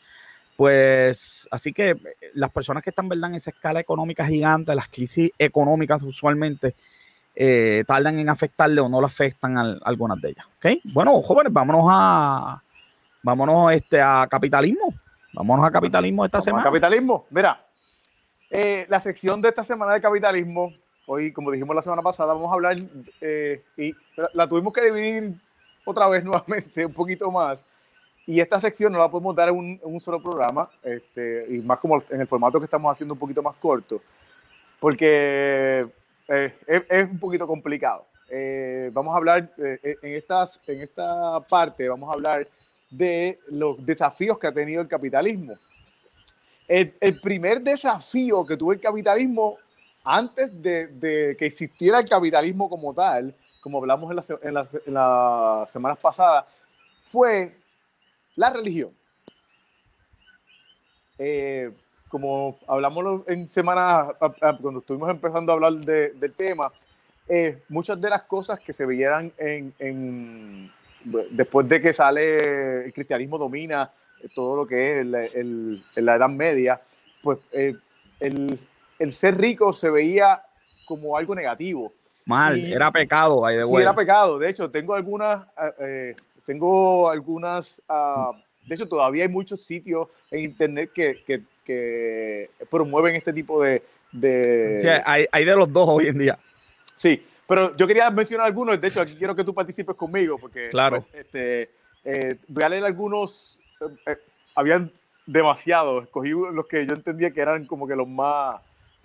Pues 0.56 1.48
así 1.50 1.72
que 1.72 1.90
eh, 1.90 1.98
las 2.34 2.50
personas 2.50 2.82
que 2.82 2.90
están 2.90 3.08
¿verdad? 3.08 3.30
en 3.30 3.36
esa 3.36 3.50
escala 3.50 3.80
económica 3.80 4.26
gigante, 4.26 4.74
las 4.74 4.88
crisis 4.88 5.30
económicas 5.38 6.02
usualmente 6.02 6.74
eh, 7.40 7.84
tardan 7.86 8.18
en 8.18 8.28
afectarle 8.28 8.80
o 8.80 8.88
no 8.88 9.00
le 9.00 9.06
afectan 9.06 9.56
a 9.56 9.78
algunas 9.84 10.20
de 10.20 10.30
ellas. 10.30 10.44
¿ok? 10.56 10.80
Bueno, 10.92 11.22
jóvenes, 11.22 11.52
vámonos 11.52 11.84
a 11.88 12.60
vámonos 13.22 13.72
este, 13.72 14.02
a 14.02 14.26
capitalismo. 14.28 14.92
Vámonos 15.32 15.64
a 15.64 15.70
capitalismo 15.70 16.24
esta 16.24 16.38
Vamos 16.38 16.44
semana. 16.46 16.64
Capitalismo. 16.64 17.26
Mira, 17.30 17.64
eh, 18.50 18.86
la 18.88 18.98
sección 18.98 19.40
de 19.40 19.50
esta 19.50 19.62
semana 19.62 19.92
de 19.92 20.00
capitalismo, 20.00 20.72
hoy, 21.06 21.32
como 21.32 21.52
dijimos 21.52 21.76
la 21.76 21.82
semana 21.82 22.02
pasada, 22.02 22.34
vamos 22.34 22.50
a 22.50 22.54
hablar, 22.54 22.76
eh, 23.20 23.62
y 23.76 23.92
la, 24.16 24.30
la 24.34 24.48
tuvimos 24.48 24.72
que 24.72 24.86
dividir 24.86 25.34
otra 25.84 26.08
vez 26.08 26.24
nuevamente, 26.24 26.86
un 26.86 26.92
poquito 26.92 27.30
más. 27.30 27.64
Y 28.26 28.40
esta 28.40 28.58
sección 28.58 28.92
no 28.92 28.98
la 28.98 29.08
podemos 29.08 29.36
dar 29.36 29.50
en 29.50 29.56
un, 29.56 29.66
en 29.80 29.94
un 29.94 30.00
solo 30.00 30.20
programa, 30.20 30.68
este, 30.82 31.46
y 31.50 31.58
más 31.58 31.78
como 31.78 31.98
en 32.10 32.20
el 32.20 32.26
formato 32.26 32.58
que 32.58 32.64
estamos 32.64 32.90
haciendo 32.90 33.14
un 33.14 33.20
poquito 33.20 33.42
más 33.44 33.54
corto, 33.54 34.02
porque 34.80 35.86
eh, 36.28 36.54
es, 36.66 37.08
un 37.10 37.18
poquito 37.18 37.46
complicado. 37.46 38.06
Eh, 38.28 38.90
vamos 38.92 39.14
a 39.14 39.16
hablar, 39.16 39.50
eh, 39.56 39.96
en, 40.02 40.14
estas, 40.14 40.60
en 40.66 40.82
esta 40.82 41.40
parte, 41.40 41.88
vamos 41.88 42.10
a 42.10 42.12
hablar 42.12 42.46
de 42.90 43.38
los 43.48 43.84
desafíos 43.84 44.38
que 44.38 44.46
ha 44.46 44.52
tenido 44.52 44.82
el 44.82 44.88
capitalismo. 44.88 45.54
El, 46.66 46.92
primer 47.22 47.62
desafío 47.62 48.44
que 48.44 48.56
tuvo 48.56 48.74
el 48.74 48.80
capitalismo 48.80 49.56
antes 50.04 50.60
de, 50.62 51.34
que 51.38 51.46
existiera 51.46 51.98
el 51.98 52.04
capitalismo 52.04 52.68
como 52.68 52.92
tal, 52.92 53.34
como 53.62 53.78
hablamos 53.78 54.10
en, 54.10 54.16
la 54.16 54.22
se- 54.22 54.38
en 54.42 54.54
las 54.54 54.74
en 54.74 54.94
las 54.94 55.70
semanas 55.70 55.98
pasadas, 55.98 56.44
fue 57.04 57.56
la 58.36 58.50
religión. 58.50 58.90
Como 62.08 62.58
hablamos 62.66 63.22
en 63.26 63.46
semanas, 63.48 64.14
cuando 64.60 64.80
estuvimos 64.80 65.10
empezando 65.10 65.52
a 65.52 65.54
hablar 65.56 65.74
de- 65.74 66.10
del 66.10 66.32
tema, 66.32 66.72
eh, 67.28 67.58
muchas 67.68 68.00
de 68.00 68.08
las 68.10 68.22
cosas 68.22 68.58
que 68.60 68.72
se 68.72 68.86
veían 68.86 69.30
en, 69.36 69.72
en- 69.78 70.70
después 71.30 71.68
de 71.68 71.80
que 71.80 71.92
sale 71.92 72.84
el 72.86 72.92
cristianismo 72.92 73.38
domina 73.38 73.90
todo 74.34 74.56
lo 74.56 74.66
que 74.66 74.92
es 74.92 74.98
el- 75.00 75.14
el- 75.14 75.82
la 76.04 76.16
Edad 76.16 76.28
Media, 76.28 76.80
pues 77.22 77.38
eh, 77.52 77.76
el, 78.20 78.58
el 78.98 79.12
ser 79.12 79.36
rico 79.38 79.72
se 79.72 79.90
veía 79.90 80.42
como 80.86 81.16
algo 81.16 81.34
negativo. 81.34 81.92
Mal, 82.24 82.58
y- 82.58 82.72
era 82.72 82.90
pecado, 82.90 83.40
by 83.40 83.56
the 83.56 83.64
Sí, 83.66 83.76
era 83.76 83.94
pecado. 83.94 84.38
De 84.38 84.48
hecho, 84.48 84.70
tengo 84.70 84.94
algunas, 84.94 85.46
eh, 85.46 85.72
eh, 85.80 86.16
tengo 86.46 87.08
algunas, 87.08 87.80
ah, 87.88 88.32
de 88.66 88.74
hecho, 88.74 88.88
todavía 88.88 89.24
hay 89.24 89.28
muchos 89.30 89.64
sitios 89.64 90.08
en 90.30 90.40
internet 90.40 90.90
que, 90.94 91.22
que, 91.24 91.42
que 91.72 92.48
promueven 92.70 93.14
este 93.14 93.32
tipo 93.32 93.62
de... 93.62 93.82
de- 94.10 94.78
Sí, 94.80 94.88
hay, 95.04 95.26
hay 95.30 95.44
de 95.44 95.54
los 95.54 95.70
dos 95.70 95.86
hoy 95.88 96.08
en 96.08 96.16
día. 96.18 96.38
Sí, 96.96 97.22
pero 97.46 97.76
yo 97.76 97.86
quería 97.86 98.10
mencionar 98.10 98.46
algunos. 98.46 98.80
De 98.80 98.88
hecho, 98.88 99.02
aquí 99.02 99.14
quiero 99.14 99.36
que 99.36 99.44
tú 99.44 99.52
participes 99.54 99.94
conmigo 99.94 100.38
porque 100.38 100.70
Claro. 100.70 101.02
pues, 101.02 101.24
este, 101.26 101.70
eh, 102.04 102.36
voy 102.48 102.64
a 102.64 102.68
leer 102.70 102.84
algunos. 102.84 103.58
eh, 103.82 103.84
eh, 104.06 104.16
habían 104.54 104.90
demasiados. 105.26 106.04
Escogí 106.04 106.30
los 106.30 106.66
que 106.66 106.86
yo 106.86 106.94
entendía 106.94 107.30
que 107.30 107.40
eran 107.42 107.66
como 107.66 107.86
que 107.86 107.94
los 107.94 108.08
más, 108.08 108.56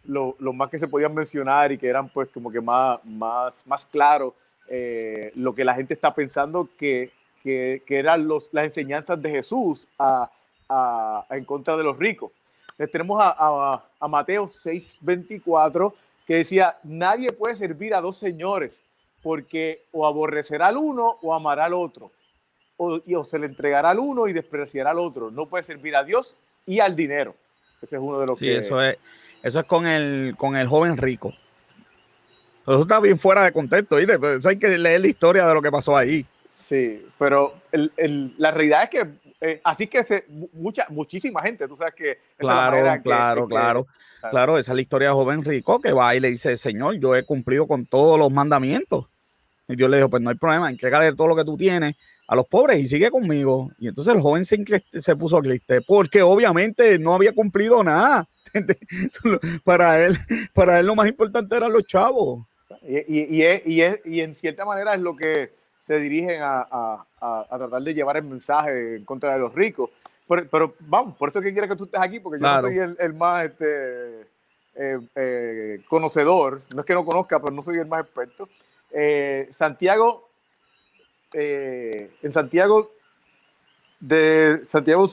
lo- 0.06 0.36
los, 0.40 0.56
más 0.56 0.70
que 0.70 0.80
se 0.80 0.88
podían 0.88 1.14
mencionar 1.14 1.72
y 1.74 1.78
que 1.78 1.88
eran 1.88 2.08
pues 2.10 2.30
como 2.30 2.50
que 2.50 2.62
más, 2.62 3.04
más, 3.04 3.62
más 3.68 3.86
claros 3.86 4.34
eh, 4.70 5.32
lo 5.36 5.54
que 5.54 5.66
la 5.66 5.76
gente 5.76 5.94
está 5.94 6.16
pensando 6.16 6.70
que, 6.78 7.12
que, 7.44 7.82
que 7.86 8.00
eran 8.00 8.26
los, 8.26 8.50
las 8.54 8.64
enseñanzas 8.64 9.22
de 9.22 9.30
Jesús 9.32 9.86
a, 10.00 10.32
a- 10.70 11.26
a 11.30 11.36
en 11.38 11.44
contra 11.44 11.76
de 11.78 11.84
los 11.84 11.98
ricos. 12.00 12.32
Entonces, 12.74 12.92
tenemos 12.92 13.20
a, 13.22 13.36
a, 13.38 13.86
a 14.00 14.08
Mateo 14.08 14.46
6:24 14.46 15.94
que 16.26 16.36
decía, 16.38 16.78
nadie 16.84 17.32
puede 17.32 17.56
servir 17.56 17.94
a 17.94 18.02
dos 18.02 18.18
señores 18.18 18.82
porque 19.22 19.84
o 19.92 20.06
aborrecerá 20.06 20.68
al 20.68 20.78
uno 20.78 21.18
o 21.22 21.34
amará 21.34 21.66
al 21.66 21.74
otro, 21.74 22.12
o, 22.78 23.00
y, 23.06 23.16
o 23.16 23.24
se 23.24 23.40
le 23.40 23.46
entregará 23.46 23.92
al 23.92 24.00
uno 24.00 24.28
y 24.28 24.34
despreciará 24.34 24.92
al 24.92 25.00
otro. 25.00 25.32
No 25.32 25.46
puede 25.46 25.64
servir 25.64 25.96
a 25.96 26.04
Dios 26.04 26.36
y 26.66 26.80
al 26.80 26.96
dinero. 26.96 27.36
Ese 27.82 27.96
es 27.98 28.02
uno 28.02 28.18
de 28.20 28.28
los 28.28 28.40
Sí, 28.40 28.46
que... 28.46 28.58
eso 28.58 28.82
es, 28.82 28.98
eso 29.44 29.60
es 29.60 29.66
con 29.66 29.86
el, 29.88 30.36
con 30.38 30.56
el 30.58 30.68
joven 30.68 30.98
rico. 30.98 31.34
Pero 32.66 32.78
Eso 32.78 32.84
está 32.84 33.00
bien 33.00 33.20
fuera 33.20 33.44
de 33.44 33.52
contexto, 33.52 33.98
¿viste? 33.98 34.18
Pero 34.18 34.36
Eso 34.40 34.50
hay 34.50 34.58
que 34.58 34.78
leer 34.78 35.02
la 35.02 35.08
historia 35.08 35.46
de 35.46 35.54
lo 35.54 35.62
que 35.62 35.72
pasó 35.72 35.96
ahí. 35.98 36.26
Sí, 36.50 37.06
pero 37.20 37.54
el- 37.72 37.92
el- 37.98 38.34
la 38.38 38.52
realidad 38.52 38.84
es 38.84 38.90
que 38.90 39.08
eh, 39.46 39.62
así 39.64 39.88
que 39.88 40.04
se, 40.04 40.26
mu- 40.30 40.48
mucha, 40.54 40.88
muchísima 40.90 41.42
gente, 41.42 41.68
tú 41.68 41.76
sabes 41.78 41.94
que 41.94 42.12
esa 42.12 42.18
es 42.38 42.44
la 42.48 42.70
Claro, 42.70 42.94
que- 42.94 43.02
claro, 43.04 43.42
que- 43.44 43.50
claro. 43.50 43.84
claro. 44.20 44.32
Claro, 44.32 44.58
esa 44.58 44.72
es 44.72 44.76
la 44.76 44.82
historia 44.82 45.10
de 45.10 45.14
joven 45.14 45.44
rico 45.44 45.80
que 45.82 45.92
va 45.92 46.16
y 46.16 46.20
le 46.22 46.30
dice, 46.30 46.56
Señor, 46.58 46.96
yo 46.98 47.14
he 47.16 47.24
cumplido 47.26 47.68
con 47.68 47.86
todos 47.86 48.18
los 48.18 48.32
mandamientos. 48.32 49.06
Y 49.68 49.76
Dios 49.76 49.90
le 49.90 49.98
dijo, 49.98 50.10
pues 50.10 50.22
no 50.24 50.30
hay 50.30 50.38
problema, 50.38 50.70
entrégale 50.70 51.14
todo 51.14 51.28
lo 51.28 51.36
que 51.36 51.44
tú 51.44 51.58
tienes 51.58 51.96
a 52.28 52.36
los 52.36 52.46
pobres 52.48 52.80
y 52.80 52.88
sigue 52.88 53.12
conmigo. 53.12 53.72
Y 53.80 53.90
entonces 53.90 54.14
el 54.16 54.22
joven 54.22 54.46
se, 54.46 54.64
se 54.94 55.16
puso 55.18 55.42
triste 55.42 55.82
porque 55.82 56.22
obviamente 56.22 56.98
no 57.00 57.14
había 57.14 57.34
cumplido 57.34 57.84
nada. 57.84 58.28
para 59.64 60.04
él, 60.06 60.18
para 60.54 60.80
él 60.80 60.86
lo 60.86 60.96
más 60.96 61.08
importante 61.08 61.56
eran 61.56 61.74
los 61.74 61.86
chavos. 61.86 62.46
Y, 62.82 62.98
y- 63.22 63.28
y 63.38 63.42
es- 63.44 63.68
y 63.68 63.82
es- 63.82 64.00
y 64.06 64.22
en 64.22 64.36
cierta 64.36 64.66
manera 64.66 64.94
es 64.96 65.02
lo 65.02 65.16
que 65.16 65.52
se 65.84 66.00
dirigen 66.00 66.42
a, 66.42 66.62
a- 66.62 67.06
a- 67.20 67.46
a 67.50 67.58
tratar 67.58 67.82
de 67.82 67.94
llevar 67.94 68.16
el 68.18 68.24
mensaje 68.24 68.96
en 68.96 69.04
contra 69.06 69.34
de 69.34 69.40
los 69.40 69.54
ricos. 69.54 69.90
Pero, 70.28 70.48
pero, 70.50 70.74
vamos, 70.88 71.18
por 71.18 71.28
eso 71.30 71.42
que 71.42 71.52
quiero 71.52 71.68
que 71.68 71.76
tú 71.76 71.84
estés 71.84 72.00
aquí, 72.00 72.22
porque 72.22 72.38
yo 72.40 72.44
Claro. 72.48 72.62
no 72.62 72.68
soy 72.70 72.78
el, 72.80 72.96
el 72.98 73.14
más 73.14 73.46
este, 73.46 74.22
eh, 74.76 75.00
eh, 75.16 75.82
conocedor. 75.90 76.62
No 76.74 76.80
es 76.80 76.86
que 76.86 76.94
no 76.94 77.04
conozca, 77.06 77.40
pero 77.42 77.52
no 77.54 77.62
soy 77.62 77.78
el 77.78 77.86
más 77.88 78.02
experto. 78.06 78.48
Eh, 78.92 79.50
Santiago, 79.52 80.30
eh, 81.34 82.12
en 82.22 82.32
Santiago, 82.32 82.92
de 84.00 84.62
Santiago 84.64 85.10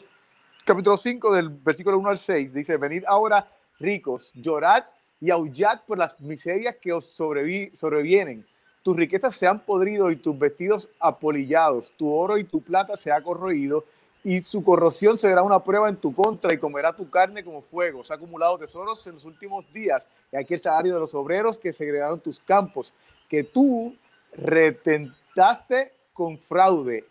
capítulo 0.64 0.97
5, 0.97 1.35
del 1.35 1.49
versículo 1.49 1.99
1 1.99 2.11
al 2.11 2.18
6, 2.18 2.55
dice, 2.55 2.77
venid 2.77 3.03
ahora 3.09 3.51
ricos, 3.81 4.31
llorad 4.35 4.85
y 5.21 5.31
aullad 5.31 5.81
por 5.87 5.99
las 5.99 6.21
miserias 6.21 6.77
que 6.81 6.93
os 6.93 7.18
sobrevi- 7.18 7.75
sobrevienen. 7.75 8.47
Tus 8.83 8.97
riquezas 8.97 9.35
se 9.35 9.47
han 9.47 9.61
podrido 9.61 10.11
y 10.11 10.16
tus 10.16 10.39
vestidos 10.39 10.89
apolillados, 10.99 11.93
tu 11.99 12.11
oro 12.11 12.39
y 12.39 12.45
tu 12.45 12.62
plata 12.62 12.97
se 12.97 13.12
ha 13.12 13.22
corroído 13.22 13.85
y 14.24 14.43
su 14.43 14.62
corrosión 14.62 15.18
será 15.18 15.43
una 15.43 15.62
prueba 15.62 15.89
en 15.89 15.97
tu 15.97 16.14
contra 16.14 16.53
y 16.53 16.59
comerá 16.59 16.95
tu 16.95 17.09
carne 17.09 17.45
como 17.45 17.62
fuego. 17.62 18.05
Se 18.05 18.12
ha 18.12 18.16
acumulado 18.16 18.59
tesoros 18.59 19.07
en 19.07 19.14
los 19.14 19.24
últimos 19.24 19.70
días 19.72 20.07
y 20.33 20.37
aquí 20.37 20.55
el 20.55 20.61
salario 20.61 20.95
de 20.95 21.01
los 21.01 21.14
obreros 21.14 21.59
que 21.59 21.72
segregaron 21.72 22.20
tus 22.20 22.41
campos, 22.41 22.95
que 23.28 23.45
tú 23.45 23.95
retentaste 24.33 25.93
con 26.12 26.39
fraude. 26.39 27.05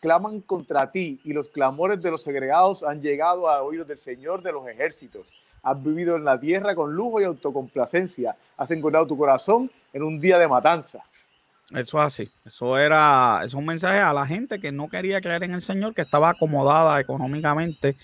Claman 0.00 0.42
contra 0.42 0.90
ti 0.90 1.20
y 1.24 1.32
los 1.32 1.48
clamores 1.48 2.02
de 2.02 2.10
los 2.10 2.22
segregados 2.22 2.82
han 2.82 3.00
llegado 3.00 3.48
a 3.48 3.62
oídos 3.62 3.88
del 3.88 3.96
Señor 3.96 4.42
de 4.42 4.52
los 4.52 4.68
ejércitos. 4.68 5.26
Has 5.62 5.82
vivido 5.82 6.16
en 6.16 6.24
la 6.24 6.38
tierra 6.38 6.74
con 6.74 6.94
lujo 6.94 7.22
y 7.22 7.24
autocomplacencia. 7.24 8.36
Has 8.58 8.70
engordado 8.70 9.06
tu 9.06 9.16
corazón 9.16 9.70
en 9.94 10.02
un 10.02 10.20
día 10.20 10.38
de 10.38 10.46
matanza. 10.46 11.02
Eso 11.70 11.98
es 11.98 12.04
así. 12.04 12.30
Eso 12.44 12.78
era, 12.78 13.40
es 13.44 13.54
un 13.54 13.64
mensaje 13.64 13.98
a 13.98 14.12
la 14.12 14.26
gente 14.26 14.60
que 14.60 14.70
no 14.70 14.88
quería 14.88 15.20
creer 15.20 15.42
en 15.44 15.54
el 15.54 15.62
Señor, 15.62 15.94
que 15.94 16.02
estaba 16.02 16.30
acomodada 16.30 17.00
económicamente 17.00 17.96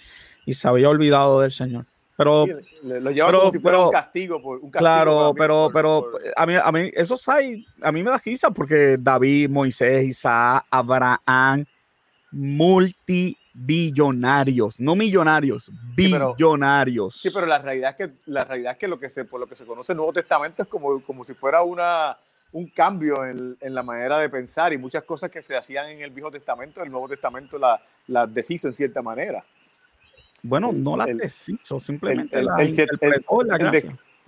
y 0.47 0.55
se 0.55 0.67
había 0.67 0.89
olvidado 0.89 1.41
del 1.41 1.53
Señor. 1.53 1.85
Pero 2.17 2.47
lo 2.83 3.11
lleva 3.11 3.33
como 3.33 3.51
si 3.51 3.59
fuera 3.61 3.83
un 3.83 3.91
castigo 3.91 4.41
por 4.43 4.59
un 4.59 4.71
Claro, 4.71 5.33
pero, 5.37 5.71
pero 5.73 6.11
a 6.37 6.45
mí, 6.45 6.55
a 6.63 6.71
mí 6.71 6.91
esos 6.93 7.27
hay, 7.29 7.65
a 7.81 7.91
mí 7.91 8.03
me 8.03 8.11
da 8.11 8.21
risa 8.23 8.51
porque 8.51 8.99
David, 9.01 9.49
Moisés, 9.49 10.07
Isaac, 10.07 10.67
Abraham, 10.71 11.65
multibillonarios, 12.31 14.79
no 14.79 14.95
millonarios, 14.97 15.71
billonarios. 15.97 17.15
Sí, 17.15 17.31
pero, 17.33 17.47
la 17.47 17.59
realidad 17.59 17.97
es 17.97 17.97
que 17.97 18.13
la 18.27 18.45
realidad 18.45 18.73
es 18.73 18.79
que 18.79 18.89
lo 18.89 18.99
que 18.99 19.09
se 19.09 19.25
por 19.25 19.41
lo 19.41 19.47
que 19.47 19.57
se 19.57 19.65
conoce 19.65 19.93
el 19.93 19.97
Nuevo 19.97 20.13
Testamento 20.13 20.63
es 20.63 20.69
como, 20.69 21.03
como 21.03 21.25
si 21.25 21.33
fuera 21.33 21.63
una 21.63 22.19
un 22.53 22.69
cambio 22.69 23.25
en, 23.25 23.57
en, 23.61 23.75
la 23.75 23.83
manera 23.83 24.19
de 24.19 24.29
pensar 24.29 24.73
y 24.73 24.79
muchas 24.79 25.05
cosas 25.05 25.31
que 25.31 25.41
se 25.43 25.57
hacían 25.57 25.89
en 25.91 26.01
el 26.01 26.11
Viejo 26.11 26.31
Testamento, 26.31 26.83
el 26.83 26.91
Nuevo 26.91 27.09
Testamento 27.09 27.59
las 27.59 27.81
la 28.07 28.27
deshizo 28.27 28.69
en 28.69 28.75
cierta 28.75 29.03
manera. 29.03 29.45
Bueno, 30.43 30.73
no 30.73 30.97
las 30.97 31.17
deshizo, 31.17 31.81
simplemente 31.81 32.39
el, 32.39 32.47
la 32.47 32.57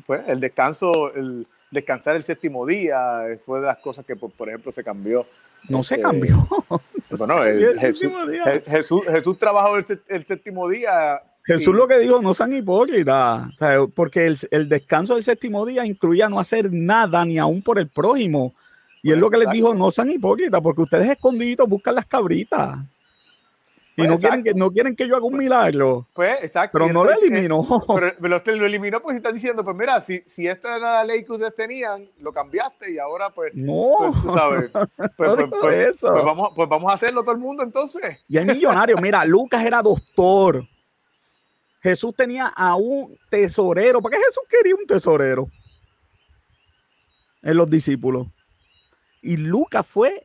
pues, 0.07 0.23
el 0.27 0.41
descanso, 0.41 1.15
el 1.15 1.47
descansar 1.71 2.17
el 2.17 2.23
séptimo 2.23 2.67
día 2.67 3.25
fue 3.45 3.61
de 3.61 3.67
las 3.67 3.79
cosas 3.79 4.05
que, 4.05 4.15
por, 4.15 4.49
ejemplo, 4.49 4.73
se 4.73 4.85
cambió. 4.85 5.27
No 5.69 5.83
se 5.83 5.95
este, 5.95 6.03
cambió. 6.03 6.47
Bueno, 7.19 7.43
Jesús, 7.79 8.11
Jesús, 8.65 9.03
Jesús, 9.07 9.37
trabajó 9.37 9.77
el, 9.77 9.85
el 10.09 10.25
séptimo 10.25 10.67
día 10.67 11.21
Jesús 11.45 11.75
lo 11.75 11.89
que 11.89 11.99
dijo, 11.99 12.23
no 12.23 12.35
sean 12.35 12.53
hipócritas, 12.53 13.49
porque 13.95 14.33
el, 14.51 14.69
descanso 14.69 15.15
del 15.15 15.25
séptimo 15.25 15.67
día 15.67 15.85
incluía 15.85 16.29
no 16.29 16.39
hacer 16.39 16.73
nada 16.73 17.25
ni 17.25 17.39
aún 17.39 17.63
por 17.63 17.79
el 17.79 17.89
prójimo. 17.89 18.55
Y 19.03 19.11
es 19.11 19.19
lo 19.19 19.29
que 19.29 19.39
les 19.39 19.51
dijo, 19.51 19.75
no 19.75 19.91
sean 19.91 20.11
hipócritas, 20.11 20.61
porque 20.61 20.83
ustedes 20.83 21.11
escondidos 21.11 21.69
buscan 21.69 21.97
las 21.97 22.07
cabritas. 22.07 22.79
Y 23.95 24.07
pues 24.07 24.09
no, 24.09 24.19
quieren 24.19 24.43
que, 24.43 24.55
no 24.55 24.71
quieren 24.71 24.97
que 24.97 25.07
yo 25.07 25.17
haga 25.17 25.27
un 25.27 25.37
milagro. 25.37 26.09
Pues, 26.15 26.43
exacto. 26.43 26.79
Pero 26.79 26.91
no 26.91 27.05
lo 27.05 27.11
eliminó. 27.11 27.67
Pero, 28.21 28.37
usted 28.37 28.57
lo 28.57 28.65
eliminó, 28.65 29.03
pues 29.03 29.17
están 29.17 29.35
diciendo, 29.35 29.63
pues 29.63 29.77
mira, 29.77 30.01
si, 30.01 30.23
si 30.25 30.47
esta 30.47 30.77
era 30.77 30.93
la 30.93 31.05
ley 31.05 31.25
que 31.25 31.33
ustedes 31.33 31.55
tenían, 31.55 32.09
lo 32.21 32.33
cambiaste 32.33 32.91
y 32.91 32.99
ahora 32.99 33.29
pues... 33.29 33.53
No. 33.55 33.91
Pues, 33.99 34.23
tú 34.23 34.33
sabes. 34.33 34.71
Pues, 35.17 35.37
no 35.37 35.51
pues, 35.51 35.95
eso. 35.95 36.11
pues, 36.11 36.25
vamos, 36.25 36.53
pues 36.55 36.69
vamos 36.69 36.91
a 36.91 36.95
hacerlo 36.95 37.23
todo 37.23 37.33
el 37.33 37.41
mundo 37.41 37.63
entonces. 37.63 38.19
Y 38.29 38.39
hay 38.39 38.47
millonarios. 38.47 38.99
Mira, 39.01 39.25
Lucas 39.27 39.63
era 39.63 39.83
doctor. 39.83 40.65
Jesús 41.83 42.15
tenía 42.15 42.47
a 42.47 42.77
un 42.77 43.19
tesorero. 43.29 44.01
¿Para 44.01 44.17
qué 44.17 44.25
Jesús 44.25 44.45
quería 44.49 44.75
un 44.77 44.87
tesorero? 44.87 45.51
En 47.43 47.57
los 47.57 47.69
discípulos. 47.69 48.29
Y 49.21 49.37
Lucas 49.37 49.85
fue, 49.85 50.25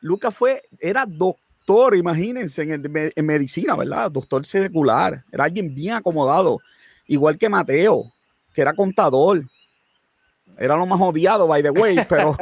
Lucas 0.00 0.34
fue, 0.34 0.62
era 0.78 1.06
doctor, 1.06 1.96
imagínense, 1.96 2.62
en, 2.62 3.26
medicina, 3.26 3.74
¿verdad? 3.74 4.10
Doctor 4.12 4.46
secular. 4.46 5.24
Era 5.32 5.44
alguien 5.44 5.74
bien 5.74 5.94
acomodado. 5.94 6.60
Igual 7.08 7.36
que 7.36 7.48
Mateo, 7.48 8.12
que 8.52 8.60
era 8.60 8.74
contador. 8.74 9.44
Era 10.56 10.76
lo 10.76 10.86
más 10.86 11.00
odiado, 11.00 11.48
by 11.48 11.64
the 11.64 11.70
way, 11.70 11.96
pero, 12.08 12.36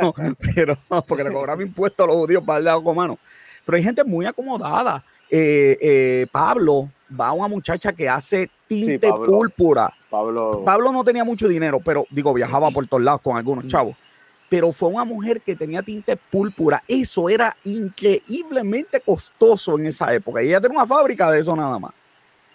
pero 0.54 0.76
porque 1.06 1.24
le 1.24 1.32
cobraba 1.32 1.62
impuestos 1.62 2.04
a 2.04 2.08
los 2.08 2.16
judíos 2.16 2.44
para 2.44 2.76
el 2.76 2.82
con 2.82 2.94
mano. 2.94 3.18
Pero 3.64 3.76
hay 3.76 3.82
gente 3.82 4.04
muy 4.04 4.26
acomodada. 4.26 5.02
Eh, 5.30 5.78
eh, 5.80 6.26
Pablo 6.30 6.90
va 7.18 7.28
a 7.28 7.32
una 7.32 7.48
muchacha 7.48 7.92
que 7.92 8.08
hace 8.08 8.50
tinte 8.66 9.12
púrpura. 9.12 9.92
Pablo. 10.10 10.62
Pablo 10.64 10.92
no 10.92 11.04
tenía 11.04 11.24
mucho 11.24 11.48
dinero, 11.48 11.80
pero 11.84 12.06
digo, 12.10 12.32
viajaba 12.34 12.70
por 12.70 12.86
todos 12.86 13.02
lados 13.02 13.20
con 13.22 13.36
algunos 13.36 13.66
chavos. 13.66 13.96
Pero 14.48 14.72
fue 14.72 14.90
una 14.90 15.04
mujer 15.04 15.40
que 15.40 15.56
tenía 15.56 15.82
tinte 15.82 16.16
púrpura. 16.16 16.82
Eso 16.86 17.28
era 17.28 17.56
increíblemente 17.64 19.00
costoso 19.00 19.78
en 19.78 19.86
esa 19.86 20.12
época. 20.12 20.42
Y 20.42 20.48
ella 20.48 20.60
tenía 20.60 20.78
una 20.78 20.86
fábrica 20.86 21.30
de 21.30 21.40
eso 21.40 21.56
nada 21.56 21.78
más. 21.78 21.92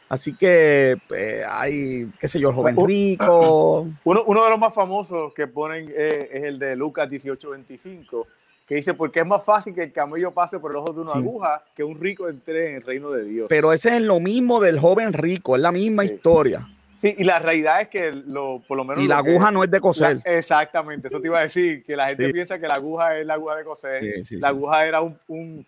Así 0.09 0.35
que 0.35 0.97
pues, 1.07 1.43
hay, 1.49 2.09
qué 2.19 2.27
sé 2.27 2.39
yo, 2.39 2.49
el 2.49 2.55
joven 2.55 2.77
rico. 2.85 3.87
Uno, 4.03 4.23
uno 4.25 4.43
de 4.43 4.49
los 4.49 4.59
más 4.59 4.73
famosos 4.73 5.33
que 5.33 5.47
ponen 5.47 5.91
eh, 5.93 6.29
es 6.31 6.43
el 6.43 6.59
de 6.59 6.75
Lucas 6.75 7.09
1825 7.09 8.27
que 8.67 8.75
dice, 8.75 8.93
porque 8.93 9.21
es 9.21 9.25
más 9.25 9.43
fácil 9.43 9.73
que 9.73 9.83
el 9.83 9.93
camello 9.93 10.33
pase 10.33 10.59
por 10.59 10.71
el 10.71 10.77
ojo 10.77 10.91
de 10.91 11.01
una 11.01 11.13
aguja 11.13 11.63
que 11.73 11.83
un 11.83 11.99
rico 11.99 12.27
entre 12.27 12.71
en 12.71 12.75
el 12.75 12.81
reino 12.83 13.11
de 13.11 13.23
Dios. 13.23 13.47
Pero 13.47 13.71
ese 13.71 13.95
es 13.95 14.01
lo 14.01 14.19
mismo 14.19 14.59
del 14.59 14.77
joven 14.77 15.13
rico, 15.13 15.55
es 15.55 15.61
la 15.61 15.71
misma 15.71 16.03
historia. 16.03 16.67
Sí, 16.97 17.15
y 17.17 17.23
la 17.23 17.39
realidad 17.39 17.81
es 17.81 17.87
que 17.89 18.11
lo, 18.11 18.61
por 18.67 18.75
lo 18.75 18.83
menos... 18.83 19.03
Y 19.03 19.07
la 19.07 19.19
aguja 19.19 19.51
no 19.51 19.63
es 19.63 19.71
de 19.71 19.79
coser. 19.79 20.19
exactamente, 20.25 21.07
eso 21.07 21.21
te 21.21 21.27
iba 21.27 21.39
a 21.39 21.43
decir, 21.43 21.85
que 21.85 21.95
la 21.95 22.07
gente 22.07 22.33
piensa 22.33 22.59
que 22.59 22.67
la 22.67 22.73
aguja 22.73 23.17
es 23.17 23.25
la 23.25 23.35
aguja 23.35 23.55
de 23.55 23.63
coser. 23.63 24.03
la 24.31 24.47
aguja 24.49 24.85
era 24.85 25.01
un 25.01 25.17
un 25.27 25.65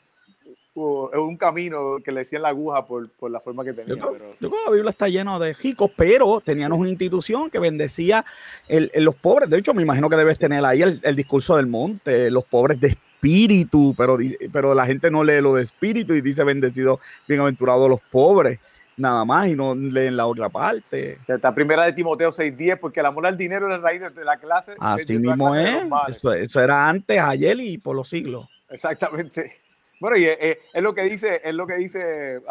camino 1.40 1.98
que 2.04 2.12
le 2.12 2.20
decían 2.20 2.44
la 2.44 2.50
aguja 2.50 2.86
por, 2.86 3.10
por 3.10 3.32
la 3.32 3.40
forma 3.40 3.64
que 3.64 3.74
tenía. 3.74 3.96
Yo 3.96 4.14
creo, 4.14 4.36
que 4.40 4.64
la 4.66 4.72
Biblia 4.72 4.92
está 4.92 5.08
llena 5.08 5.40
de 5.40 5.54
ricos, 5.54 5.90
pero 5.96 6.42
teníamos 6.42 6.78
una 6.78 6.90
institución 6.90 7.50
que 7.50 7.60
bendecía 7.60 8.26
el, 8.68 8.92
los 8.96 9.16
pobres. 9.16 9.50
De 9.50 9.58
hecho, 9.58 9.74
me 9.74 9.82
imagino 9.82 10.10
que 10.10 10.16
debes 10.16 10.38
tener 10.38 10.64
ahí 10.66 10.82
el, 10.82 11.00
el, 11.02 11.16
discurso 11.16 11.56
del 11.58 11.68
monte, 11.68 12.30
los 12.30 12.46
pobres 12.46 12.80
de 12.80 12.90
espíritu, 12.90 13.96
pero, 13.98 14.18
pero 14.52 14.76
la 14.76 14.86
gente 14.86 15.10
no 15.10 15.24
lee 15.24 15.42
lo 15.42 15.56
de 15.56 15.64
espíritu 15.64 16.14
y 16.14 16.22
dice 16.22 16.44
bendecido, 16.44 17.00
bienaventurados 17.28 17.90
los 17.90 18.02
pobres 18.12 18.60
nada 19.00 19.26
más 19.26 19.48
y 19.48 19.56
no 19.56 19.74
leen 19.74 20.18
la 20.18 20.28
otra 20.28 20.50
parte. 20.50 21.20
Esta 21.28 21.56
primera 21.56 21.86
de 21.86 21.94
Timoteo 21.94 22.32
6.10, 22.32 22.80
porque 22.80 23.00
el 23.00 23.06
amor 23.06 23.26
al 23.26 23.38
dinero 23.38 23.68
es 23.68 23.72
la 23.72 23.80
raíz 23.80 24.02
de 24.02 24.26
la 24.26 24.38
clase. 24.38 24.74
Así 24.78 25.18
mismo 25.18 25.56
es. 25.56 25.84
Eso, 26.10 26.34
eso, 26.34 26.62
era 26.62 26.88
antes, 26.88 27.18
ayer 27.18 27.58
y 27.60 27.78
por 27.78 27.96
los 27.96 28.10
siglos. 28.10 28.48
Exactamente. 28.70 29.62
Bueno, 30.00 30.18
y 30.18 30.26
es, 30.26 30.58
lo 30.76 30.93
que 30.93 31.04
dice, 31.04 31.41
es 31.43 31.54
lo 31.54 31.68
que 31.68 31.76
dice 31.76 32.41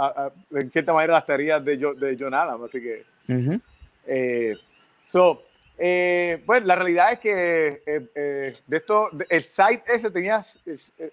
en 0.51 0.71
cierta 0.71 0.93
manera 0.93 1.15
las 1.15 1.27
teorías 1.27 1.65
de, 1.65 1.77
de 1.77 2.17
John 2.19 2.35
Adams, 2.35 2.65
así 2.65 2.81
que. 2.81 3.05
Eh, 4.07 4.57
so, 5.07 5.43
eh, 5.77 6.43
pues 6.45 6.65
la 6.65 6.75
realidad 6.75 7.13
es 7.13 7.19
que 7.21 7.83
eh, 7.87 8.55
de 8.67 8.77
esto, 8.77 9.11
el 9.29 9.43
site 9.43 9.83
ese 9.87 10.11
tenía, 10.11 10.41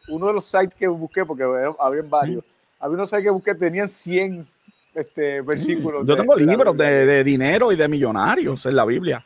uno 0.10 0.28
de 0.28 0.34
los 0.34 0.46
sites 0.46 0.76
que 0.76 0.88
busqué, 0.88 1.26
porque 1.26 1.44
había 1.44 2.02
varios, 2.04 2.44
había 2.80 2.96
unos 2.96 3.10
sites 3.10 3.24
que 3.24 3.30
busqué, 3.30 3.56
tenían 3.56 3.88
100 3.88 4.48
este, 4.94 5.42
versículos. 5.42 6.06
Yo 6.06 6.18
tengo 6.18 6.36
libros 6.36 6.76
de, 6.76 7.06
de, 7.06 7.24
dinero 7.24 7.72
y 7.72 7.76
de 7.76 7.88
millonarios 7.88 8.66
en 8.66 8.76
la 8.76 8.86
Biblia. 8.86 9.26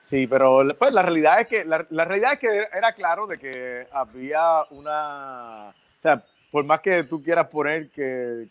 Sí, 0.00 0.26
pero 0.26 0.62
pues 0.78 0.92
la 0.92 1.02
realidad 1.02 1.40
es 1.40 1.46
que 1.46 1.64
la, 1.64 1.86
la 1.90 2.04
realidad 2.04 2.34
es 2.34 2.38
que 2.38 2.66
era 2.76 2.92
claro 2.92 3.26
de 3.26 3.38
que 3.38 3.86
había 3.90 4.64
una 4.70 5.74
sea, 6.04 6.24
por 6.50 6.64
más 6.64 6.80
que 6.80 7.02
tú 7.04 7.22
quieras 7.22 7.46
poner 7.46 7.88
que, 7.88 8.46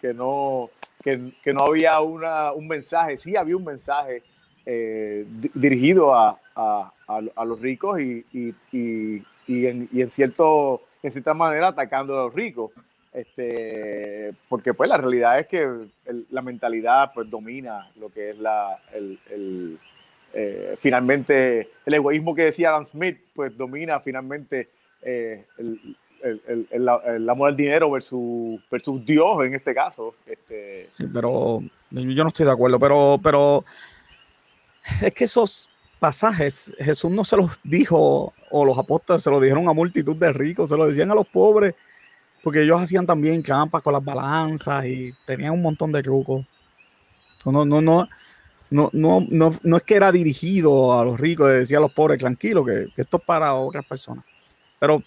que, 0.00 0.14
no, 0.14 0.70
que, 1.02 1.32
que, 1.42 1.52
no 1.52 1.64
había 1.64 1.98
una, 2.00 2.52
un 2.52 2.68
mensaje, 2.68 3.16
sí 3.16 3.34
había 3.34 3.56
un 3.56 3.64
mensaje 3.64 4.22
eh, 4.64 5.26
dirigido 5.54 6.14
a, 6.14 6.38
a, 6.54 6.92
a, 7.08 7.44
los 7.44 7.60
ricos 7.60 8.00
y, 8.00 8.24
y, 8.32 8.54
y, 8.70 9.24
y, 9.48 9.66
en, 9.66 10.10
cierto, 10.10 10.82
en 11.02 11.10
cierta 11.10 11.34
manera 11.34 11.68
atacando 11.68 12.14
a 12.14 12.24
los 12.26 12.34
ricos. 12.34 12.70
Este, 13.12 14.32
porque 14.48 14.72
pues 14.72 14.88
la 14.88 14.96
realidad 14.96 15.40
es 15.40 15.48
que 15.48 15.68
la 16.30 16.42
mentalidad 16.42 17.10
pues 17.12 17.28
domina 17.28 17.90
lo 17.96 18.10
que 18.10 18.30
es 18.30 18.38
la, 18.38 18.78
el, 18.92 19.78
eh, 20.32 20.76
finalmente 20.78 21.70
el 21.84 21.94
egoísmo 21.94 22.36
que 22.36 22.44
decía 22.44 22.68
Adam 22.68 22.84
Smith 22.84 23.18
pues 23.34 23.56
domina 23.56 23.98
finalmente 23.98 24.68
eh, 25.02 25.44
el, 26.22 26.68
el, 26.70 26.88
el, 27.04 27.28
amor 27.28 27.50
al 27.50 27.56
dinero 27.56 27.90
versus, 27.90 28.60
versus 28.70 29.04
Dios 29.04 29.44
en 29.44 29.54
este 29.54 29.74
caso. 29.74 30.14
Este... 30.26 30.88
Sí, 30.90 31.04
pero 31.12 31.62
yo 31.90 32.22
no 32.22 32.28
estoy 32.28 32.46
de 32.46 32.52
acuerdo, 32.52 32.78
pero, 32.78 33.18
pero 33.22 33.64
es 35.00 35.12
que 35.12 35.24
esos 35.24 35.68
pasajes 35.98 36.74
Jesús 36.78 37.10
no 37.10 37.24
se 37.24 37.36
los 37.36 37.60
dijo, 37.62 38.32
o 38.50 38.64
los 38.64 38.78
apóstoles 38.78 39.22
se 39.22 39.30
los 39.30 39.40
dijeron 39.42 39.68
a 39.68 39.72
multitud 39.72 40.16
de 40.16 40.32
ricos, 40.32 40.70
se 40.70 40.76
lo 40.76 40.86
decían 40.86 41.10
a 41.10 41.14
los 41.14 41.28
pobres, 41.28 41.74
porque 42.42 42.62
ellos 42.62 42.80
hacían 42.80 43.06
también 43.06 43.42
trampas 43.42 43.82
con 43.82 43.92
las 43.92 44.04
balanzas 44.04 44.86
y 44.86 45.12
tenían 45.26 45.52
un 45.52 45.62
montón 45.62 45.92
de 45.92 46.02
trucos. 46.02 46.46
No, 47.44 47.64
no, 47.64 47.80
no, 47.80 48.08
no, 48.70 48.90
no, 48.92 49.26
no, 49.28 49.54
no 49.62 49.76
es 49.76 49.82
que 49.82 49.94
era 49.94 50.10
dirigido 50.10 50.98
a 50.98 51.04
los 51.04 51.20
ricos, 51.20 51.50
decía 51.50 51.78
a 51.78 51.82
los 51.82 51.92
pobres, 51.92 52.18
tranquilo, 52.18 52.64
que, 52.64 52.86
que 52.94 53.02
esto 53.02 53.18
es 53.18 53.24
para 53.24 53.54
otras 53.54 53.84
personas. 53.84 54.24
Pero 54.78 55.02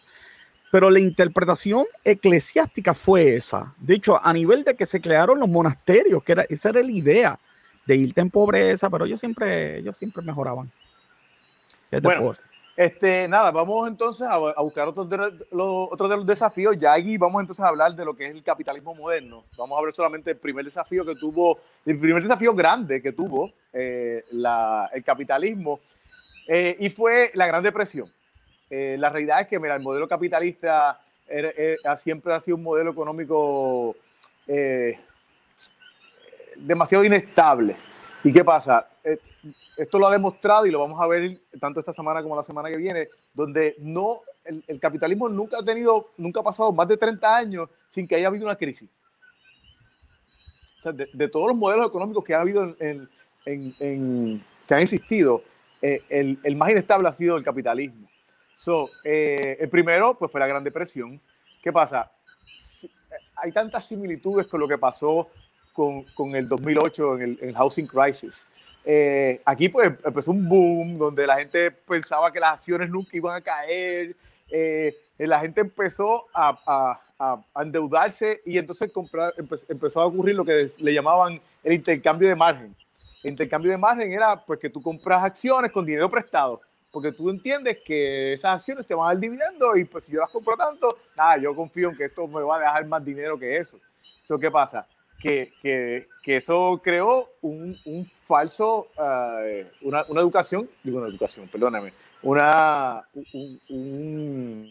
pero 0.74 0.90
la 0.90 1.00
interpretación 1.00 1.86
eclesiástica 2.04 2.96
fue 2.96 3.36
esa. 3.36 3.76
De 3.78 3.94
hecho, 3.94 4.20
a 4.20 4.34
nivel 4.34 4.64
de 4.64 4.76
que 4.76 4.88
se 4.88 5.00
crearon 5.00 5.40
los 5.40 5.48
monasterios, 5.48 6.24
que 6.24 6.32
era, 6.32 6.46
esa 6.50 6.70
era 6.70 6.82
la 6.82 6.92
idea 6.92 7.40
de 7.86 7.96
irte 7.96 8.22
en 8.22 8.32
pobreza, 8.32 8.90
pero 8.90 9.06
ellos 9.06 9.20
siempre, 9.20 9.78
ellos 9.78 9.96
siempre 9.96 10.24
mejoraban. 10.24 10.72
Bueno, 12.02 12.32
este, 12.76 13.28
nada, 13.28 13.52
vamos 13.52 13.88
entonces 13.88 14.26
a, 14.28 14.40
buscar 14.64 14.88
otros 14.88 15.08
de, 15.08 15.18
los, 15.52 15.90
otros 15.92 16.10
de 16.10 16.18
los 16.18 16.26
desafíos. 16.26 16.76
Ya 16.76 16.94
aquí 16.94 17.20
vamos 17.20 17.40
entonces 17.42 17.64
a 17.64 17.68
hablar 17.68 17.94
de 17.96 18.04
lo 18.04 18.16
que 18.16 18.26
es 18.26 18.32
el 18.32 18.42
capitalismo 18.42 18.96
moderno. 18.96 19.44
Vamos 19.56 19.78
a 19.80 19.84
ver 19.84 19.94
solamente 19.94 20.32
el 20.32 20.38
primer 20.38 20.66
desafío 20.66 21.06
que 21.06 21.14
tuvo, 21.14 21.60
el 21.86 22.00
primer 22.00 22.24
desafío 22.24 22.56
grande 22.56 23.00
que 23.00 23.12
tuvo 23.12 23.52
eh, 23.72 24.26
la, 24.32 24.90
el 24.92 25.04
capitalismo, 25.04 25.82
eh, 26.48 26.76
y 26.80 26.90
fue 26.90 27.30
la 27.36 27.46
Gran 27.46 27.62
Depresión. 27.62 28.12
Eh, 28.70 28.96
la 29.00 29.10
realidad 29.10 29.42
es 29.42 29.48
que, 29.48 29.60
mira, 29.60 29.76
el 29.76 29.82
modelo 29.82 30.08
capitalista 30.08 31.00
siempre 31.98 32.34
ha 32.34 32.40
sido 32.40 32.58
un 32.58 32.64
modelo 32.64 32.92
económico 32.92 33.96
demasiado 36.56 37.04
inestable. 37.04 37.76
¿Y 38.24 38.32
qué 38.32 38.44
pasa? 38.44 38.88
esto 39.78 40.00
lo 40.00 40.08
ha 40.08 40.12
demostrado 40.12 40.66
y 40.66 40.72
lo 40.72 40.80
vamos 40.80 41.00
a 41.02 41.08
ver 41.08 41.40
tanto 41.60 41.80
esta 41.80 41.94
semana 41.94 42.22
como 42.22 42.36
la 42.36 42.44
semana 42.44 42.70
que 42.70 42.78
viene, 42.78 43.10
donde 43.34 43.76
no, 43.80 44.22
el, 44.46 44.80
capitalismo 44.80 45.30
nunca 45.30 45.58
ha 45.60 45.66
tenido, 45.66 46.12
nunca 46.18 46.42
ha 46.42 46.44
pasado 46.44 46.72
más 46.72 46.88
de 46.88 46.98
30 46.98 47.36
años 47.36 47.70
sin 47.90 48.08
que 48.08 48.16
haya 48.16 48.28
habido 48.28 48.46
una 48.46 48.56
crisis. 48.56 48.90
De, 51.14 51.30
todos 51.30 51.48
los 51.48 51.56
modelos 51.56 51.88
económicos 51.88 52.24
que 52.26 52.34
ha 52.34 52.42
habido 52.42 52.76
que 52.76 53.08
han 53.46 54.82
existido, 54.82 55.42
eh, 55.82 56.04
el, 56.10 56.56
más 56.56 56.72
inestable 56.72 57.08
ha 57.08 57.14
sido 57.14 57.38
el 57.38 57.44
capitalismo. 57.44 58.10
So, 58.56 58.90
eh, 59.04 59.58
el 59.60 59.70
primero, 59.70 60.18
pues 60.18 60.32
fue 60.32 60.40
la 60.40 60.48
Gran 60.48 60.64
Depresión. 60.64 61.20
¿Qué 61.62 61.72
pasa? 61.72 62.12
Hay 63.36 63.52
tantas 63.52 63.86
similitudes 63.86 64.48
con 64.48 64.60
lo 64.60 64.68
que 64.68 64.78
pasó 64.78 65.30
con, 65.74 66.04
con 66.16 66.36
el 66.36 66.48
2008 66.48 67.16
en 67.16 67.22
el, 67.22 67.40
en 67.42 67.50
el 67.50 67.56
housing 67.56 67.88
crisis 67.88 68.46
eh, 68.86 69.42
aquí 69.46 69.70
pues 69.70 69.94
empezó 70.04 70.32
un 70.32 70.48
boom 70.48 70.98
donde 70.98 71.26
la 71.26 71.38
gente 71.38 71.72
pensaba 71.72 72.32
que 72.32 72.40
las 72.40 72.56
acciones 72.56 72.90
nunca 72.90 73.12
iban 73.14 73.36
a 73.38 73.42
caer, 73.42 74.16
eh, 74.50 74.94
la 75.18 75.40
gente 75.40 75.62
empezó 75.62 76.26
a, 76.34 76.98
a, 77.18 77.62
endeudarse 77.62 78.42
y 78.46 78.58
entonces 78.58 78.92
comprar, 78.92 79.34
empezó 79.70 80.02
a 80.02 80.06
ocurrir 80.06 80.36
lo 80.36 80.44
que 80.44 80.70
le 80.78 80.94
llamaban 80.94 81.40
el 81.64 81.74
intercambio 81.74 82.28
de 82.28 82.36
margen. 82.36 82.76
El 83.24 83.32
intercambio 83.32 83.72
de 83.72 83.78
margen 83.78 84.12
era 84.12 84.44
pues 84.44 84.60
que 84.60 84.70
tú 84.70 84.82
compras 84.82 85.24
acciones 85.24 85.72
con 85.72 85.86
dinero 85.86 86.12
prestado, 86.12 86.60
porque 86.94 87.12
tú 87.12 87.32
entiendes 87.32 87.80
que 87.84 88.34
esas 88.34 88.58
acciones 88.58 88.86
te 88.86 88.94
van 88.94 89.08
a 89.08 89.14
dar 89.14 89.20
dividendo 89.20 89.76
y 89.76 89.84
pues 89.84 90.06
si 90.06 90.12
yo 90.12 90.20
las 90.20 90.30
compro 90.30 90.56
tanto, 90.56 91.00
nada, 91.18 91.38
yo 91.38 91.56
confío 91.56 91.90
en 91.90 91.98
que 91.98 92.06
esto 92.06 92.28
me 92.28 92.44
va 92.44 92.58
a 92.58 92.60
dejar 92.60 92.86
más 92.86 93.04
dinero 93.04 93.38
que 93.38 93.58
eso. 93.58 93.80
¿Eso 94.24 94.38
qué 94.38 94.52
pasa? 94.52 94.86
Que, 95.20 95.54
que, 95.60 96.08
que 96.22 96.38
eso 96.38 96.80
creó 96.84 97.32
un, 97.42 97.76
un 97.86 98.06
falso, 98.26 98.90
uh, 98.96 99.88
una, 99.88 100.06
una, 100.08 100.22
educación, 100.22 100.70
digo 100.84 101.00
una 101.00 101.08
educación, 101.08 101.48
perdóname, 101.48 101.94
una, 102.22 103.04
un, 103.70 104.70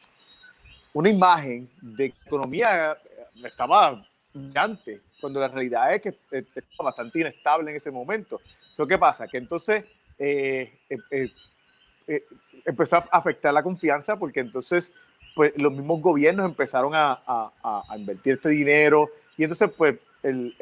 una 0.93 1.09
imagen 1.09 1.69
de 1.81 2.05
economía 2.05 2.93
eh, 2.93 3.47
estaba 3.47 4.07
brillante, 4.33 5.01
cuando 5.21 5.41
la 5.41 5.49
realidad 5.49 5.93
es 5.93 6.03
que 6.03 6.09
eh, 6.31 6.45
estaba 6.55 6.91
bastante 6.91 7.19
inestable 7.19 7.71
en 7.73 7.79
ese 7.79 7.91
momento. 7.91 8.41
¿Eso 8.71 8.87
qué 8.87 8.97
pasa? 8.97 9.27
Que 9.27 9.39
entonces 9.39 9.85
eh, 10.25 10.79
eh, 10.89 11.33
empezó 12.65 12.97
a 12.97 13.09
afectar 13.11 13.53
la 13.53 13.63
confianza 13.63 14.19
porque 14.19 14.41
entonces 14.41 14.93
pues, 15.35 15.53
los 15.57 15.73
mismos 15.73 16.01
gobiernos 16.01 16.47
empezaron 16.47 16.95
a, 16.95 17.21
a, 17.27 17.53
a 17.89 17.99
invertir 17.99 18.35
este 18.35 18.51
dinero 18.51 19.09
y 19.37 19.45
entonces 19.45 19.71
pues 19.77 19.97
el, 20.23 20.55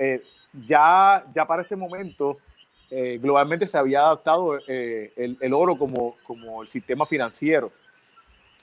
ya, 0.64 1.24
ya 1.32 1.46
para 1.46 1.62
este 1.62 1.76
momento 1.76 2.38
eh, 2.90 3.18
globalmente 3.22 3.66
se 3.66 3.78
había 3.78 4.00
adaptado 4.00 4.58
eh, 4.66 5.12
el, 5.16 5.38
el, 5.40 5.54
oro 5.54 5.76
como, 5.76 6.16
como 6.24 6.62
el 6.62 6.68
sistema 6.68 7.06
financiero. 7.06 7.70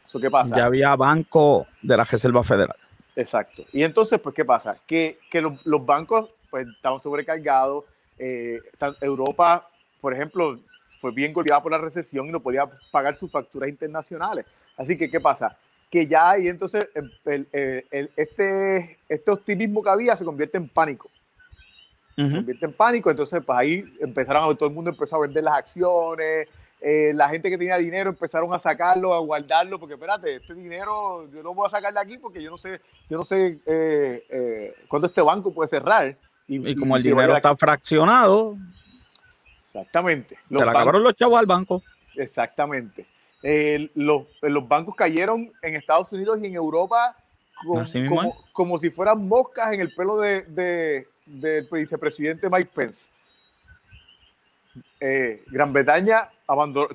¿Eso 0.04 0.20
qué 0.20 0.30
pasa? 0.30 0.56
Ya 0.56 0.66
había 0.66 0.96
banco 0.96 1.66
de 1.82 1.96
la 1.96 2.04
Reserva 2.04 2.44
Federal. 2.44 2.76
Exacto. 3.16 3.64
Y 3.72 3.84
entonces, 3.84 4.20
pues, 4.20 4.36
¿qué 4.36 4.44
pasa? 4.44 4.78
Que, 4.86 5.20
que 5.30 5.42
los, 5.42 5.66
los, 5.66 5.86
bancos 5.86 6.30
pues, 6.50 6.68
estaban 6.68 7.00
sobrecargados. 7.00 7.86
Eh, 8.20 8.60
Europa, 9.02 9.70
por 10.02 10.14
ejemplo, 10.14 10.60
fue 11.00 11.12
bien 11.12 11.34
golpeada 11.34 11.62
por 11.62 11.72
la 11.72 11.78
recesión 11.78 12.28
y 12.28 12.32
no 12.32 12.40
podía 12.40 12.70
pagar 12.92 13.16
sus 13.16 13.32
facturas 13.32 13.70
internacionales. 13.70 14.46
Así 14.76 14.98
que, 14.98 15.10
¿qué 15.10 15.20
pasa? 15.20 15.58
Que 15.90 16.08
ya 16.08 16.38
y 16.38 16.48
entonces 16.48 16.90
el, 16.94 17.48
el, 17.52 18.12
este, 18.16 19.00
este 19.08 19.32
optimismo 19.32 19.82
que 19.82 19.90
había 19.90 20.16
se 20.16 20.26
convierte 20.26 20.58
en 20.58 20.68
pánico 20.68 21.10
se 22.18 22.34
convierte 22.34 22.66
en 22.66 22.74
pánico, 22.74 23.12
entonces 23.12 23.44
pues 23.46 23.58
ahí 23.58 23.86
empezaron 24.00 24.52
a 24.52 24.56
todo 24.56 24.68
el 24.68 24.74
mundo 24.74 24.90
empezó 24.90 25.18
a 25.18 25.22
vender 25.22 25.44
las 25.44 25.54
acciones, 25.54 26.48
eh, 26.82 27.12
la 27.14 27.30
gente 27.30 27.50
que 27.50 27.58
tenía 27.58 27.78
dinero 27.78 28.10
empezaron 28.10 28.52
a 28.54 28.60
sacarlo, 28.60 29.14
a 29.14 29.20
guardarlo, 29.20 29.80
porque 29.80 29.94
espérate, 29.94 30.38
este 30.38 30.56
dinero 30.56 31.30
yo 31.32 31.44
no 31.44 31.54
voy 31.54 31.68
a 31.68 31.70
sacar 31.70 31.94
de 31.94 32.00
aquí 32.00 32.18
porque 32.18 32.42
yo 32.42 32.50
no 32.50 32.58
sé, 32.58 32.82
yo 33.08 33.18
no 33.18 33.24
sé 33.24 33.60
eh, 33.66 34.26
eh, 34.30 34.76
cuándo 34.88 35.08
este 35.08 35.22
banco 35.22 35.54
puede 35.54 35.70
cerrar. 35.70 36.16
Y, 36.48 36.76
como 36.76 36.96
el 36.96 37.04
dinero 37.04 37.36
está 37.36 37.56
fraccionado. 37.58 38.56
Exactamente. 39.80 40.38
Los 40.50 40.60
se 40.60 40.66
le 40.66 40.72
acabaron 40.72 41.04
los 41.04 41.16
chavos 41.16 41.40
al 41.40 41.46
banco. 41.46 41.84
Exactamente. 42.16 43.06
los, 43.96 44.24
los, 44.42 44.68
bancos 44.68 44.96
cayeron 44.96 45.52
en 45.62 45.76
Estados 45.76 46.12
Unidos 46.14 46.40
y 46.42 46.48
en 46.48 46.56
Europa 46.56 47.16
como, 47.56 48.36
como, 48.52 48.78
si 48.78 48.90
fueran 48.90 49.28
moscas 49.28 49.74
en 49.74 49.82
el 49.82 49.94
pelo 49.94 50.18
de 50.18 51.06
del 51.28 51.68
vicepresidente 51.72 52.50
Mike 52.50 52.72
Pence. 52.74 53.10
Eh, 55.00 55.44
Gran 55.48 55.74
Bretaña 55.74 56.30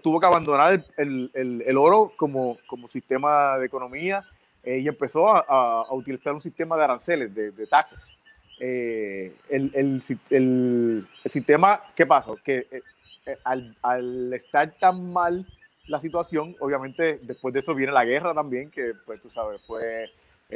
tuvo 0.02 0.18
que 0.18 0.26
abandonar 0.26 0.84
el, 0.96 1.30
el, 1.34 1.62
el, 1.66 1.78
oro 1.78 2.12
como, 2.16 2.58
como 2.66 2.88
sistema 2.88 3.58
de 3.58 3.66
economía 3.66 4.24
eh, 4.62 4.78
y 4.78 4.88
empezó 4.88 5.28
a, 5.28 5.40
a, 5.40 5.92
utilizar 5.92 6.32
un 6.32 6.40
sistema 6.40 6.76
de 6.76 6.84
aranceles, 6.84 7.34
de, 7.34 7.50
de 7.50 7.66
taxes. 7.66 8.12
Eh, 8.64 9.34
el, 9.48 10.02
sistema, 11.24 11.82
¿qué 11.96 12.06
pasó? 12.06 12.36
Que 12.36 12.82
al, 13.42 13.76
al, 13.82 14.32
estar 14.32 14.72
tan 14.78 15.12
mal 15.12 15.46
la 15.88 15.98
situación, 15.98 16.54
obviamente 16.60 17.18
después 17.22 17.52
de 17.52 17.60
eso 17.60 17.74
viene 17.74 17.92
la 17.92 18.04
guerra 18.04 18.32
también, 18.32 18.70
que 18.70 18.92
pues 19.04 19.20
tú 19.20 19.28
sabes, 19.28 19.60
fue 19.62 20.10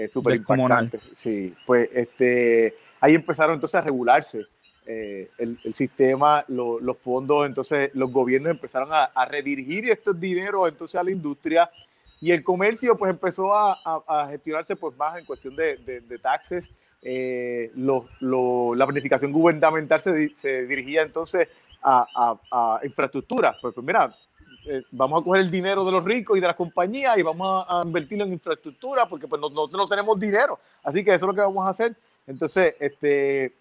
súper 0.09 0.37
importante. 0.37 1.01
Sí, 1.17 1.53
pues 1.67 1.89
este 1.93 2.77
ahí 3.01 3.15
empezaron 3.15 3.55
entonces 3.55 3.75
a 3.75 3.83
regularse 3.83 4.47
eh, 4.87 5.29
el, 5.39 5.59
el, 5.65 5.75
sistema, 5.75 6.45
los 6.47 6.99
fondos, 6.99 7.45
entonces 7.45 7.91
los 7.93 8.13
gobiernos 8.13 8.53
empezaron 8.53 8.93
a, 8.93 9.07
a, 9.07 9.25
redirigir 9.25 9.91
estos 9.91 10.19
dineros 10.21 10.69
entonces 10.69 10.95
a 10.95 11.03
la 11.03 11.11
industria 11.11 11.69
y 12.21 12.31
el 12.31 12.45
comercio 12.45 12.97
pues 12.97 13.11
empezó 13.11 13.55
a, 13.55 13.81
a 13.85 14.29
gestionarse 14.29 14.77
pues 14.77 14.97
más 14.97 15.17
en 15.19 15.25
cuestión 15.25 15.55
de, 15.57 15.77
de, 15.77 16.19
taxes. 16.19 16.71
Eh, 17.09 17.71
la 17.77 18.85
planificación 18.85 19.31
gubernamental 19.31 20.01
se, 20.01 20.67
dirigía 20.67 21.03
entonces 21.03 21.47
a, 21.81 22.81
infraestructura. 22.83 23.57
Pues, 23.63 23.73
pues 23.73 23.87
mira, 23.87 24.13
eh, 24.67 24.83
vamos 24.91 25.21
a 25.21 25.25
coger 25.25 25.43
el 25.43 25.51
dinero 25.53 25.85
de 25.85 25.93
los 25.93 26.05
ricos 26.05 26.37
y 26.37 26.41
de 26.41 26.49
las 26.49 26.57
compañías 26.57 27.17
y 27.17 27.23
vamos 27.23 27.65
a, 27.69 27.83
invertirlo 27.85 28.25
en 28.25 28.33
infraestructura 28.33 29.09
porque 29.09 29.29
pues 29.29 29.41
nosotros 29.41 29.71
no, 29.71 29.79
no 29.79 29.87
tenemos 29.87 30.19
dinero. 30.19 30.59
Así 30.83 31.05
que 31.05 31.15
eso 31.15 31.27
es 31.27 31.29
lo 31.29 31.35
que 31.35 31.43
vamos 31.43 31.65
a 31.69 31.71
hacer. 31.71 31.95
Entonces, 32.27 32.75
este, 32.81 33.53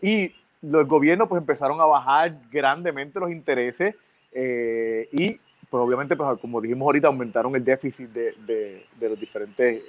y 0.00 0.32
los 0.62 0.88
gobiernos 0.88 1.28
pues 1.28 1.38
empezaron 1.38 1.78
a 1.78 1.84
bajar 1.84 2.38
grandemente 2.50 3.20
los 3.20 3.30
intereses 3.30 3.94
eh, 4.32 5.10
y 5.12 5.38
pues 5.68 5.82
obviamente, 5.82 6.16
pues, 6.16 6.40
como 6.40 6.62
dijimos 6.62 6.86
ahorita, 6.86 7.08
aumentaron 7.08 7.54
el 7.54 7.64
déficit 7.64 8.08
de, 8.08 8.86
de, 8.98 9.08
los 9.10 9.20
diferentes 9.20 9.82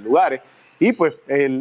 lugares. 0.00 0.42
Y 0.80 0.92
pues 0.92 1.14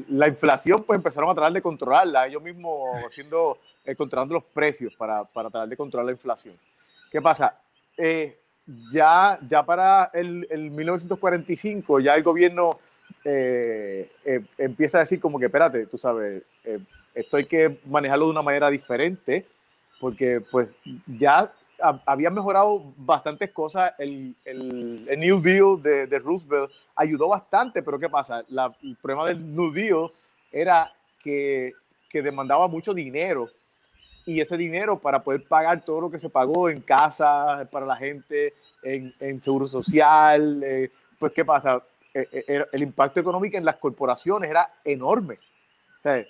la 0.07 0.27
inflación 0.27 0.83
pues 0.83 0.97
empezaron 0.97 1.29
a 1.29 1.35
tratar 1.35 1.53
de 1.53 1.61
controlarla, 1.61 2.25
ellos 2.25 2.41
mismos 2.41 2.97
haciendo, 3.05 3.59
eh, 3.85 3.95
controlando 3.95 4.33
los 4.33 4.45
precios 4.45 4.95
para, 4.95 5.23
para, 5.25 5.51
tratar 5.51 5.69
de 5.69 5.77
controlar 5.77 6.07
la 6.07 6.13
inflación. 6.13 6.55
¿Qué 7.11 7.21
pasa? 7.21 7.59
ya, 8.91 9.37
ya 9.45 9.65
para 9.65 10.09
el, 10.13 10.47
el 10.49 10.71
1945 10.71 11.99
ya 11.99 12.15
el 12.15 12.23
gobierno 12.23 12.79
eh, 13.25 14.09
eh, 14.23 14.41
empieza 14.57 14.97
a 14.97 15.01
decir 15.01 15.19
como 15.19 15.39
que, 15.39 15.45
espérate, 15.45 15.85
tú 15.87 15.97
sabes, 15.97 16.43
eh, 16.63 16.79
esto 17.13 17.37
hay 17.37 17.45
que 17.45 17.79
manejarlo 17.85 18.25
de 18.25 18.31
una 18.31 18.41
manera 18.41 18.69
diferente, 18.69 19.45
porque 19.99 20.41
pues 20.51 20.69
ya 21.05 21.51
había 22.05 22.29
mejorado 22.29 22.93
bastantes 22.97 23.51
cosas, 23.51 23.93
el, 23.97 24.35
el, 24.45 25.19
New 25.19 25.41
Deal 25.41 25.81
de, 25.81 26.07
de, 26.07 26.19
Roosevelt 26.19 26.71
ayudó 26.95 27.27
bastante, 27.29 27.81
pero 27.81 27.99
¿qué 27.99 28.09
pasa? 28.09 28.43
La, 28.49 28.73
el 28.83 28.95
problema 28.97 29.25
del 29.25 29.55
New 29.55 29.71
Deal 29.71 30.11
era 30.51 30.93
que, 31.23 31.73
que 32.09 32.21
demandaba 32.21 32.67
mucho 32.67 32.93
dinero 32.93 33.49
y 34.25 34.41
ese 34.41 34.57
dinero 34.57 34.99
para 34.99 35.23
poder 35.23 35.47
pagar 35.47 35.83
todo 35.83 36.01
lo 36.01 36.11
que 36.11 36.19
se 36.19 36.29
pagó 36.29 36.69
en 36.69 36.81
casa, 36.81 37.67
para 37.71 37.85
la 37.85 37.95
gente, 37.95 38.53
en, 38.83 39.13
en 39.19 39.41
seguro 39.41 39.67
social, 39.67 40.91
pues 41.17 41.33
¿qué 41.33 41.43
pasa? 41.43 41.81
eh, 42.13 42.65
el 42.71 42.81
impacto 42.81 43.19
económico 43.19 43.57
en 43.57 43.65
las 43.65 43.75
corporaciones 43.75 44.49
era 44.49 44.71
enorme. 44.83 45.35
O 45.99 46.01
sea, 46.01 46.25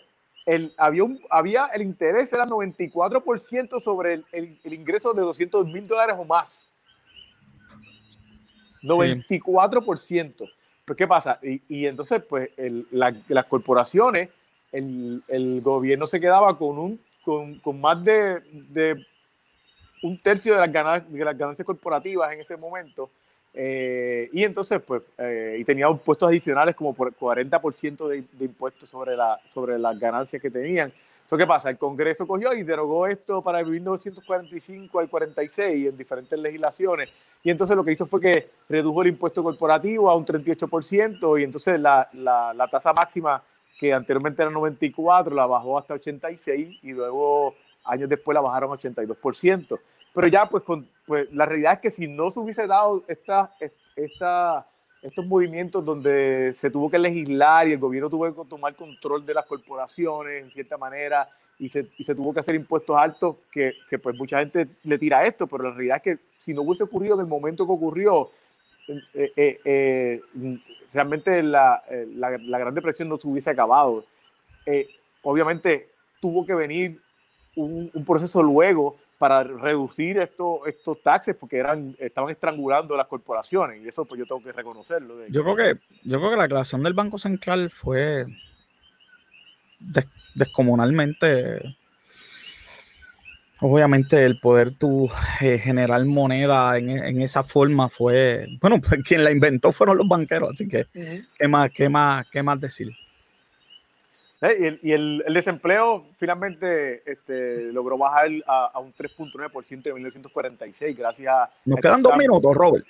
el, 0.45 0.73
había, 0.77 1.03
un, 1.03 1.21
había 1.29 1.67
el 1.67 1.81
interés 1.81 2.31
era 2.33 2.45
94% 2.45 3.81
sobre 3.81 4.23
el, 4.31 4.59
el, 4.63 4.73
ingreso 4.73 5.13
de 5.13 5.21
200 5.21 5.65
mil 5.67 5.85
dólares 5.85 6.15
o 6.17 6.25
más. 6.25 6.67
94%. 8.81 10.51
Pues, 10.85 10.97
¿qué 10.97 11.07
pasa? 11.07 11.39
Y, 11.43 11.61
y 11.67 11.85
entonces, 11.85 12.23
pues, 12.27 12.49
las 12.57 13.45
corporaciones, 13.45 14.29
el, 14.71 15.61
gobierno 15.63 16.07
se 16.07 16.19
quedaba 16.19 16.57
con, 16.57 16.77
un, 16.77 16.99
con, 17.23 17.59
con 17.59 17.79
más 17.79 18.03
de, 18.03 18.39
de, 18.51 19.05
un 20.01 20.17
tercio 20.19 20.53
de 20.53 20.61
las, 20.61 20.71
ganancias, 20.71 21.11
de 21.11 21.25
las 21.25 21.37
ganancias 21.37 21.65
corporativas 21.65 22.31
en 22.31 22.41
ese 22.41 22.57
momento. 22.57 23.11
Eh, 23.53 24.29
y 24.31 24.43
entonces, 24.43 24.79
pues, 24.81 25.01
eh, 25.17 25.57
y 25.59 25.65
tenía 25.65 25.89
impuestos 25.89 26.29
adicionales 26.29 26.75
como 26.75 26.93
por 26.93 27.13
40% 27.13 28.07
de, 28.07 28.23
de, 28.31 28.45
impuestos 28.45 28.89
sobre, 28.89 29.15
la, 29.15 29.39
sobre 29.47 29.79
las 29.79 29.97
ganancias 29.97 30.41
que 30.41 30.51
tenían. 30.51 30.93
Entonces, 31.23 31.45
¿qué 31.45 31.47
pasa? 31.47 31.69
El 31.69 31.77
Congreso 31.77 32.25
cogió 32.25 32.53
y 32.53 32.63
derogó 32.63 33.07
esto 33.07 33.41
para 33.41 33.59
el 33.59 33.67
1945 33.67 34.99
al 34.99 35.09
46 35.09 35.87
en 35.87 35.97
diferentes 35.97 36.39
legislaciones. 36.39 37.09
Y 37.43 37.51
entonces 37.51 37.75
lo 37.75 37.83
que 37.83 37.91
hizo 37.91 38.07
fue 38.07 38.19
que 38.19 38.49
redujo 38.67 39.01
el 39.01 39.09
impuesto 39.09 39.43
corporativo 39.43 40.09
a 40.09 40.15
un 40.15 40.25
38% 40.25 41.39
y 41.39 41.43
entonces 41.43 41.79
la, 41.79 42.09
la, 42.13 42.53
la 42.53 42.67
tasa 42.67 42.93
máxima 42.93 43.43
que 43.79 43.93
anteriormente 43.93 44.41
era 44.41 44.51
94 44.51 45.33
la 45.33 45.45
bajó 45.45 45.77
hasta 45.77 45.93
86 45.93 46.79
y 46.83 46.91
luego 46.91 47.55
años 47.85 48.09
después 48.09 48.35
la 48.35 48.41
bajaron 48.41 48.71
a 48.71 48.75
82%. 48.75 49.79
Pero 50.13 50.27
ya, 50.27 50.49
pues, 50.49 50.63
con, 50.63 50.87
pues 51.09 51.27
la 51.33 51.47
realidad 51.47 51.73
es 51.73 51.79
que 51.79 51.89
si 51.89 52.07
no 52.07 52.29
se 52.29 52.39
hubiese 52.39 52.67
dado 52.67 53.03
esta, 53.07 53.51
esta, 53.95 54.67
estos 55.01 55.25
movimientos 55.25 55.83
donde 55.83 56.51
se 56.53 56.69
tuvo 56.69 56.87
que 56.87 56.99
legislar 56.99 57.67
y 57.67 57.71
el 57.71 57.79
gobierno 57.79 58.11
tuvo 58.11 58.31
que 58.31 58.47
tomar 58.47 58.75
control 58.75 59.25
de 59.25 59.33
las 59.33 59.47
corporaciones 59.47 60.43
en 60.43 60.51
cierta 60.51 60.77
manera 60.77 61.27
y 61.57 61.67
se, 61.67 61.87
y 61.97 62.03
se 62.03 62.13
tuvo 62.13 62.31
que 62.31 62.41
hacer 62.41 62.53
impuestos 62.53 62.95
altos, 62.95 63.37
que, 63.51 63.73
que, 63.89 63.97
pues 63.97 64.15
mucha 64.17 64.37
gente 64.37 64.67
le 64.83 64.99
tira 64.99 65.25
esto, 65.25 65.47
pero 65.47 65.63
la 65.63 65.71
realidad 65.71 65.97
es 65.97 66.03
que 66.03 66.23
si 66.37 66.53
no 66.53 66.61
hubiese 66.61 66.83
ocurrido 66.83 67.15
en 67.15 67.21
el 67.21 67.27
momento 67.27 67.65
que 67.65 67.73
ocurrió, 67.73 68.29
eh, 68.87 69.31
eh, 69.35 69.59
eh, 69.65 70.21
realmente 70.93 71.41
la, 71.41 71.83
la, 72.13 72.37
la, 72.37 72.59
Gran 72.59 72.75
Depresión 72.75 73.09
no 73.09 73.17
se 73.17 73.27
hubiese 73.27 73.49
acabado. 73.49 74.05
obviamente 75.23 75.89
tuvo 76.21 76.45
que 76.45 76.53
venir 76.53 77.01
un, 77.55 77.89
un 77.95 78.05
proceso 78.05 78.43
luego 78.43 78.95
para 79.19 79.43
reducir 79.43 80.17
estos, 80.17 80.61
estos 80.65 81.01
taxes 81.03 81.35
porque 81.35 81.57
eran, 81.57 81.95
estaban 81.99 82.31
estrangulando 82.31 82.95
las 82.95 83.05
corporaciones 83.05 83.83
y 83.83 83.87
eso 83.87 84.05
pues 84.05 84.17
yo 84.17 84.25
tengo 84.25 84.41
que 84.41 84.53
reconocerlo. 84.53 85.27
Yo 85.27 85.43
creo 85.43 85.55
que, 85.55 85.79
yo 86.03 86.19
creo 86.19 86.31
que 86.31 86.37
la 86.37 86.47
creación 86.47 86.81
del 86.81 86.93
Banco 86.93 87.19
Central 87.19 87.69
fue 87.69 88.25
descomunalmente 90.33 91.75
obviamente 93.61 94.25
el 94.25 94.39
poder 94.39 94.71
tu 94.75 95.09
eh, 95.41 95.57
generar 95.57 96.05
moneda 96.05 96.77
en, 96.77 97.21
esa 97.21 97.43
forma 97.43 97.89
fue, 97.89 98.47
bueno, 98.61 98.79
pues 98.79 99.03
quien 99.03 99.25
la 99.25 99.31
inventó 99.31 99.73
fueron 99.73 99.97
los 99.97 100.07
banqueros, 100.07 100.51
así 100.51 100.65
que, 100.67 100.87
¿qué, 101.37 101.47
más, 101.49 101.69
qué, 101.71 101.89
más, 101.89 102.25
¿qué 102.31 102.41
más 102.41 102.59
decir? 102.61 102.89
Eh, 104.41 104.79
y, 104.81 104.91
el, 104.93 105.23
desempleo 105.33 106.07
finalmente 106.15 107.03
este, 107.05 107.73
logró 107.73 107.97
bajar 107.97 108.29
a, 108.47 108.79
un 108.79 108.93
3.9% 108.93 109.87
en 109.87 109.93
1946 109.93 110.97
gracias 110.97 111.33
a... 111.33 111.49
Nos 111.65 111.79
quedan 111.81 112.01
dos 112.01 112.15
minutos, 112.15 112.55
Robert. 112.55 112.85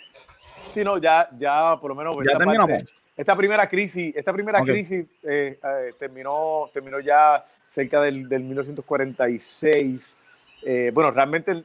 Sí, 0.71 0.83
no, 0.83 0.99
ya, 0.99 1.27
ya 1.37 1.77
por 1.79 1.89
lo 1.89 1.95
menos... 1.95 2.15
Ya 2.17 2.33
esta, 2.33 2.37
terminamos. 2.37 2.83
esta 3.17 3.35
primera 3.35 3.67
crisis, 3.67 4.15
esta 4.15 4.31
primera 4.31 4.61
crisis 4.61 5.07
eh, 5.23 5.59
eh, 5.63 5.89
terminó, 5.97 6.69
terminó 6.71 6.99
ya 6.99 7.43
cerca 7.69 7.99
del, 8.01 8.29
del 8.29 8.43
1946. 8.43 10.15
bueno, 10.93 11.09
realmente 11.09 11.63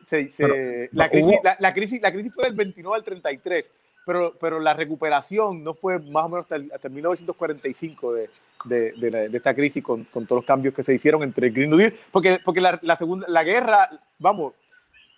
la, 0.92 1.10
crisis, 1.10 1.38
la, 1.58 1.74
crisis, 1.74 2.00
la 2.00 2.10
crisis 2.10 2.32
fue 2.32 2.44
del 2.44 2.54
29 2.54 2.96
al 2.96 3.04
33, 3.04 3.70
pero, 4.06 4.34
pero 4.40 4.58
la 4.60 4.72
recuperación 4.72 5.62
no 5.62 5.74
fue 5.74 5.98
más 5.98 6.24
o 6.24 6.28
menos 6.30 6.46
hasta, 6.50 6.74
hasta 6.74 6.88
1945 6.88 8.14
de, 8.14 8.30
de, 8.64 8.92
de, 8.92 9.36
esta 9.36 9.54
crisis 9.54 9.82
con, 9.82 10.04
con, 10.04 10.26
todos 10.26 10.40
los 10.40 10.46
cambios 10.46 10.74
que 10.74 10.82
se 10.82 10.94
hicieron 10.94 11.22
entre 11.22 11.48
el 11.48 11.52
Green 11.52 11.70
New 11.70 11.78
Deal, 11.78 11.94
porque, 12.10 12.40
porque 12.44 12.60
la, 12.60 12.78
la, 12.82 12.96
segunda, 12.96 13.26
la 13.28 13.44
guerra, 13.44 13.90
vamos, 14.18 14.54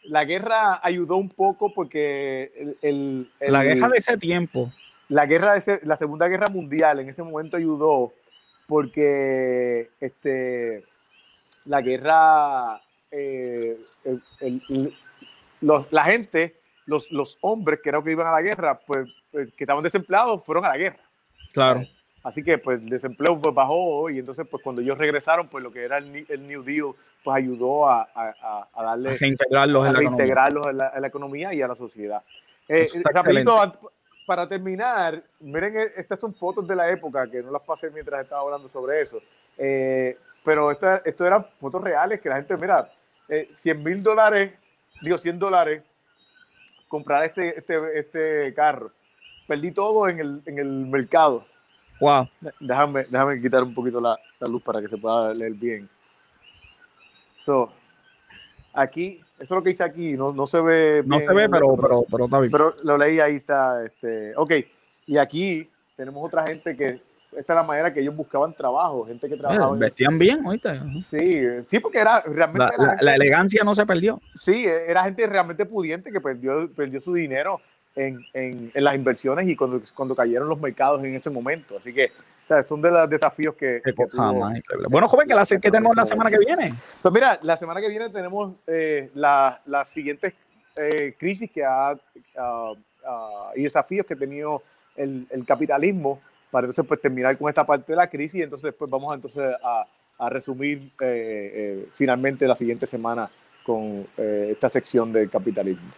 la 0.05 0.24
guerra 0.24 0.80
ayudó 0.82 1.16
un 1.16 1.28
poco 1.28 1.72
porque 1.74 2.76
el, 2.82 3.30
el, 3.40 3.53
la 3.53 3.64
guerra 3.64 3.88
de 3.88 3.99
ese 3.99 4.16
tiempo. 4.18 4.72
La 5.09 5.26
guerra 5.26 5.53
de 5.53 5.59
ese, 5.59 5.80
la 5.84 5.94
Segunda 5.94 6.26
Guerra 6.26 6.49
Mundial 6.49 6.99
en 6.99 7.09
ese 7.09 7.22
momento 7.22 7.57
ayudó 7.57 8.12
porque 8.66 9.90
este, 10.01 10.84
la 11.64 11.80
guerra, 11.80 12.82
eh, 13.12 13.78
los, 15.61 15.92
la 15.92 16.05
gente, 16.05 16.57
los, 16.86 17.11
los 17.12 17.38
hombres 17.40 17.80
que 17.82 17.88
eran 17.90 18.03
que 18.03 18.12
iban 18.12 18.26
a 18.26 18.32
la 18.32 18.42
guerra, 18.42 18.78
pues, 18.80 19.09
pues 19.30 19.53
que 19.55 19.64
estaban 19.64 19.84
desempleados, 19.84 20.44
fueron 20.44 20.64
a 20.64 20.70
la 20.70 20.76
guerra. 20.76 21.01
Claro. 21.53 21.86
Así 22.27 22.43
que 22.43 22.59
pues 22.59 22.83
el 22.83 22.89
desempleo 22.89 23.41
pues, 23.41 23.55
bajó 23.55 24.11
y 24.11 24.18
entonces 24.18 24.45
pues 24.51 24.61
cuando 24.61 24.83
ellos 24.83 24.99
regresaron 24.99 25.47
pues 25.47 25.62
lo 25.62 25.70
que 25.70 25.85
era 25.85 25.99
el, 25.99 26.11
New 26.45 26.64
Deal 26.64 26.93
pues 27.22 27.37
ayudó 27.37 27.89
a, 27.89 28.09
a, 28.12 28.68
a 28.74 28.83
darle... 28.83 29.11
A 29.11 29.12
reintegrarlos, 29.12 29.85
la 29.85 29.93
reintegrarlos 29.93 30.66
en, 30.66 30.77
la, 30.77 30.93
en, 30.93 31.03
la 31.03 31.07
economía 31.07 31.55
y 31.55 31.62
a 31.62 31.68
la 31.68 31.77
sociedad. 31.77 32.20
Eh, 32.68 32.89
rapidito, 33.05 33.57
para 34.27 34.49
terminar, 34.49 35.22
miren, 35.39 35.79
eh, 35.79 35.93
estas 35.97 36.18
son 36.18 36.35
fotos 36.35 36.66
de 36.66 36.74
la 36.74 36.91
época 36.91 37.31
que 37.31 37.45
no 37.45 37.53
las 37.53 37.62
pasé 37.62 37.91
mientras 37.91 38.24
estaba 38.24 38.43
hablando 38.43 38.68
sobre 38.68 39.03
eso. 39.03 39.22
Eh, 39.57 40.18
pero 40.45 40.72
esto, 40.72 41.05
esto 41.05 41.24
eran 41.24 41.47
fotos 41.61 41.81
reales 41.81 42.20
que 42.20 42.29
la 42.29 42.37
gente, 42.37 42.57
mira, 42.57 42.91
eh, 43.29 43.51
100 43.55 43.85
mil 43.85 44.03
dólares, 44.03 44.51
digo 45.01 45.16
100 45.16 45.39
dólares, 45.39 45.81
comprar 46.89 47.22
este, 47.22 47.57
este, 47.57 48.01
este 48.01 48.53
carro. 48.53 48.91
Perdí 49.47 49.70
todo 49.70 50.09
en 50.09 50.18
el, 50.18 50.43
en 50.45 50.59
el 50.59 50.87
mercado 50.87 51.47
Wow. 52.01 52.28
Déjame, 52.61 53.03
déjame 53.03 53.40
quitar 53.40 53.62
un 53.62 53.74
poquito 53.74 54.01
la, 54.01 54.18
la, 54.38 54.49
luz 54.49 54.62
para 54.62 54.80
que 54.80 54.88
se 54.88 54.99
pueda 54.99 55.32
leer 55.32 55.55
bien. 55.55 55.88
So, 57.36 57.72
aquí, 58.72 59.20
eso 59.38 59.44
es 59.44 59.51
lo 59.51 59.62
que 59.62 59.70
hice 59.70 59.84
aquí, 59.84 60.16
no, 60.16 60.32
no 60.32 60.47
se 60.47 60.61
ve. 60.61 61.03
No 61.07 61.18
se 61.18 61.32
ve, 61.32 61.49
pero, 61.49 61.76
pero, 61.76 62.05
pero, 62.11 62.24
está 62.24 62.40
bien. 62.40 62.53
Pero 62.53 62.74
lo 62.84 62.99
leí 62.99 63.20
ahí, 63.20 63.36
está. 63.36 63.84
Este, 63.84 64.36
ok, 64.36 64.53
y 65.07 65.16
aquí 65.16 65.68
tenemos 65.97 66.26
otra 66.26 66.47
gente 66.47 66.76
que. 66.76 67.05
Esta 67.36 67.53
es 67.53 67.57
la 67.59 67.64
manera 67.64 67.92
que 67.92 68.01
ellos 68.01 68.16
buscaban 68.16 68.55
trabajo, 68.55 69.05
gente 69.05 69.28
que 69.28 69.36
trabajaba. 69.36 69.76
vestían 69.76 70.18
bien, 70.18 70.47
oíste. 70.47 70.80
Sí, 70.97 71.42
sí, 71.66 71.80
porque 71.80 71.99
era 71.99 72.22
realmente. 72.22 72.74
La, 72.78 72.97
la, 72.99 73.14
elegancia 73.14 73.62
no 73.62 73.74
se 73.74 73.84
perdió. 73.84 74.22
Sí, 74.34 74.64
era 74.64 75.05
gente 75.05 75.26
realmente 75.26 75.66
pudiente 75.66 76.11
que 76.11 76.20
perdió, 76.20 76.72
perdió 76.72 76.99
su 76.99 77.12
dinero 77.12 77.61
en, 77.97 78.24
en, 78.32 78.70
en, 78.72 78.84
las 78.84 78.94
inversiones 78.94 79.49
y 79.49 79.57
cuando, 79.57 79.80
cuando 79.94 80.14
cayeron 80.14 80.49
los 80.49 80.61
mercados 80.61 81.03
en 81.03 81.14
ese 81.14 81.30
momento. 81.30 81.78
Así 81.78 81.92
que 81.92 82.12
o 82.44 82.47
sea, 82.47 82.62
son 82.62 82.80
de 82.80 82.92
los 82.92 83.11
desafíos 83.11 83.57
que... 83.57 83.82
que 83.84 83.92
bueno, 84.88 85.09
joven, 85.09 85.26
¿qué, 85.26 85.34
¿qué 85.61 85.70
tenemos 85.70 85.97
la 85.97 86.07
semana 86.07 86.30
que 86.30 86.38
viene? 86.38 86.74
Pues 87.03 87.12
mira, 87.12 87.40
la 87.42 87.57
semana 87.57 87.80
que 87.80 87.88
viene 87.88 88.09
tenemos 88.11 88.55
eh, 88.68 89.11
las 89.14 89.61
la 89.66 89.84
siguientes 89.84 90.32
eh, 90.76 91.14
crisis 91.18 91.51
que 91.51 91.64
ha, 91.64 91.92
uh, 91.92 92.72
uh, 92.72 92.76
y 93.57 93.64
desafíos 93.64 94.07
que 94.07 94.14
ha 94.14 94.16
tenido 94.16 94.62
el, 94.94 95.26
el, 95.30 95.44
capitalismo 95.44 96.20
para 96.51 96.66
entonces 96.66 96.86
pues 96.86 97.01
terminar 97.01 97.36
con 97.36 97.49
esta 97.49 97.66
parte 97.66 97.92
de 97.92 97.97
la 97.97 98.09
crisis 98.09 98.40
y 98.40 98.42
entonces 98.42 98.64
después 98.64 98.90
vamos 98.90 99.12
entonces 99.12 99.42
a, 99.62 99.86
a 100.18 100.30
resumir 100.30 100.92
eh, 101.01 101.53
eh 101.55 101.88
finalmente 101.92 102.47
la 102.47 102.55
siguiente 102.55 102.86
semana 102.86 103.28
con 103.64 104.07
eh, 104.16 104.51
esta 104.53 104.70
sección 104.70 105.12
del 105.12 105.28
capitalismo. 105.28 105.90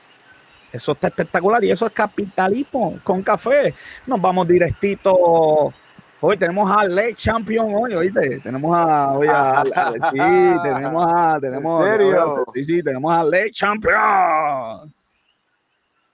Eso 0.73 0.93
está 0.93 1.09
espectacular 1.09 1.65
y 1.65 1.71
eso 1.71 1.87
es 1.87 1.93
capitalismo 1.93 2.99
con 3.03 3.23
café. 3.23 3.75
Nos 4.07 4.21
vamos 4.21 4.47
directito. 4.47 5.73
Hoy 6.21 6.37
tenemos 6.37 6.71
a 6.71 6.85
Le 6.85 7.15
Champion 7.15 7.73
hoy, 7.75 7.95
oíste. 7.95 8.41
Tenemos 8.41 8.77
a, 8.77 9.13
oye, 9.13 9.31
a, 9.31 9.65
sí, 9.65 10.19
tenemos 10.63 11.07
a, 11.07 11.39
tenemos, 11.41 11.87
¿En 11.87 11.93
serio? 11.93 12.45
sí, 12.55 12.65
sí, 12.65 12.83
tenemos 12.83 13.13
a 13.13 13.25
Le 13.25 13.51
Champion. 13.51 13.95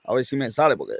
A 0.07 0.13
ver 0.13 0.23
si 0.23 0.35
me 0.37 0.51
sale 0.51 0.77
porque 0.77 0.93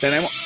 tenemos 0.00 0.41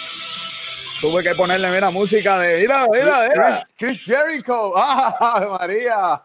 Tuve 1.01 1.23
que 1.23 1.35
ponerle, 1.35 1.71
mira, 1.71 1.91
música 1.91 2.39
de. 2.39 2.61
Mira, 2.61 2.87
mira, 2.91 3.29
mira. 3.29 3.67
Chris, 3.77 4.05
Jericho. 4.05 4.73
¡Ah, 4.77 5.59
María! 5.59 6.23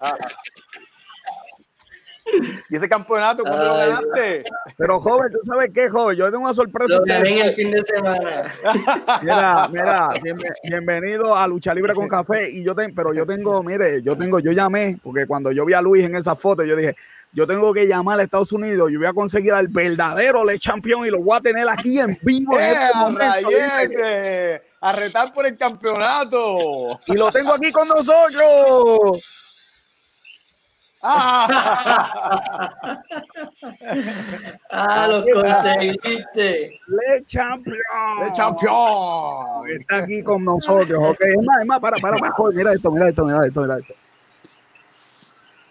¿Y 2.69 2.76
ese 2.76 2.88
campeonato 2.88 3.43
cuándo 3.43 3.65
lo 3.65 3.76
ganaste? 3.76 4.43
Pero, 4.78 4.99
joven, 4.99 5.32
¿tú 5.32 5.39
sabes 5.43 5.72
qué, 5.74 5.89
joven? 5.89 6.15
Yo 6.15 6.32
tengo 6.32 6.43
una 6.43 6.53
sorpresa. 6.53 6.93
Lo 6.93 7.03
gané 7.03 7.41
el 7.41 7.53
fin 7.53 7.72
de 7.72 7.84
semana. 7.84 8.43
Mira, 9.22 9.67
mira, 9.67 10.09
bienvenido 10.63 11.36
a 11.36 11.47
Lucha 11.47 11.74
Libre 11.74 11.93
con 11.93 12.07
Café. 12.07 12.49
Y 12.49 12.63
yo 12.63 12.74
pero 12.76 13.13
yo 13.13 13.26
tengo, 13.26 13.61
mire, 13.63 14.01
yo 14.01 14.15
tengo, 14.15 14.39
yo 14.39 14.51
llamé, 14.51 14.97
porque 15.03 15.26
cuando 15.26 15.51
yo 15.51 15.65
vi 15.65 15.74
a 15.74 15.82
Luis 15.82 16.05
en 16.05 16.15
esa 16.15 16.36
foto, 16.36 16.63
yo 16.63 16.76
dije, 16.76 16.95
yo 17.34 17.48
tengo 17.48 17.74
que 17.74 17.88
llamar 17.88 18.20
a 18.20 18.24
Estados 18.24 18.52
Unidos, 18.52 18.92
yo 18.92 19.00
voy 19.00 19.08
a 19.08 19.14
conseguir 19.14 19.54
al 19.54 19.68
verdadero 19.70 20.44
Le 20.44 20.60
Champion 20.60 21.06
y 21.06 21.10
lo 21.10 21.22
voy 21.22 21.38
a 21.38 21.42
tener 21.42 21.68
aquí 21.70 22.00
en 22.00 22.18
vivo 22.22 22.60
en 22.60 22.64
¡Eh, 22.66 22.74
este 22.74 22.98
momento. 22.98 23.50
rayete! 23.50 24.62
¡A 24.82 24.92
retar 24.94 25.34
por 25.34 25.46
el 25.46 25.56
campeonato! 25.58 27.00
Y 27.08 27.14
lo 27.14 27.30
tengo 27.32 27.54
aquí 27.54 27.72
con 27.72 27.88
nosotros. 27.88 29.22
¡Ah! 31.04 32.68
Ah, 34.70 35.08
lo 35.08 35.24
conseguiste. 35.26 36.80
Le 36.88 37.26
Champion. 37.26 37.78
¡El 38.24 38.34
campeón! 38.34 39.68
Está 39.80 39.98
aquí 39.98 40.22
con 40.22 40.44
nosotros, 40.46 41.00
ok. 41.10 41.22
Es 41.22 41.44
más, 41.44 41.58
es 41.62 41.66
más, 41.66 41.80
para, 41.80 41.98
para, 41.98 42.18
para. 42.18 42.34
Mira 42.54 42.74
esto, 42.74 42.92
mira 42.92 43.10
esto, 43.10 43.26
mira 43.26 43.46
esto, 43.48 43.62
mira 43.62 43.78
esto. 43.80 43.94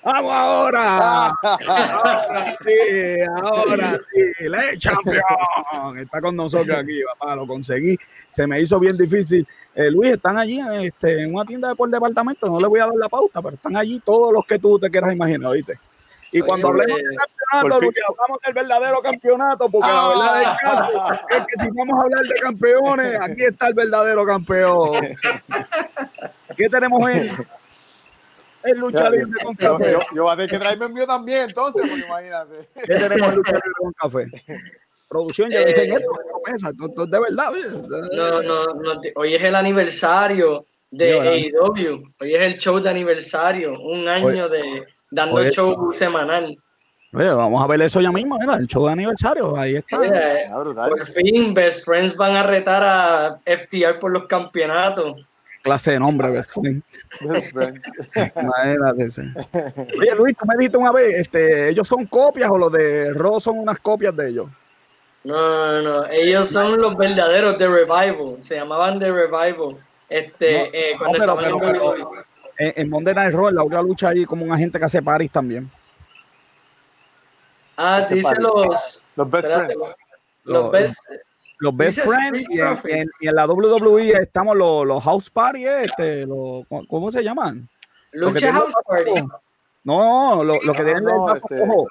¡Vamos 0.03 0.33
ahora! 0.33 1.27
Ahora 1.43 2.57
sí, 2.65 3.21
ahora 3.43 4.01
sí. 4.13 4.49
Le 4.49 4.79
Champion. 4.79 5.99
Está 5.99 6.21
con 6.21 6.37
nosotros 6.37 6.77
aquí, 6.77 7.03
papá. 7.19 7.37
Lo 7.37 7.47
conseguí. 7.47 7.99
Se 8.31 8.47
me 8.47 8.61
hizo 8.61 8.81
bien 8.81 8.97
difícil. 8.97 9.47
Eh, 9.75 9.91
Luis, 9.91 10.13
están 10.13 10.39
allí 10.39 10.61
este, 10.83 11.23
en 11.23 11.35
una 11.35 11.45
tienda 11.45 11.69
de 11.69 11.75
por 11.75 11.91
departamento. 11.91 12.49
No 12.49 12.61
le 12.61 12.67
voy 12.67 12.81
a 12.81 12.87
dar 12.87 12.95
la 12.97 13.09
pauta, 13.09 13.43
pero 13.43 13.57
están 13.57 13.77
allí 13.77 14.01
todos 14.01 14.33
los 14.33 14.45
que 14.47 14.59
tú 14.59 14.79
te 14.79 14.91
quieras 14.91 15.13
imaginar, 15.13 15.53
¿viste? 15.53 15.79
Y 16.33 16.41
cuando 16.41 16.69
Oye, 16.69 16.83
hablemos 16.83 17.03
del 17.03 17.17
campeonato, 17.17 17.85
porque 17.85 18.01
hablamos 18.09 18.39
del 18.45 18.55
verdadero 18.55 19.03
campeonato, 19.03 19.71
porque 19.71 19.89
la 19.89 20.09
verdad 20.09 20.35
del 20.35 20.57
caso 20.61 21.27
es 21.29 21.41
que 21.41 21.65
si 21.65 21.71
vamos 21.73 21.99
a 21.99 22.03
hablar 22.03 22.23
de 22.23 22.35
campeones, 22.41 23.21
aquí 23.21 23.43
está 23.43 23.69
el 23.69 23.75
verdadero 23.75 24.25
campeón. 24.25 25.01
¿Qué 26.57 26.69
tenemos 26.69 27.09
en 27.11 27.37
el 28.65 28.79
lucha 28.79 29.11
libre 29.11 29.41
con 29.43 29.57
Yo, 29.57 29.79
café? 29.79 29.93
yo, 29.93 29.99
yo 30.15 30.23
voy 30.25 30.33
a 30.33 30.37
tener 30.37 30.51
que 30.51 30.59
traerme 30.59 30.87
el 30.87 30.93
mío 30.93 31.07
también, 31.07 31.43
entonces, 31.49 31.83
porque 31.89 32.05
imagínate. 32.07 32.69
¿Qué 32.75 32.95
tenemos 32.95 33.29
en 33.29 33.37
lucha 33.37 33.53
libre 33.53 33.71
con 33.79 33.93
café? 33.93 34.27
Producción, 35.09 35.51
ya 35.51 35.61
Eh, 35.61 35.71
enseñé 35.71 35.95
esto, 35.97 37.07
de 37.07 37.21
verdad. 37.21 37.53
No, 38.13 38.43
no, 38.43 38.67
no, 38.75 39.01
hoy 39.17 39.35
es 39.35 39.43
el 39.43 39.55
aniversario 39.57 40.67
de. 40.91 41.21
AEW. 41.21 42.03
Hoy 42.21 42.35
es 42.35 42.43
el 42.43 42.59
show 42.59 42.79
de 42.81 42.91
aniversario. 42.91 43.79
Un 43.81 44.07
año 44.09 44.49
de 44.49 44.85
dando 45.11 45.37
Oye. 45.37 45.51
show 45.51 45.93
semanal. 45.93 46.57
Oye, 47.13 47.29
vamos 47.29 47.61
a 47.61 47.67
ver 47.67 47.83
eso 47.83 48.01
ya 48.01 48.13
mismo, 48.13 48.39
mira, 48.39 48.55
el 48.55 48.69
show 48.69 48.87
de 48.87 48.93
aniversario, 48.93 49.57
ahí 49.57 49.75
está. 49.75 49.97
Ah, 49.99 50.89
por 50.89 51.07
fin, 51.09 51.53
Best 51.53 51.85
Friends 51.85 52.15
van 52.15 52.37
a 52.37 52.45
retar 52.45 52.85
a 52.85 53.41
FTR 53.45 53.99
por 53.99 54.13
los 54.13 54.27
campeonatos. 54.29 55.27
Clase 55.63 55.91
de 55.93 55.99
nombre, 56.01 56.31
best 56.31 56.53
friend. 56.53 56.83
Best 57.21 57.53
friends. 57.53 57.87
Imagínate. 58.35 59.11
Oye, 59.99 60.15
Luis, 60.17 60.37
tú 60.37 60.47
me 60.47 60.57
dijiste 60.57 60.79
una 60.79 60.91
vez, 60.93 61.15
este, 61.17 61.69
¿ellos 61.69 61.87
son 61.87 62.07
copias 62.07 62.51
o 62.51 62.57
los 62.57 62.73
de 62.73 63.13
Raw 63.13 63.41
son 63.41 63.59
unas 63.59 63.79
copias 63.79 64.17
de 64.17 64.29
ellos? 64.31 64.47
No, 65.25 65.37
no, 65.37 65.83
no. 65.83 66.07
Ellos 66.07 66.49
son 66.49 66.81
los 66.81 66.97
verdaderos 66.97 67.59
de 67.59 67.69
Revival. 67.69 68.37
Se 68.39 68.57
llamaban 68.57 68.99
The 68.99 69.13
Revival. 69.13 69.77
Este, 70.09 70.53
No, 70.53 70.65
eh, 70.73 70.91
no, 70.93 70.99
cuando 70.99 71.19
pero- 71.19 71.25
estaban 71.35 71.45
en 71.45 71.59
pero-. 71.59 72.13
En, 72.59 72.73
en 72.77 72.89
Monday 72.91 73.15
Night 73.15 73.33
Raw, 73.35 73.49
en 73.49 73.55
la 73.57 73.65
otra 73.65 73.83
lucha 73.83 74.09
ahí, 74.09 74.25
como 74.25 74.45
un 74.45 74.53
agente 74.53 74.79
que 74.79 74.85
hace 74.87 75.03
paris 75.03 75.31
también. 75.31 75.71
Ah, 77.77 78.07
dice 78.11 78.35
los, 78.39 79.03
Los 79.17 79.31
best 79.31 79.45
espérate, 79.47 79.75
friends. 79.75 79.97
los 80.45 80.63
Los- 80.63 80.73
best, 80.73 80.99
Los 81.61 81.77
Best 81.77 82.01
Friends 82.01 82.49
y 82.51 82.59
en, 82.59 82.67
Profits. 82.67 82.95
en- 82.95 83.09
y 83.21 83.29
en 83.29 83.35
la 83.35 83.47
WWE 83.47 84.13
estamos 84.23 84.57
los, 84.57 84.87
los 84.87 85.03
House 85.05 85.31
Party, 85.31 85.65
este, 85.67 86.27
los, 86.27 86.65
¿cómo 86.89 87.13
se 87.13 87.23
llaman? 87.23 87.69
Los 88.13 88.33
que 88.33 88.41
Lucha 88.47 88.53
House 88.53 88.75
los 88.75 88.85
Party. 88.87 89.11
vasos- 89.13 89.41
No, 89.85 90.43
lo, 90.45 90.55
lo 90.55 90.73
que 90.73 90.79
No, 90.79 90.85
tienen 90.85 91.05
no, 91.05 91.31
el 91.31 91.37
este- 91.37 91.61
cojo, 91.61 91.89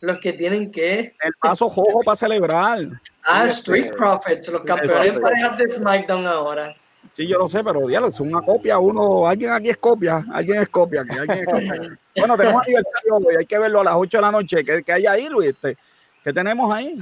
Los 0.00 0.20
que 0.20 0.32
tienen 0.34 0.70
que. 0.70 0.98
el 1.22 1.32
vaso 1.42 1.68
cojo 1.68 2.00
para 2.04 2.14
celebrar. 2.16 2.78
Ah, 3.26 3.44
este, 3.46 3.72
Street 3.78 3.96
Profits, 3.96 4.48
los 4.48 4.62
campeones 4.64 5.18
parejas 5.18 5.58
de 5.58 5.70
SmackDown 5.70 6.26
ahora. 6.26 6.74
Sí, 7.14 7.26
yo 7.26 7.36
lo 7.38 7.48
sé, 7.48 7.64
pero 7.64 7.86
diablo, 7.86 8.08
es 8.08 8.20
una 8.20 8.40
copia, 8.42 8.78
uno, 8.78 9.26
alguien 9.26 9.50
aquí 9.50 9.70
es 9.70 9.76
copia, 9.78 10.24
alguien 10.32 10.62
es 10.62 10.68
copia, 10.68 11.00
aquí, 11.02 11.18
alguien 11.18 11.38
es 11.40 11.46
copia. 11.46 11.98
Bueno, 12.16 12.36
tenemos 12.36 12.62
aniversario 12.62 13.14
hoy, 13.16 13.36
hay 13.38 13.46
que 13.46 13.58
verlo 13.58 13.80
a 13.80 13.84
las 13.84 13.94
8 13.96 14.18
de 14.18 14.22
la 14.22 14.30
noche, 14.32 14.64
¿qué, 14.64 14.82
qué 14.82 14.92
hay 14.92 15.06
ahí, 15.06 15.28
Luis? 15.28 15.50
Este, 15.50 15.76
¿Qué 16.24 16.32
tenemos 16.32 16.72
ahí? 16.74 16.98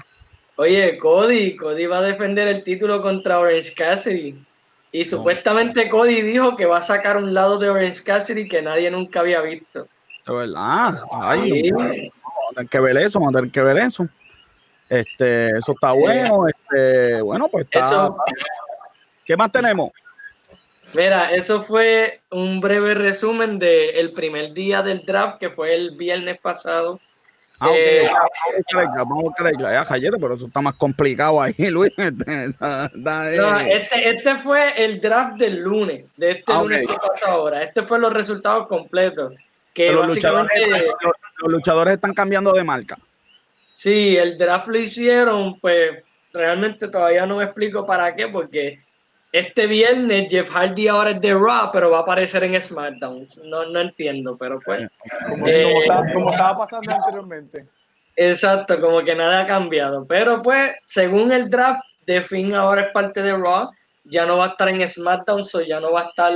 Oye, 0.57 0.99
Cody, 0.99 1.55
Cody 1.57 1.87
va 1.87 1.99
a 1.99 2.03
defender 2.03 2.49
el 2.49 2.65
título 2.65 3.03
contra 3.03 3.39
Orange 3.39 3.75
Cassidy. 3.75 4.35
Y 4.93 5.05
supuestamente 5.05 5.89
Cody 5.91 6.23
dijo 6.23 6.57
que 6.57 6.65
va 6.65 6.79
a 6.79 6.83
sacar 6.83 7.17
un 7.19 7.35
lado 7.35 7.59
de 7.59 7.69
Orange 7.69 8.03
Cassidy 8.03 8.49
que 8.49 8.63
nadie 8.63 8.91
nunca 8.91 9.21
había 9.21 9.43
visto. 9.43 9.87
De 10.27 10.35
verdad, 10.35 11.03
ay, 11.13 11.61
Sí. 11.63 11.71
vamos 11.73 12.01
a 12.51 12.55
tener 12.55 12.69
que 12.71 12.81
ver 12.81 12.97
eso, 12.97 13.19
vamos 13.21 13.35
a 13.35 13.39
tener 13.39 13.53
que 13.53 13.63
ver 13.63 13.77
eso. 13.77 14.09
Este, 14.89 15.49
eso 15.51 15.73
está 15.73 15.93
bueno, 15.93 16.47
este, 16.49 17.21
bueno, 17.21 17.49
pues 17.49 17.65
está. 17.65 17.81
Eso- 17.81 18.17
¿Qué 19.25 19.37
más 19.37 19.51
tenemos? 19.53 19.91
Mira, 20.95 21.33
eso 21.33 21.63
fue 21.63 22.21
un 22.31 22.61
breve 22.61 22.95
resumen 22.95 23.59
del 23.59 24.13
primer 24.13 24.53
día 24.55 24.83
del 24.83 25.05
draft, 25.05 25.39
que 25.39 25.51
fue 25.51 25.75
el 25.75 25.97
viernes 25.97 26.39
pasado. 26.41 27.01
Ah, 27.59 27.69
Eh, 27.73 28.03
ya, 28.05 28.13
vamos 28.13 29.19
a 29.19 29.23
buscar, 29.23 29.53
vamos 29.57 29.65
a 29.65 29.85
Jayete, 29.85 30.17
pero 30.21 30.35
eso 30.35 30.47
está 30.47 30.61
más 30.61 30.75
complicado 30.75 31.41
ahí, 31.41 31.55
Luis. 31.71 31.93
Este. 31.97 32.49
No, 32.61 33.59
este, 33.61 34.09
este 34.11 34.37
fue 34.37 34.85
el 34.85 35.01
draft 35.01 35.37
del 35.39 35.61
lunes, 35.61 36.05
de 36.17 36.33
este 36.33 36.53
Ah, 36.53 36.61
lunes 36.63 36.81
que 36.87 36.95
pasa 36.95 37.31
ahora. 37.31 37.63
Este 37.63 37.83
fue 37.83 37.99
los 37.99 38.13
resultados 38.13 38.67
completos. 38.69 39.33
Que 39.73 39.93
luchadores, 39.93 40.69
los, 40.69 40.83
los 41.43 41.53
luchadores 41.53 41.95
están 41.95 42.15
cambiando 42.15 42.53
de 42.53 42.65
marca. 42.65 42.97
sí, 43.71 44.17
el 44.17 44.39
draft 44.39 44.69
lo 44.69 44.79
hicieron, 44.79 45.59
pues 45.61 46.03
realmente 46.33 46.89
todavía 46.89 47.27
no 47.27 47.37
me 47.37 47.45
explico 47.45 47.85
para 47.87 48.15
qué, 48.15 48.29
porque 48.29 48.81
este 49.33 49.67
viernes 49.67 50.29
Jeff 50.31 50.51
Hardy 50.51 50.89
ahora 50.89 51.11
es 51.11 51.21
de 51.21 51.35
Raw, 51.35 51.71
pero 51.73 51.91
va 51.91 51.99
a 51.99 52.03
aparecer 52.03 52.45
en 52.45 52.61
SmackDown. 52.61 53.27
No, 53.45 53.67
no 53.67 53.81
entiendo, 53.81 54.37
pero 54.39 54.61
pues. 54.61 54.89
Como, 55.29 55.47
Eh, 55.47 55.63
como 55.65 55.81
estaba, 55.81 56.13
como 56.13 56.31
estaba 56.31 56.59
pasando 56.59 56.95
anteriormente. 56.95 57.67
Exacto, 58.17 58.81
como 58.81 59.03
que 59.05 59.15
nada 59.15 59.43
ha 59.43 59.47
cambiado. 59.47 60.07
Pero 60.07 60.41
pues, 60.41 60.75
según 60.87 61.33
el 61.33 61.51
draft, 61.51 61.83
The 62.07 62.23
Finn 62.23 62.55
ahora 62.55 62.83
es 62.83 62.93
parte 62.93 63.23
de 63.23 63.37
Raw, 63.37 63.71
ya 64.05 64.25
no 64.25 64.39
va 64.39 64.47
a 64.47 64.49
estar 64.51 64.69
en 64.69 64.87
SmackDown, 64.89 65.45
so 65.45 65.61
ya 65.61 65.81
no 65.81 65.93
va 65.93 66.03
a 66.03 66.09
estar 66.09 66.33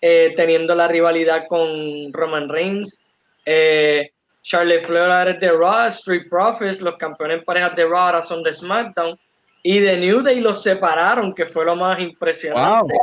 eh, 0.00 0.32
teniendo 0.34 0.74
la 0.74 0.88
rivalidad 0.88 1.46
con 1.48 2.12
Roman 2.12 2.48
Reigns. 2.48 3.00
Eh, 3.44 4.10
Charlotte 4.42 4.86
Flair 4.86 5.10
ahora 5.10 5.30
es 5.32 5.40
de 5.40 5.50
Raw, 5.50 5.88
Street 5.88 6.28
Profits, 6.30 6.80
los 6.80 6.96
campeones 6.96 7.44
parejas 7.44 7.76
de 7.76 7.84
Raw 7.84 7.98
ahora 7.98 8.22
son 8.22 8.42
de 8.42 8.52
SmackDown. 8.52 9.18
Y 9.62 9.78
de 9.78 9.96
New 9.98 10.22
Day 10.22 10.40
los 10.40 10.62
separaron, 10.62 11.34
que 11.34 11.44
fue 11.46 11.64
lo 11.64 11.76
más 11.76 11.98
impresionante. 12.00 12.94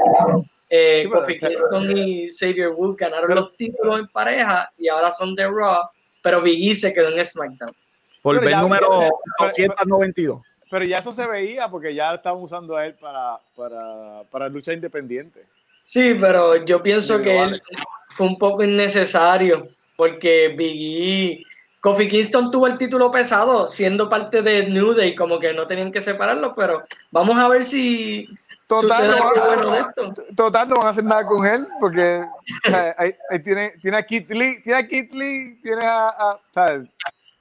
Eh, 0.69 1.01
Sí, 1.03 1.07
pero 1.09 1.21
Kofi 1.21 1.39
Kingston 1.39 1.97
y 1.97 2.27
Xavier 2.29 2.69
Wood 2.69 2.97
ganaron 2.97 3.27
Pero- 3.29 3.41
los 3.41 3.55
títulos 3.55 3.99
en 3.99 4.07
pareja 4.07 4.69
y 4.77 4.89
ahora 4.89 5.11
son 5.11 5.33
de 5.35 5.47
Raw, 5.47 5.83
pero 6.21 6.41
Big 6.41 6.71
E 6.71 6.75
se 6.75 6.93
quedó 6.93 7.07
en 7.09 7.23
SmackDown. 7.23 7.73
Por 8.21 8.43
ya- 8.49 8.61
número 8.61 8.87
pero- 8.89 9.09
292. 9.39 10.41
Pero 10.69 10.83
ya 10.83 10.97
eso 10.97 11.13
se 11.13 11.25
veía 11.25 11.69
porque 11.69 11.93
ya 11.95 12.13
estaban 12.15 12.41
usando 12.43 12.75
a 12.75 12.85
él 12.85 12.95
para, 12.95 13.37
para, 13.55 14.23
para 14.29 14.49
lucha 14.49 14.73
independiente. 14.73 15.45
Sí, 15.85 16.15
pero 16.19 16.65
yo 16.65 16.83
pienso 16.83 17.21
que 17.21 17.37
él 17.39 17.61
fue 18.09 18.27
un 18.27 18.37
poco 18.37 18.61
innecesario 18.63 19.69
porque 19.95 20.49
Big 20.49 21.39
E, 21.39 21.43
Kofi 21.87 22.07
Kingston 22.09 22.51
tuvo 22.51 22.67
el 22.67 22.77
título 22.77 23.09
pesado 23.11 23.69
siendo 23.69 24.09
parte 24.09 24.41
de 24.41 24.67
New 24.67 24.93
Day, 24.93 25.15
como 25.15 25.39
que 25.39 25.53
no 25.53 25.65
tenían 25.67 25.89
que 25.91 26.01
separarlo, 26.01 26.53
pero 26.53 26.83
vamos 27.11 27.37
a 27.37 27.47
ver 27.47 27.63
si 27.63 28.27
Total, 28.67 29.07
no, 29.07 29.13
algo 29.13 29.25
van- 29.25 29.45
bueno 29.55 29.71
de 29.71 29.79
esto. 29.79 30.13
total, 30.35 30.67
no 30.67 30.75
van 30.75 30.87
a 30.87 30.89
hacer 30.89 31.03
nada 31.05 31.25
con 31.25 31.45
él 31.45 31.65
porque 31.79 32.21
o 32.65 32.69
sea, 32.69 32.93
ahí, 32.97 33.15
ahí 33.29 33.39
tiene, 33.39 33.71
tiene 33.81 33.95
a 33.95 34.03
Kit 34.03 34.29
Lee, 34.31 34.61
tiene 34.61 34.79
a 34.79 34.85
Kit 34.85 35.13
Lee, 35.13 35.59
tiene 35.63 35.85
a, 35.85 36.07
a- 36.09 36.39
¿sabes? 36.53 36.89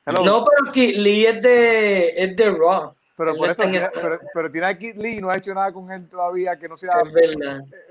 Hello. 0.07 0.25
No, 0.25 0.45
pero 0.45 0.73
que 0.73 0.93
Lee 0.93 1.27
es 1.27 1.43
de, 1.43 2.09
es 2.23 2.37
de 2.37 2.51
Raw. 2.53 2.95
pero 3.17 3.33
él 3.33 3.37
por 3.39 3.49
eso, 3.51 3.63
tiene- 3.65 3.89
pero, 3.93 4.19
pero 4.33 4.53
tiene 4.53 4.67
a 4.69 4.79
Kit 4.79 4.95
Lee 4.97 5.17
y 5.17 5.21
no 5.21 5.29
ha 5.29 5.37
hecho 5.39 5.53
nada 5.53 5.73
con 5.73 5.91
él 5.91 6.09
todavía 6.09 6.57
que 6.57 6.69
no 6.69 6.77
sea 6.77 6.93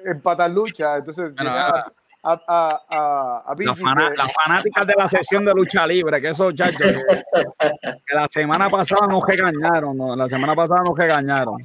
empatar 0.06 0.50
lucha. 0.52 0.96
Entonces, 0.98 1.34
Bueno, 1.36 1.52
tiene 1.52 1.60
a, 1.60 1.92
a, 2.26 2.42
a, 2.48 3.44
a, 3.52 3.56
Las, 3.58 4.34
fanáticas 4.44 4.88
de 4.88 4.94
la 4.98 5.08
sesión 5.08 5.46
de 5.46 5.54
lucha 5.54 5.86
libre, 5.86 6.20
que 6.20 6.30
esos 6.30 6.56
chachos, 6.56 6.80
que, 6.82 6.94
que 8.06 8.16
la 8.16 8.28
semana 8.28 8.70
pasada 8.70 9.06
nos 9.08 9.24
regañaron, 9.26 9.96
¿no? 9.96 10.16
la 10.16 10.28
semana 10.28 10.56
pasada 10.56 10.82
nos 10.84 10.98
regañaron. 10.98 11.58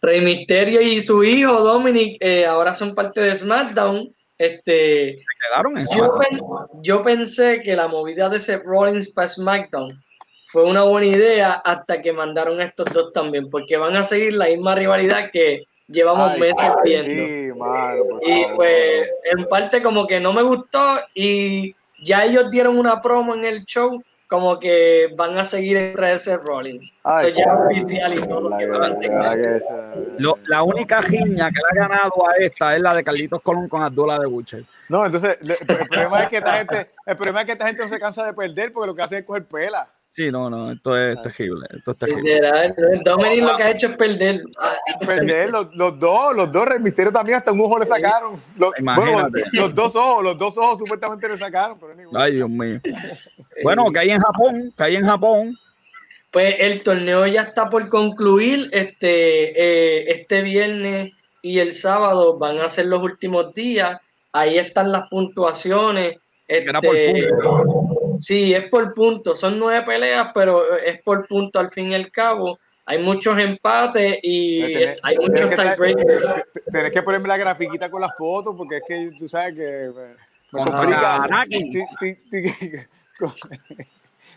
Rey 0.00 0.20
Misterio 0.22 0.80
y 0.80 1.00
su 1.00 1.22
hijo 1.24 1.60
Dominic 1.62 2.16
eh, 2.20 2.46
ahora 2.46 2.72
son 2.74 2.94
parte 2.94 3.20
de 3.20 3.34
SmackDown. 3.34 4.14
Este, 4.36 5.18
Se 5.18 5.24
quedaron 5.48 5.78
en 5.78 5.86
yo, 5.96 6.18
pen- 6.18 6.40
yo 6.82 7.02
pensé 7.04 7.62
que 7.62 7.76
la 7.76 7.86
movida 7.88 8.28
de 8.28 8.38
Seth 8.38 8.64
Rollins 8.64 9.12
para 9.12 9.28
SmackDown 9.28 10.02
fue 10.48 10.64
una 10.64 10.82
buena 10.82 11.06
idea 11.06 11.52
hasta 11.64 12.00
que 12.00 12.12
mandaron 12.12 12.60
a 12.60 12.64
estos 12.64 12.92
dos 12.92 13.12
también, 13.12 13.48
porque 13.50 13.76
van 13.76 13.96
a 13.96 14.04
seguir 14.04 14.32
la 14.34 14.46
misma 14.46 14.74
rivalidad 14.74 15.30
que 15.32 15.64
llevamos 15.88 16.30
Ay, 16.32 16.40
meses 16.40 16.70
viendo. 16.84 17.24
Sí, 17.54 17.58
mano, 17.58 18.04
por 18.10 18.28
Y 18.28 18.42
favor. 18.42 18.56
pues 18.56 19.10
en 19.24 19.44
parte 19.46 19.82
como 19.82 20.06
que 20.06 20.20
no 20.20 20.32
me 20.32 20.42
gustó 20.42 20.98
y 21.14 21.74
ya 22.02 22.24
ellos 22.24 22.50
dieron 22.50 22.78
una 22.78 23.00
promo 23.00 23.34
en 23.34 23.44
el 23.44 23.64
show 23.64 24.02
como 24.26 24.58
que 24.58 25.08
van 25.16 25.38
a 25.38 25.44
seguir 25.44 25.76
entre 25.76 26.12
ese 26.12 26.36
Rollins. 26.38 26.92
Ay, 27.04 27.28
Eso 27.28 27.38
ya 27.38 27.44
es 27.44 27.80
oficial 27.82 28.14
y 28.14 28.16
todo 28.16 28.48
lo 28.48 28.56
que 28.56 28.66
van 28.66 28.82
a 28.82 29.36
La 30.18 30.34
la 30.46 30.62
única 30.62 31.02
giña 31.02 31.50
que 31.50 31.60
le 31.60 31.80
ha 31.82 31.88
ganado 31.88 32.28
a 32.28 32.34
esta 32.40 32.74
es 32.74 32.80
la 32.80 32.94
de 32.94 33.04
Carlitos 33.04 33.40
Colón 33.42 33.68
con 33.68 33.82
Abdullah 33.82 34.18
de 34.18 34.26
Butcher. 34.26 34.64
No, 34.88 35.04
entonces 35.06 35.38
el 35.40 35.86
problema 35.88 36.22
es 36.24 36.30
que 36.30 36.36
esta 36.38 36.52
gente, 36.54 36.90
el 37.06 37.16
problema 37.16 37.40
es 37.40 37.46
que 37.46 37.52
esta 37.52 37.66
gente 37.66 37.82
no 37.82 37.88
se 37.88 38.00
cansa 38.00 38.26
de 38.26 38.34
perder 38.34 38.72
porque 38.72 38.86
lo 38.88 38.94
que 38.94 39.02
hace 39.02 39.18
es 39.18 39.24
coger 39.24 39.44
pela. 39.46 39.88
Sí, 40.14 40.30
no, 40.30 40.48
no, 40.48 40.70
esto 40.70 40.96
es 40.96 41.20
terrible. 41.22 41.66
Esto 41.76 41.90
es 41.90 41.98
terrible. 41.98 42.40
Dominic 43.04 43.42
lo 43.42 43.56
que 43.56 43.62
ha 43.64 43.70
hecho 43.72 43.88
es 43.88 43.96
perder. 43.96 44.44
Perder 45.04 45.50
los, 45.50 45.74
los 45.74 45.98
dos, 45.98 46.36
los 46.36 46.52
dos, 46.52 46.66
Rey 46.66 46.78
Misterio 46.78 47.10
también 47.10 47.38
hasta 47.38 47.50
un 47.50 47.60
ojo 47.60 47.80
le 47.80 47.86
sacaron. 47.86 48.40
Los, 48.56 48.70
bueno, 48.80 49.28
los 49.52 49.74
dos 49.74 49.96
ojos, 49.96 50.22
los 50.22 50.38
dos 50.38 50.56
ojos 50.56 50.78
supuestamente 50.78 51.28
le 51.28 51.36
sacaron, 51.36 51.80
pero 51.80 51.94
Ay, 52.14 52.34
Dios 52.36 52.48
mío. 52.48 52.80
Bueno, 53.64 53.90
que 53.90 53.98
hay 53.98 54.10
en 54.10 54.20
Japón, 54.20 54.72
que 54.76 54.84
hay 54.84 54.94
en 54.94 55.04
Japón. 55.04 55.58
Pues 56.30 56.54
el 56.60 56.84
torneo 56.84 57.26
ya 57.26 57.42
está 57.42 57.68
por 57.68 57.88
concluir. 57.88 58.68
Este, 58.70 59.50
eh, 59.50 60.12
este 60.12 60.42
viernes 60.42 61.12
y 61.42 61.58
el 61.58 61.72
sábado 61.72 62.38
van 62.38 62.60
a 62.60 62.68
ser 62.68 62.86
los 62.86 63.02
últimos 63.02 63.52
días. 63.52 64.00
Ahí 64.32 64.58
están 64.58 64.92
las 64.92 65.08
puntuaciones. 65.08 66.18
Era 66.46 66.80
por 66.80 66.96
Este, 66.96 67.34
puntos. 67.34 67.93
Sí, 68.18 68.54
es 68.54 68.68
por 68.68 68.94
puntos. 68.94 69.40
Son 69.40 69.58
nueve 69.58 69.84
peleas, 69.84 70.30
pero 70.34 70.76
es 70.76 71.02
por 71.02 71.26
punto 71.26 71.58
al 71.58 71.70
fin 71.70 71.92
y 71.92 71.94
al 71.94 72.10
cabo. 72.10 72.58
Hay 72.86 73.02
muchos 73.02 73.38
empates 73.38 74.18
y 74.22 74.60
Tenés- 74.60 74.98
hay 75.02 75.16
muchos 75.16 75.50
tiebreakers. 75.50 76.44
Tenés 76.70 76.90
que 76.90 77.02
ponerme 77.02 77.28
la 77.28 77.38
grafiquita 77.38 77.90
con 77.90 78.02
las 78.02 78.14
fotos 78.16 78.54
porque 78.56 78.76
es 78.78 78.82
que 78.86 79.10
tú 79.18 79.26
sabes 79.28 79.54
que 79.54 79.90
me, 80.52 80.64
complica. 80.64 81.26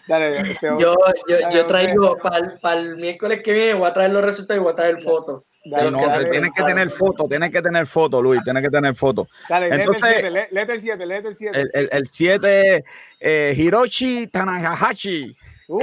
Dale, 0.08 0.56
Yo, 0.62 0.78
yo, 0.80 0.96
Dale, 1.28 1.54
yo 1.54 1.66
traigo 1.66 2.18
para 2.18 2.78
el, 2.78 2.96
miércoles 2.96 3.42
que 3.44 3.52
viene, 3.52 3.74
voy 3.74 3.90
a 3.90 3.94
traer 3.94 4.12
los 4.12 4.24
resultados 4.24 4.62
y 4.62 4.64
voy 4.64 4.72
a 4.72 4.76
traer 4.76 5.02
fotos. 5.02 5.44
Dale, 5.70 5.92
no, 5.92 6.00
dale, 6.06 6.30
tienes 6.30 6.52
que 6.56 6.64
tener 6.64 6.90
foto, 6.90 7.28
tienes 7.28 7.52
que 7.52 7.62
tener 7.62 7.86
foto, 7.88 8.22
Luis, 8.22 8.42
tienes 8.44 8.64
que 8.64 8.70
tener 8.70 8.96
foto. 8.96 9.28
dale, 9.50 9.70
léete 9.70 9.84
Entonces- 9.84 10.04
el 10.04 10.14
7, 10.14 10.30
lé- 10.32 10.48
léete 10.52 10.74
el 10.74 10.82
7, 10.82 11.06
léete 11.06 11.28
el 11.28 11.36
7. 11.36 11.60
El- 11.62 11.70
El 11.74 11.90
el 11.92 12.08
7, 12.08 12.86
eh, 13.20 13.54
Hiroshi 13.58 14.28
Tanahashi. 14.28 15.36
Uh, 15.70 15.82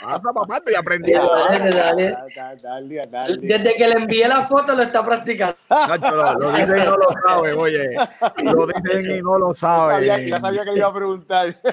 Pasa, 0.00 0.32
papá, 0.34 0.56
estoy 0.56 0.74
aprendiendo. 0.74 1.28
Dale, 1.32 1.70
dale. 1.70 2.16
Dale, 2.34 2.60
dale, 2.60 3.02
dale. 3.08 3.38
Desde 3.40 3.74
que 3.76 3.86
le 3.88 3.94
envié 3.94 4.26
la 4.26 4.46
foto 4.46 4.74
lo 4.74 4.82
está 4.82 5.04
practicando. 5.04 5.56
Nacho, 5.70 6.10
Lo, 6.10 6.34
lo 6.34 6.52
dicen 6.52 6.76
y 6.76 6.84
no 6.84 6.96
lo 6.96 7.06
saben, 7.24 7.58
oye. 7.58 7.96
Lo 8.42 8.66
dicen 8.66 9.10
y 9.18 9.22
no 9.22 9.38
lo 9.38 9.54
Sabía- 9.54 10.14
saben. 10.14 10.28
ya 10.28 10.40
sabía 10.40 10.64
que 10.64 10.70
le 10.72 10.78
iba 10.78 10.88
a 10.88 10.94
preguntar. 10.94 11.56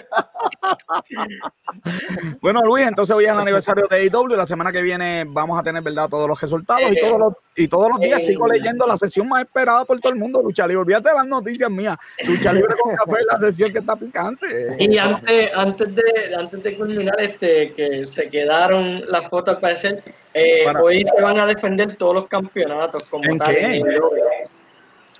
Bueno, 2.42 2.62
Luis, 2.64 2.88
entonces 2.88 3.16
hoy 3.16 3.26
es 3.26 3.32
el 3.32 3.38
aniversario 3.40 3.86
de 3.88 3.96
AEW. 3.98 4.30
La 4.36 4.48
semana 4.48 4.72
que 4.72 4.82
viene 4.82 5.24
vamos 5.28 5.60
a 5.60 5.64
tener, 5.64 5.84
¿verdad? 5.84 6.10
Todos 6.10 6.28
los 6.28 6.40
resultados 6.42 6.82
y 6.92 6.98
Eh, 6.98 7.00
todos 7.02 7.20
los, 7.20 7.34
y 7.56 7.68
todos 7.68 7.90
los 7.90 8.00
días 8.00 8.22
eh, 8.22 8.26
sigo 8.26 8.48
leyendo 8.48 8.88
la 8.88 8.98
sesión 8.98 9.28
más 9.30 9.42
esperada 9.44 9.86
por 9.86 10.00
todo 10.00 10.12
el 10.12 10.18
mundo, 10.20 10.42
Lucha 10.42 10.66
Libre. 10.66 10.82
Olvídate 10.82 11.10
de 11.10 11.16
las 11.16 11.28
noticias 11.28 11.70
mías. 11.70 11.96
Lucha 12.28 12.52
Libre 12.54 12.74
con 12.82 12.96
café 12.96 13.20
es 13.20 13.28
la 13.32 13.40
sesión 13.40 13.72
que 13.72 13.80
está 13.80 13.96
picante. 13.96 14.76
Y 14.80 14.98
antes, 14.98 15.52
antes 15.56 15.96
de 15.96 16.36
antes 16.36 16.59
de 16.64 16.78
culminar, 16.78 17.20
este, 17.20 17.74
que 17.74 18.04
se 18.04 18.30
quedaron 18.30 19.04
las 19.08 19.30
fotos 19.30 19.56
al 19.56 19.62
parecer, 19.62 20.04
eh, 20.34 20.64
Para- 20.66 20.82
hoy 20.82 21.04
se 21.06 21.22
van 21.22 21.40
a 21.40 21.46
defender 21.46 21.96
todos 21.98 22.16
los 22.16 22.28
campeonatos 22.28 23.04
como 23.06 23.24
¿En 23.26 23.38
tal. 23.38 23.56
qué? 23.56 23.82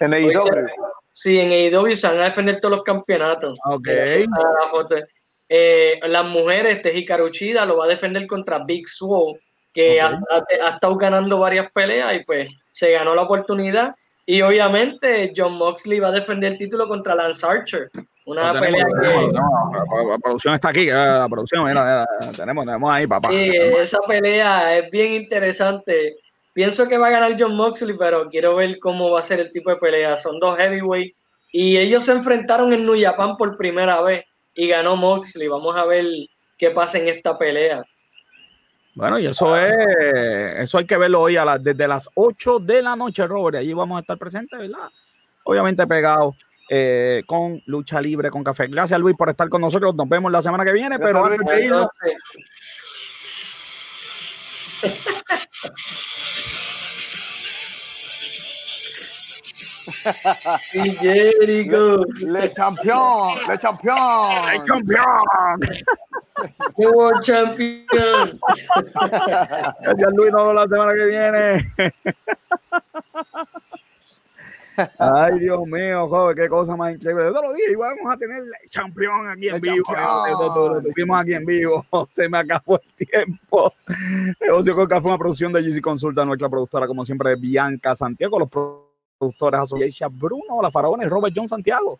en 0.02 0.14
AEW. 0.14 0.68
Sí, 1.12 1.40
en 1.40 1.52
AEW 1.52 1.96
se 1.96 2.08
van 2.08 2.20
a 2.22 2.26
defender 2.26 2.60
todos 2.60 2.76
los 2.78 2.84
campeonatos. 2.84 3.58
Ok. 3.66 3.88
Ah, 3.90 4.26
la 4.64 4.70
foto. 4.72 4.96
Eh, 5.50 6.00
las 6.08 6.26
mujeres, 6.26 6.78
este 6.78 6.98
Hikaru 6.98 7.26
Uchida 7.26 7.66
lo 7.66 7.78
va 7.78 7.86
a 7.86 7.90
defender 7.90 8.26
contra 8.28 8.60
Big 8.60 8.88
Swole, 8.88 9.40
que 9.74 10.02
Ok. 10.02 10.12
ha, 10.30 10.36
ha- 10.36 10.68
ha 10.68 10.70
estado 10.76 10.96
ganando 10.96 11.40
varias 11.40 11.72
peleas 11.72 12.16
y 12.16 12.24
pues 12.24 12.50
se 12.72 12.92
ganó 12.92 13.16
la 13.16 13.24
oportunidad. 13.24 13.96
Y 14.26 14.42
obviamente 14.44 15.34
John 15.36 15.54
Moxley 15.54 16.00
va 16.00 16.10
a 16.10 16.12
defender 16.12 16.52
el 16.54 16.58
título 16.60 16.88
contra 16.88 17.16
Lance 17.16 17.46
Archer. 17.46 17.90
Una 18.30 18.54
pelea 18.54 18.86
tenemos, 18.86 19.32
que... 19.32 20.08
la- 20.12 20.18
producción 20.20 20.54
está 20.54 20.70
aquí, 20.70 20.86
la 20.86 21.28
producción, 21.28 21.64
mira, 21.68 22.06
mira, 22.20 22.32
tenemos, 22.34 22.64
tenemos 22.64 22.92
ahí, 22.92 23.08
papá. 23.08 23.30
Sí, 23.30 23.52
esa 23.56 23.98
pelea 24.08 24.78
es 24.78 24.92
bien 24.92 25.24
interesante. 25.24 26.18
Pienso 26.54 26.88
que 26.88 27.00
va 27.00 27.08
a 27.08 27.12
ganar 27.12 27.36
John 27.40 27.56
Moxley, 27.56 27.96
pero 27.98 28.30
quiero 28.30 28.56
ver 28.56 28.78
cómo 28.78 29.10
va 29.10 29.22
a 29.22 29.24
ser 29.24 29.40
el 29.40 29.52
tipo 29.52 29.72
de 29.72 29.78
pelea. 29.78 30.16
Son 30.18 30.40
dos 30.40 30.60
heavyweight 30.60 31.16
y 31.52 31.78
ellos 31.78 32.06
se 32.06 32.12
enfrentaron 32.12 32.72
en 32.72 32.86
New 32.86 33.02
Japan 33.02 33.36
por 33.36 33.58
primera 33.58 34.00
vez 34.02 34.26
y 34.54 34.68
ganó 34.68 34.96
Moxley. 34.96 35.48
Vamos 35.48 35.76
a 35.76 35.86
ver 35.86 36.06
qué 36.56 36.70
pasa 36.70 37.00
en 37.00 37.08
esta 37.08 37.36
pelea. 37.36 37.84
Bueno, 38.94 39.18
y 39.18 39.26
eso 39.26 39.58
es, 39.58 39.76
eso 40.58 40.78
hay 40.78 40.86
que 40.86 40.98
verlo 40.98 41.22
hoy 41.22 41.36
a 41.36 41.46
las, 41.46 41.64
desde 41.64 41.88
las 41.88 42.08
8 42.14 42.60
de 42.60 42.84
la 42.84 42.96
noche, 42.96 43.26
Robert. 43.26 43.58
Allí 43.58 43.74
vamos 43.74 43.98
a 43.98 44.02
estar 44.02 44.20
presentes, 44.20 44.60
¿verdad? 44.60 44.90
Obviamente 45.46 45.88
pegados 45.88 46.36
eh, 46.70 47.24
con 47.26 47.62
lucha 47.66 48.00
libre, 48.00 48.30
con 48.30 48.44
café. 48.44 48.68
Gracias, 48.68 49.00
Luis, 49.00 49.16
por 49.18 49.30
estar 49.30 49.50
con 49.50 49.62
nosotros. 49.62 49.96
Nos 49.96 50.08
vemos 50.08 50.32
la 50.32 50.42
semana 50.42 50.64
que 50.64 50.72
viene, 50.72 50.98
Gracias, 50.98 51.08
pero 51.08 51.26
antes 51.26 51.46
de 51.46 51.66
irnos, 51.66 51.88
Jericho, 61.02 62.06
Le 62.20 62.52
champion, 62.52 63.38
le 63.48 63.58
champion. 63.58 63.96
¡ay, 63.98 64.60
campeón! 64.62 65.60
the 66.78 66.88
world 66.88 67.22
champion. 67.22 68.40
Gracias, 69.82 70.14
Luis. 70.14 70.32
Nos 70.32 70.42
vemos 70.42 70.56
la 70.56 70.68
semana 70.68 70.94
que 70.94 71.06
viene. 71.06 71.74
Ay, 75.00 75.40
Dios 75.40 75.66
mío, 75.66 76.08
joven, 76.08 76.36
qué 76.36 76.50
cosa 76.50 76.76
más 76.76 76.96
increíble. 76.96 77.26
Yo 77.26 77.34
te 77.34 77.48
lo 77.48 77.54
dije, 77.54 77.72
igual 77.72 77.96
vamos 77.98 78.14
a 78.14 78.18
tener 78.18 78.42
campeón 78.72 79.28
aquí 79.28 79.48
en 79.50 79.56
El 79.56 79.62
vivo. 79.62 79.86
Lo 79.94 80.82
tuvimos 80.82 81.22
aquí 81.22 81.34
en 81.34 81.46
vivo. 81.46 81.86
Se 82.12 82.30
me 82.30 82.38
acabó 82.38 82.80
el 82.80 83.08
tiempo. 83.08 83.74
Negocio 84.40 84.76
con 84.76 84.88
Café, 84.88 85.08
una 85.08 85.18
producción 85.18 85.54
de 85.54 85.62
GC 85.62 85.82
Consulta, 85.82 86.26
nuestra 86.26 86.50
productora, 86.50 86.88
como 86.88 87.06
siempre, 87.06 87.36
Bianca 87.36 87.96
Santiago, 87.96 88.40
los 88.40 88.50
productores 88.50 89.60
Association 89.62 90.18
Bruno, 90.18 90.62
la 90.62 90.72
faraona 90.72 91.04
y 91.04 91.08
Robert 91.08 91.34
John 91.36 91.48
Santiago. 91.48 92.00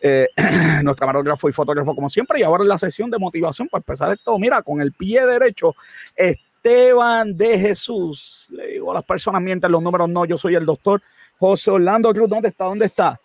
Eh, 0.00 0.28
nuestro 0.82 0.96
camarógrafo 0.96 1.48
y 1.48 1.52
fotógrafo, 1.52 1.94
como 1.94 2.08
siempre, 2.08 2.40
y 2.40 2.42
ahora 2.42 2.62
en 2.62 2.68
la 2.68 2.78
sesión 2.78 3.10
de 3.10 3.18
motivación 3.18 3.68
para 3.68 3.80
empezar 3.80 4.12
esto, 4.12 4.38
mira, 4.38 4.62
con 4.62 4.80
el 4.80 4.92
pie 4.92 5.26
derecho, 5.26 5.74
Esteban 6.14 7.36
de 7.36 7.58
Jesús. 7.58 8.46
Le 8.50 8.68
digo 8.68 8.90
a 8.90 8.94
las 8.94 9.04
personas 9.04 9.42
mienten 9.42 9.72
los 9.72 9.82
números, 9.82 10.08
no, 10.08 10.24
yo 10.24 10.38
soy 10.38 10.54
el 10.54 10.66
doctor 10.66 11.02
José 11.38 11.70
Orlando 11.70 12.12
Cruz. 12.12 12.28
¿Dónde 12.28 12.48
está? 12.48 12.64
¿Dónde 12.64 12.86
está? 12.86 13.20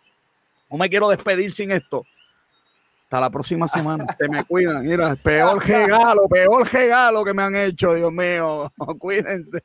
No 0.69 0.77
me 0.77 0.89
quiero 0.89 1.09
despedir 1.09 1.51
sin 1.51 1.71
esto. 1.71 2.05
Hasta 3.03 3.19
la 3.19 3.29
próxima 3.29 3.67
semana. 3.67 4.05
Se 4.17 4.27
me 4.27 4.43
cuidan. 4.43 4.83
Mira, 4.83 5.15
peor 5.15 5.63
regalo, 5.65 6.27
peor 6.27 6.67
regalo 6.71 7.23
que 7.23 7.33
me 7.33 7.43
han 7.43 7.55
hecho, 7.55 7.93
Dios 7.93 8.11
mío. 8.11 8.71
Cuídense. 8.99 9.63